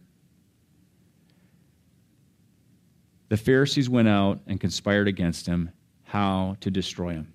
The 3.27 3.37
Pharisees 3.37 3.89
went 3.89 4.07
out 4.07 4.39
and 4.47 4.59
conspired 4.59 5.07
against 5.07 5.45
him 5.45 5.69
how 6.03 6.57
to 6.61 6.71
destroy 6.71 7.11
him. 7.11 7.31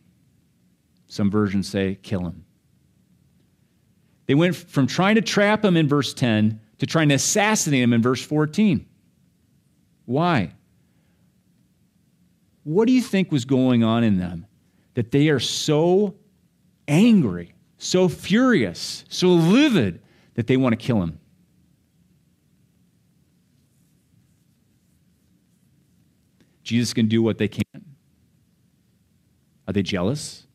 Some 1.07 1.31
versions 1.31 1.69
say 1.69 2.01
kill 2.03 2.23
him. 2.23 2.45
They 4.27 4.35
went 4.35 4.57
from 4.57 4.89
trying 4.89 5.15
to 5.15 5.21
trap 5.21 5.65
him 5.65 5.77
in 5.77 5.87
verse 5.87 6.13
10 6.15 6.61
to 6.79 6.87
try 6.87 7.05
to 7.05 7.15
assassinate 7.15 7.83
him 7.83 7.93
in 7.93 8.03
verse 8.03 8.23
14. 8.25 8.87
Why? 10.07 10.53
What 12.65 12.87
do 12.87 12.93
you 12.93 13.03
think 13.03 13.31
was 13.31 13.45
going 13.45 13.85
on 13.85 14.05
in 14.05 14.19
them 14.19 14.47
that 14.95 15.11
they 15.11 15.29
are 15.29 15.41
so 15.41 16.15
angry, 16.89 17.55
so 17.79 18.09
furious, 18.09 19.05
so 19.09 19.29
livid 19.29 20.03
that 20.35 20.47
they 20.47 20.57
want 20.57 20.73
to 20.73 20.77
kill 20.77 21.03
him? 21.03 21.21
Jesus 26.63 26.95
can 26.95 27.09
do 27.09 27.23
what 27.23 27.37
they 27.37 27.49
can't. 27.49 27.85
Are 29.69 29.73
they 29.73 29.83
jealous? 29.83 30.47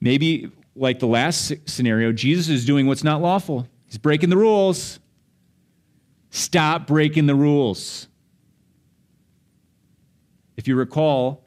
Maybe, 0.00 0.50
like 0.76 0.98
the 0.98 1.06
last 1.06 1.52
scenario, 1.66 2.12
Jesus 2.12 2.48
is 2.48 2.64
doing 2.64 2.86
what's 2.86 3.04
not 3.04 3.20
lawful. 3.22 3.68
He's 3.86 3.98
breaking 3.98 4.30
the 4.30 4.36
rules. 4.36 4.98
Stop 6.30 6.86
breaking 6.86 7.26
the 7.26 7.34
rules. 7.34 8.08
If 10.56 10.66
you 10.66 10.76
recall, 10.76 11.44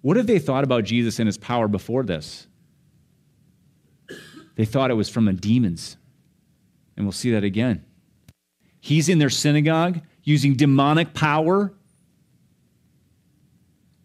what 0.00 0.16
have 0.16 0.26
they 0.26 0.38
thought 0.38 0.64
about 0.64 0.84
Jesus 0.84 1.18
and 1.18 1.26
his 1.26 1.36
power 1.36 1.68
before 1.68 2.04
this? 2.04 2.46
They 4.56 4.64
thought 4.64 4.90
it 4.90 4.94
was 4.94 5.08
from 5.08 5.26
the 5.26 5.32
demons. 5.32 5.96
And 6.96 7.04
we'll 7.04 7.12
see 7.12 7.32
that 7.32 7.44
again. 7.44 7.84
He's 8.80 9.08
in 9.08 9.18
their 9.18 9.30
synagogue 9.30 10.00
using 10.22 10.54
demonic 10.54 11.12
power. 11.12 11.74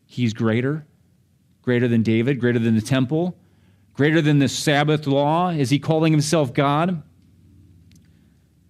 He's 0.06 0.34
greater, 0.34 0.86
greater 1.62 1.88
than 1.88 2.04
David, 2.04 2.40
greater 2.40 2.60
than 2.60 2.76
the 2.76 2.82
temple 2.82 3.38
greater 3.96 4.22
than 4.22 4.40
the 4.40 4.48
Sabbath 4.48 5.08
law? 5.08 5.50
Is 5.50 5.70
he 5.70 5.80
calling 5.80 6.14
himself 6.14 6.54
God? 6.54 7.02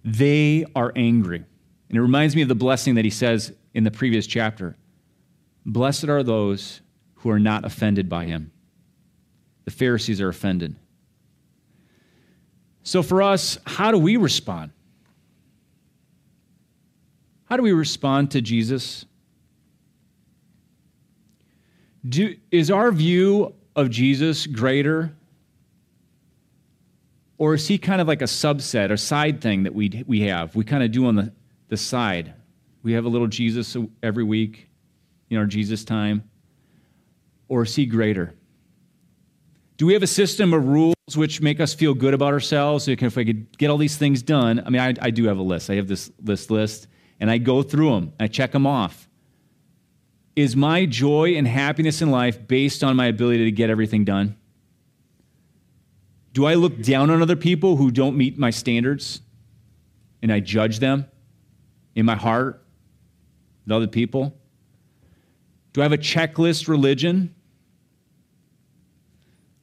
They 0.04 0.64
are 0.74 0.92
angry. 0.96 1.44
And 1.88 1.98
it 1.98 2.00
reminds 2.00 2.34
me 2.34 2.42
of 2.42 2.48
the 2.48 2.54
blessing 2.54 2.94
that 2.94 3.04
he 3.04 3.10
says 3.10 3.52
in 3.74 3.84
the 3.84 3.90
previous 3.90 4.26
chapter 4.26 4.76
Blessed 5.64 6.04
are 6.04 6.22
those 6.22 6.80
who 7.16 7.30
are 7.30 7.40
not 7.40 7.64
offended 7.64 8.08
by 8.08 8.24
him. 8.24 8.52
The 9.64 9.72
Pharisees 9.72 10.20
are 10.20 10.28
offended. 10.28 10.76
So, 12.84 13.02
for 13.02 13.20
us, 13.20 13.58
how 13.66 13.90
do 13.90 13.98
we 13.98 14.16
respond? 14.16 14.70
How 17.46 17.56
do 17.56 17.64
we 17.64 17.72
respond 17.72 18.30
to 18.32 18.40
Jesus? 18.40 19.06
Do, 22.08 22.36
is 22.52 22.70
our 22.70 22.92
view 22.92 23.54
of 23.74 23.90
Jesus 23.90 24.46
greater? 24.46 25.15
Or 27.38 27.54
is 27.54 27.68
he 27.68 27.76
kind 27.78 28.00
of 28.00 28.08
like 28.08 28.22
a 28.22 28.26
subset, 28.26 28.90
or 28.90 28.96
side 28.96 29.40
thing 29.40 29.64
that 29.64 29.74
we, 29.74 30.04
we 30.06 30.20
have? 30.22 30.56
We 30.56 30.64
kind 30.64 30.82
of 30.82 30.90
do 30.90 31.06
on 31.06 31.16
the, 31.16 31.32
the 31.68 31.76
side. 31.76 32.34
We 32.82 32.92
have 32.92 33.04
a 33.04 33.08
little 33.08 33.26
Jesus 33.26 33.76
every 34.02 34.24
week 34.24 34.68
in 35.28 35.36
our 35.36 35.46
Jesus 35.46 35.84
time. 35.84 36.24
Or 37.48 37.62
is 37.62 37.74
he 37.74 37.84
greater? 37.86 38.34
Do 39.76 39.86
we 39.86 39.92
have 39.92 40.02
a 40.02 40.06
system 40.06 40.54
of 40.54 40.66
rules 40.66 40.94
which 41.14 41.42
make 41.42 41.60
us 41.60 41.74
feel 41.74 41.92
good 41.92 42.14
about 42.14 42.32
ourselves? 42.32 42.88
If 42.88 43.18
I 43.18 43.24
could 43.24 43.58
get 43.58 43.68
all 43.68 43.76
these 43.76 43.98
things 43.98 44.22
done, 44.22 44.62
I 44.64 44.70
mean, 44.70 44.80
I, 44.80 44.94
I 45.00 45.10
do 45.10 45.24
have 45.26 45.36
a 45.36 45.42
list. 45.42 45.68
I 45.68 45.74
have 45.74 45.88
this 45.88 46.10
list 46.22 46.50
list, 46.50 46.86
and 47.20 47.30
I 47.30 47.36
go 47.38 47.62
through 47.62 47.90
them. 47.90 48.12
I 48.18 48.28
check 48.28 48.52
them 48.52 48.66
off. 48.66 49.08
Is 50.34 50.56
my 50.56 50.86
joy 50.86 51.34
and 51.34 51.46
happiness 51.46 52.00
in 52.00 52.10
life 52.10 52.46
based 52.46 52.82
on 52.82 52.96
my 52.96 53.06
ability 53.06 53.44
to 53.44 53.52
get 53.52 53.68
everything 53.68 54.04
done? 54.04 54.36
Do 56.36 56.44
I 56.44 56.52
look 56.52 56.82
down 56.82 57.08
on 57.08 57.22
other 57.22 57.34
people 57.34 57.76
who 57.76 57.90
don't 57.90 58.14
meet 58.14 58.36
my 58.36 58.50
standards 58.50 59.22
and 60.20 60.30
I 60.30 60.40
judge 60.40 60.80
them 60.80 61.06
in 61.94 62.04
my 62.04 62.14
heart 62.14 62.62
with 63.64 63.72
other 63.72 63.86
people? 63.86 64.36
Do 65.72 65.80
I 65.80 65.84
have 65.84 65.94
a 65.94 65.96
checklist 65.96 66.68
religion? 66.68 67.34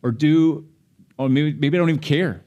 Or 0.02 0.10
do, 0.10 0.68
or 1.16 1.30
maybe, 1.30 1.54
maybe 1.54 1.78
I 1.78 1.80
don't 1.80 1.90
even 1.90 2.02
care. 2.02 2.44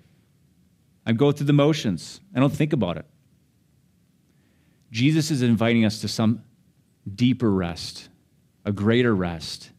I 1.07 1.12
go 1.12 1.31
through 1.31 1.47
the 1.47 1.53
motions. 1.53 2.20
I 2.35 2.41
don't 2.41 2.53
think 2.53 2.72
about 2.72 2.97
it. 2.97 3.07
Jesus 4.91 5.31
is 5.31 5.41
inviting 5.41 5.85
us 5.85 6.01
to 6.01 6.09
some 6.09 6.43
deeper 7.14 7.53
rest 7.53 8.09
a 8.64 8.72
greater 8.72 9.14
rest, 9.14 9.70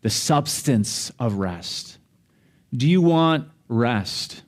the 0.00 0.08
substance 0.08 1.12
of 1.18 1.34
rest. 1.34 1.98
Do 2.72 2.88
you 2.88 3.02
want 3.02 3.50
rest? 3.68 4.42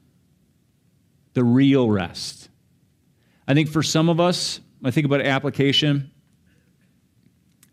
The 1.34 1.44
real 1.44 1.90
rest. 1.90 2.48
I 3.46 3.54
think 3.54 3.68
for 3.68 3.82
some 3.82 4.08
of 4.08 4.20
us, 4.20 4.60
I 4.84 4.90
think 4.90 5.06
about 5.06 5.20
application. 5.20 6.10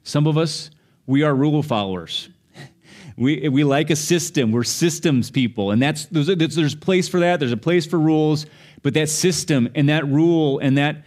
Some 0.03 0.27
of 0.27 0.37
us, 0.37 0.69
we 1.05 1.23
are 1.23 1.33
rule 1.33 1.63
followers. 1.63 2.29
We, 3.15 3.47
we 3.47 3.63
like 3.63 3.91
a 3.91 3.95
system. 3.95 4.51
We're 4.51 4.63
systems 4.63 5.29
people. 5.29 5.69
And 5.69 5.79
that's, 5.79 6.07
there's, 6.07 6.25
there's 6.25 6.73
place 6.73 7.07
for 7.07 7.19
that. 7.19 7.39
There's 7.39 7.51
a 7.51 7.57
place 7.57 7.85
for 7.85 7.99
rules. 7.99 8.47
But 8.81 8.95
that 8.95 9.07
system 9.07 9.69
and 9.75 9.89
that 9.89 10.07
rule 10.07 10.57
and 10.57 10.79
that 10.79 11.03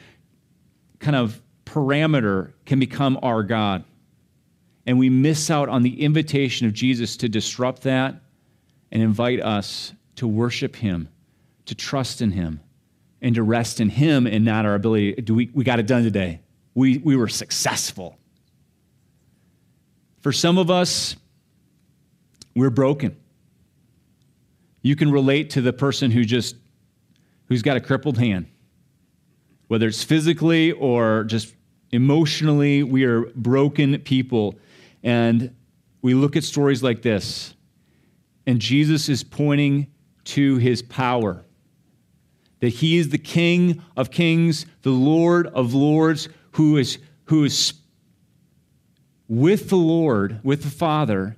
kind 1.01 1.17
of 1.17 1.43
parameter 1.65 2.53
can 2.65 2.79
become 2.79 3.19
our 3.25 3.43
God 3.43 3.83
and 4.87 4.99
we 4.99 5.11
miss 5.11 5.51
out 5.51 5.69
on 5.69 5.83
the 5.83 6.03
invitation 6.03 6.67
of 6.67 6.73
Jesus 6.73 7.17
to 7.19 7.29
disrupt 7.29 7.83
that 7.83 8.15
and 8.93 9.03
invite 9.03 9.41
us 9.41 9.93
to 10.17 10.27
worship 10.27 10.77
Him, 10.77 11.09
to 11.67 11.75
trust 11.75 12.21
in 12.21 12.33
Him, 12.33 12.61
and 13.23 13.35
to 13.35 13.43
rest 13.43 13.81
in 13.81 13.89
Him 13.89 14.27
and 14.27 14.45
not 14.45 14.67
our 14.67 14.75
ability. 14.75 15.13
Do 15.15 15.35
we, 15.35 15.51
we 15.55 15.65
got 15.65 15.79
it 15.79 15.87
done 15.87 16.03
today. 16.03 16.41
We, 16.75 16.99
we 16.99 17.17
were 17.17 17.29
successful. 17.29 18.19
For 20.21 20.33
some 20.33 20.59
of 20.59 20.71
us, 20.71 21.17
we're 22.55 22.71
broken. 22.71 23.17
You 24.83 24.97
can 24.97 25.11
relate 25.11 25.51
to 25.51 25.61
the 25.61 25.73
person 25.73 26.11
who 26.11 26.25
just 26.25 26.57
who's 27.49 27.63
got 27.63 27.77
a 27.77 27.81
crippled 27.81 28.19
hand. 28.19 28.47
Whether 29.69 29.89
it's 29.89 30.03
physically 30.03 30.73
or 30.73 31.25
just 31.25 31.55
emotionally, 31.91 32.83
we 32.83 33.05
are 33.05 33.23
broken 33.35 33.99
people 34.01 34.57
and 35.03 35.55
we 36.03 36.15
look 36.15 36.37
at 36.37 36.45
stories 36.45 36.83
like 36.83 37.03
this, 37.03 37.55
and 38.47 38.61
Jesus 38.61 39.09
is 39.09 39.25
pointing 39.25 39.89
to 40.27 40.57
his 40.57 40.83
power 40.83 41.45
that 42.61 42.69
he 42.69 42.97
is 42.97 43.11
the 43.11 43.19
King 43.19 43.83
of 43.97 44.11
kings, 44.11 44.67
the 44.83 44.91
Lord 44.91 45.47
of 45.49 45.75
lords, 45.75 46.29
who 46.53 46.77
is, 46.77 46.99
who 47.25 47.45
is 47.45 47.75
with 49.29 49.69
the 49.69 49.77
Lord, 49.77 50.41
with 50.43 50.63
the 50.63 50.71
Father, 50.71 51.37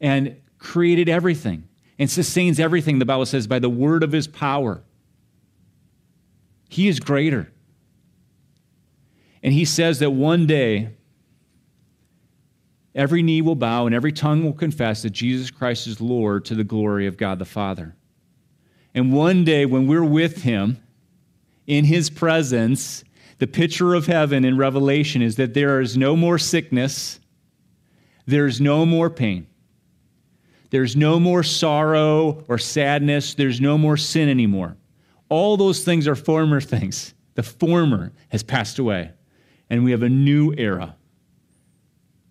and 0.00 0.36
created 0.58 1.08
everything 1.08 1.68
and 1.98 2.10
sustains 2.10 2.58
everything, 2.58 2.98
the 2.98 3.04
Bible 3.04 3.26
says, 3.26 3.46
by 3.46 3.58
the 3.58 3.68
word 3.68 4.02
of 4.02 4.12
his 4.12 4.26
power. 4.26 4.82
He 6.68 6.88
is 6.88 6.98
greater. 6.98 7.52
And 9.42 9.52
he 9.52 9.64
says 9.64 9.98
that 10.00 10.10
one 10.10 10.46
day, 10.46 10.96
Every 12.94 13.22
knee 13.22 13.42
will 13.42 13.56
bow 13.56 13.86
and 13.86 13.94
every 13.94 14.12
tongue 14.12 14.44
will 14.44 14.52
confess 14.52 15.02
that 15.02 15.10
Jesus 15.10 15.50
Christ 15.50 15.86
is 15.86 16.00
Lord 16.00 16.44
to 16.44 16.54
the 16.54 16.64
glory 16.64 17.06
of 17.06 17.16
God 17.16 17.38
the 17.38 17.44
Father. 17.44 17.96
And 18.94 19.12
one 19.12 19.44
day, 19.44 19.66
when 19.66 19.86
we're 19.88 20.04
with 20.04 20.42
Him 20.42 20.80
in 21.66 21.84
His 21.84 22.08
presence, 22.10 23.02
the 23.38 23.48
picture 23.48 23.94
of 23.94 24.06
heaven 24.06 24.44
in 24.44 24.56
Revelation 24.56 25.22
is 25.22 25.34
that 25.36 25.54
there 25.54 25.80
is 25.80 25.96
no 25.96 26.14
more 26.14 26.38
sickness, 26.38 27.18
there 28.26 28.46
is 28.46 28.60
no 28.60 28.86
more 28.86 29.10
pain, 29.10 29.48
There's 30.74 30.96
no 30.96 31.20
more 31.20 31.44
sorrow 31.44 32.42
or 32.48 32.58
sadness. 32.58 33.34
There's 33.34 33.60
no 33.60 33.78
more 33.78 33.96
sin 33.96 34.28
anymore. 34.28 34.76
All 35.28 35.56
those 35.56 35.84
things 35.84 36.08
are 36.08 36.16
former 36.16 36.60
things. 36.60 37.14
The 37.34 37.44
former 37.44 38.12
has 38.30 38.42
passed 38.42 38.80
away, 38.80 39.12
and 39.70 39.84
we 39.84 39.92
have 39.92 40.02
a 40.02 40.08
new 40.08 40.52
era, 40.58 40.96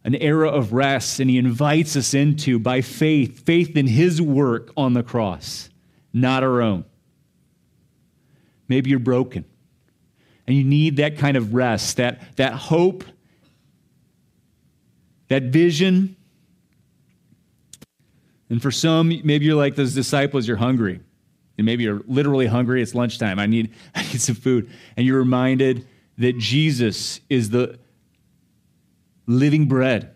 an 0.04 0.16
era 0.16 0.50
of 0.50 0.74
rest, 0.74 1.20
and 1.20 1.30
He 1.30 1.38
invites 1.38 1.96
us 1.96 2.14
into 2.14 2.60
by 2.60 2.82
faith, 2.82 3.46
faith 3.46 3.78
in 3.78 3.88
His 3.88 4.22
work 4.22 4.72
on 4.76 4.94
the 4.94 5.04
cross, 5.04 5.70
not 6.12 6.44
our 6.44 6.62
own. 6.62 6.86
Maybe 8.68 8.90
you're 8.90 9.00
broken, 9.00 9.46
and 10.48 10.56
you 10.56 10.64
need 10.64 10.98
that 10.98 11.18
kind 11.18 11.38
of 11.38 11.54
rest, 11.54 11.98
that, 11.98 12.36
that 12.38 12.54
hope, 12.54 13.04
that 15.30 15.44
vision. 15.44 16.16
And 18.50 18.62
for 18.62 18.72
some, 18.72 19.08
maybe 19.08 19.46
you're 19.46 19.56
like 19.56 19.76
those 19.76 19.94
disciples, 19.94 20.48
you're 20.48 20.58
hungry. 20.58 21.00
And 21.58 21.66
maybe 21.66 21.84
you're 21.84 22.02
literally 22.08 22.48
hungry, 22.48 22.82
it's 22.82 22.96
lunchtime, 22.96 23.40
I 23.40 23.46
need, 23.46 23.74
I 23.96 24.02
need 24.02 24.22
some 24.22 24.36
food. 24.36 24.70
And 24.98 25.06
you're 25.06 25.20
reminded 25.20 25.88
that 26.18 26.38
Jesus 26.38 27.20
is 27.30 27.50
the 27.50 27.80
living 29.26 29.66
bread, 29.68 30.16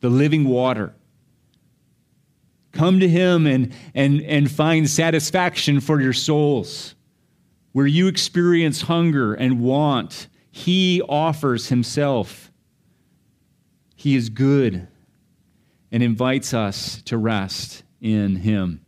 the 0.00 0.08
living 0.08 0.44
water. 0.44 0.94
Come 2.72 3.00
to 3.00 3.08
him 3.08 3.46
and, 3.46 3.72
and, 3.94 4.22
and 4.22 4.50
find 4.50 4.88
satisfaction 4.88 5.80
for 5.80 6.00
your 6.00 6.12
souls. 6.12 6.94
Where 7.72 7.86
you 7.86 8.06
experience 8.06 8.82
hunger 8.82 9.34
and 9.34 9.60
want, 9.60 10.28
he 10.50 11.02
offers 11.08 11.68
himself. 11.68 12.50
He 13.96 14.16
is 14.16 14.28
good 14.28 14.88
and 15.90 16.02
invites 16.02 16.52
us 16.52 17.00
to 17.02 17.16
rest 17.16 17.82
in 18.00 18.36
him. 18.36 18.82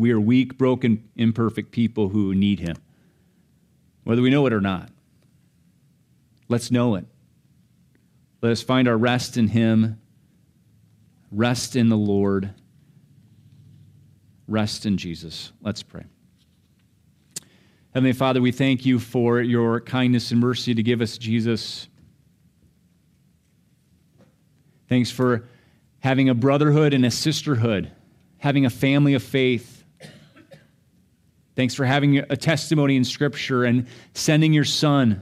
We 0.00 0.12
are 0.12 0.20
weak, 0.20 0.56
broken, 0.56 1.04
imperfect 1.14 1.72
people 1.72 2.08
who 2.08 2.34
need 2.34 2.60
Him, 2.60 2.76
whether 4.04 4.22
we 4.22 4.30
know 4.30 4.46
it 4.46 4.52
or 4.54 4.60
not. 4.62 4.88
Let's 6.48 6.70
know 6.70 6.94
it. 6.94 7.06
Let 8.42 8.52
us 8.52 8.62
find 8.62 8.88
our 8.88 8.96
rest 8.96 9.36
in 9.36 9.48
Him, 9.48 10.00
rest 11.30 11.76
in 11.76 11.88
the 11.88 11.96
Lord, 11.96 12.54
rest 14.46 14.86
in 14.86 14.96
Jesus. 14.96 15.52
Let's 15.60 15.82
pray. 15.82 16.04
Heavenly 17.92 18.12
Father, 18.12 18.40
we 18.40 18.52
thank 18.52 18.86
you 18.86 18.98
for 18.98 19.40
your 19.40 19.80
kindness 19.80 20.30
and 20.30 20.40
mercy 20.40 20.74
to 20.74 20.82
give 20.82 21.00
us 21.00 21.18
Jesus. 21.18 21.88
Thanks 24.88 25.10
for 25.10 25.48
having 25.98 26.28
a 26.28 26.34
brotherhood 26.34 26.94
and 26.94 27.04
a 27.04 27.10
sisterhood, 27.10 27.90
having 28.38 28.64
a 28.64 28.70
family 28.70 29.14
of 29.14 29.22
faith 29.22 29.80
Thanks 31.60 31.74
for 31.74 31.84
having 31.84 32.16
a 32.16 32.38
testimony 32.38 32.96
in 32.96 33.04
Scripture 33.04 33.64
and 33.64 33.86
sending 34.14 34.54
your 34.54 34.64
Son 34.64 35.20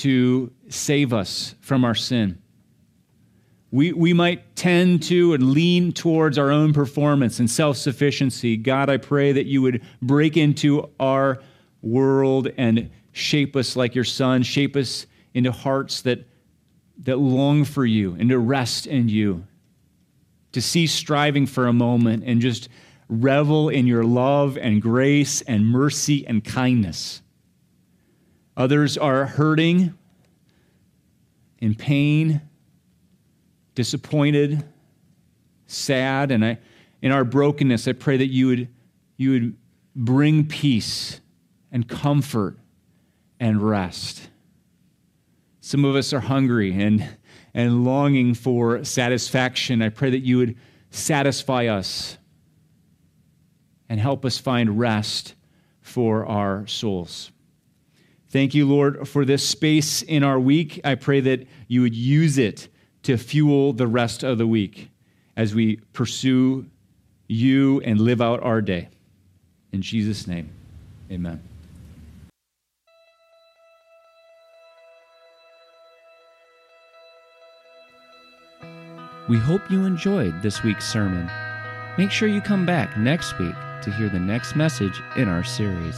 to 0.00 0.50
save 0.68 1.12
us 1.12 1.54
from 1.60 1.84
our 1.84 1.94
sin. 1.94 2.40
We, 3.70 3.92
we 3.92 4.14
might 4.14 4.56
tend 4.56 5.02
to 5.04 5.34
and 5.34 5.52
lean 5.52 5.92
towards 5.92 6.38
our 6.38 6.50
own 6.50 6.72
performance 6.72 7.38
and 7.38 7.48
self 7.48 7.76
sufficiency. 7.76 8.56
God, 8.56 8.88
I 8.88 8.96
pray 8.96 9.32
that 9.32 9.46
you 9.46 9.62
would 9.62 9.82
break 10.00 10.36
into 10.36 10.88
our 10.98 11.42
world 11.82 12.48
and 12.56 12.90
shape 13.12 13.54
us 13.56 13.76
like 13.76 13.94
your 13.94 14.04
Son, 14.04 14.42
shape 14.42 14.74
us 14.74 15.06
into 15.34 15.52
hearts 15.52 16.02
that, 16.02 16.26
that 17.00 17.18
long 17.18 17.64
for 17.64 17.84
you 17.84 18.16
and 18.18 18.30
to 18.30 18.38
rest 18.38 18.86
in 18.86 19.08
you, 19.08 19.44
to 20.52 20.62
cease 20.62 20.92
striving 20.92 21.46
for 21.46 21.66
a 21.66 21.72
moment 21.72 22.24
and 22.26 22.40
just 22.40 22.68
revel 23.10 23.68
in 23.68 23.86
your 23.86 24.04
love 24.04 24.56
and 24.56 24.80
grace 24.80 25.42
and 25.42 25.66
mercy 25.66 26.26
and 26.26 26.42
kindness. 26.42 27.20
Others 28.56 28.98
are 28.98 29.26
hurting, 29.26 29.94
in 31.60 31.74
pain, 31.74 32.40
disappointed, 33.74 34.64
sad, 35.66 36.30
and 36.30 36.44
I, 36.44 36.58
in 37.02 37.12
our 37.12 37.24
brokenness, 37.24 37.86
I 37.86 37.92
pray 37.92 38.16
that 38.16 38.26
you 38.26 38.46
would, 38.48 38.68
you 39.16 39.30
would 39.30 39.56
bring 39.94 40.46
peace 40.46 41.20
and 41.70 41.88
comfort 41.88 42.58
and 43.38 43.62
rest. 43.62 44.28
Some 45.60 45.84
of 45.84 45.94
us 45.94 46.12
are 46.12 46.20
hungry 46.20 46.72
and, 46.72 47.06
and 47.54 47.84
longing 47.84 48.34
for 48.34 48.84
satisfaction. 48.84 49.82
I 49.82 49.88
pray 49.88 50.10
that 50.10 50.20
you 50.20 50.38
would 50.38 50.56
satisfy 50.90 51.66
us 51.66 52.18
and 53.88 54.00
help 54.00 54.24
us 54.24 54.38
find 54.38 54.78
rest 54.78 55.34
for 55.80 56.26
our 56.26 56.66
souls. 56.66 57.30
Thank 58.30 58.54
you, 58.54 58.66
Lord, 58.66 59.08
for 59.08 59.24
this 59.24 59.46
space 59.46 60.02
in 60.02 60.22
our 60.22 60.38
week. 60.38 60.80
I 60.84 60.94
pray 60.94 61.20
that 61.20 61.46
you 61.66 61.82
would 61.82 61.96
use 61.96 62.38
it 62.38 62.68
to 63.02 63.16
fuel 63.16 63.72
the 63.72 63.88
rest 63.88 64.22
of 64.22 64.38
the 64.38 64.46
week 64.46 64.88
as 65.36 65.54
we 65.54 65.76
pursue 65.92 66.66
you 67.26 67.80
and 67.80 68.00
live 68.00 68.20
out 68.20 68.42
our 68.42 68.60
day. 68.60 68.88
In 69.72 69.82
Jesus' 69.82 70.26
name, 70.26 70.48
amen. 71.10 71.42
We 79.28 79.38
hope 79.38 79.70
you 79.70 79.84
enjoyed 79.84 80.40
this 80.42 80.62
week's 80.62 80.88
sermon. 80.88 81.30
Make 81.98 82.10
sure 82.10 82.28
you 82.28 82.40
come 82.40 82.66
back 82.66 82.96
next 82.96 83.38
week 83.38 83.54
to 83.82 83.92
hear 83.92 84.08
the 84.08 84.18
next 84.18 84.56
message 84.56 85.00
in 85.16 85.28
our 85.28 85.44
series. 85.44 85.96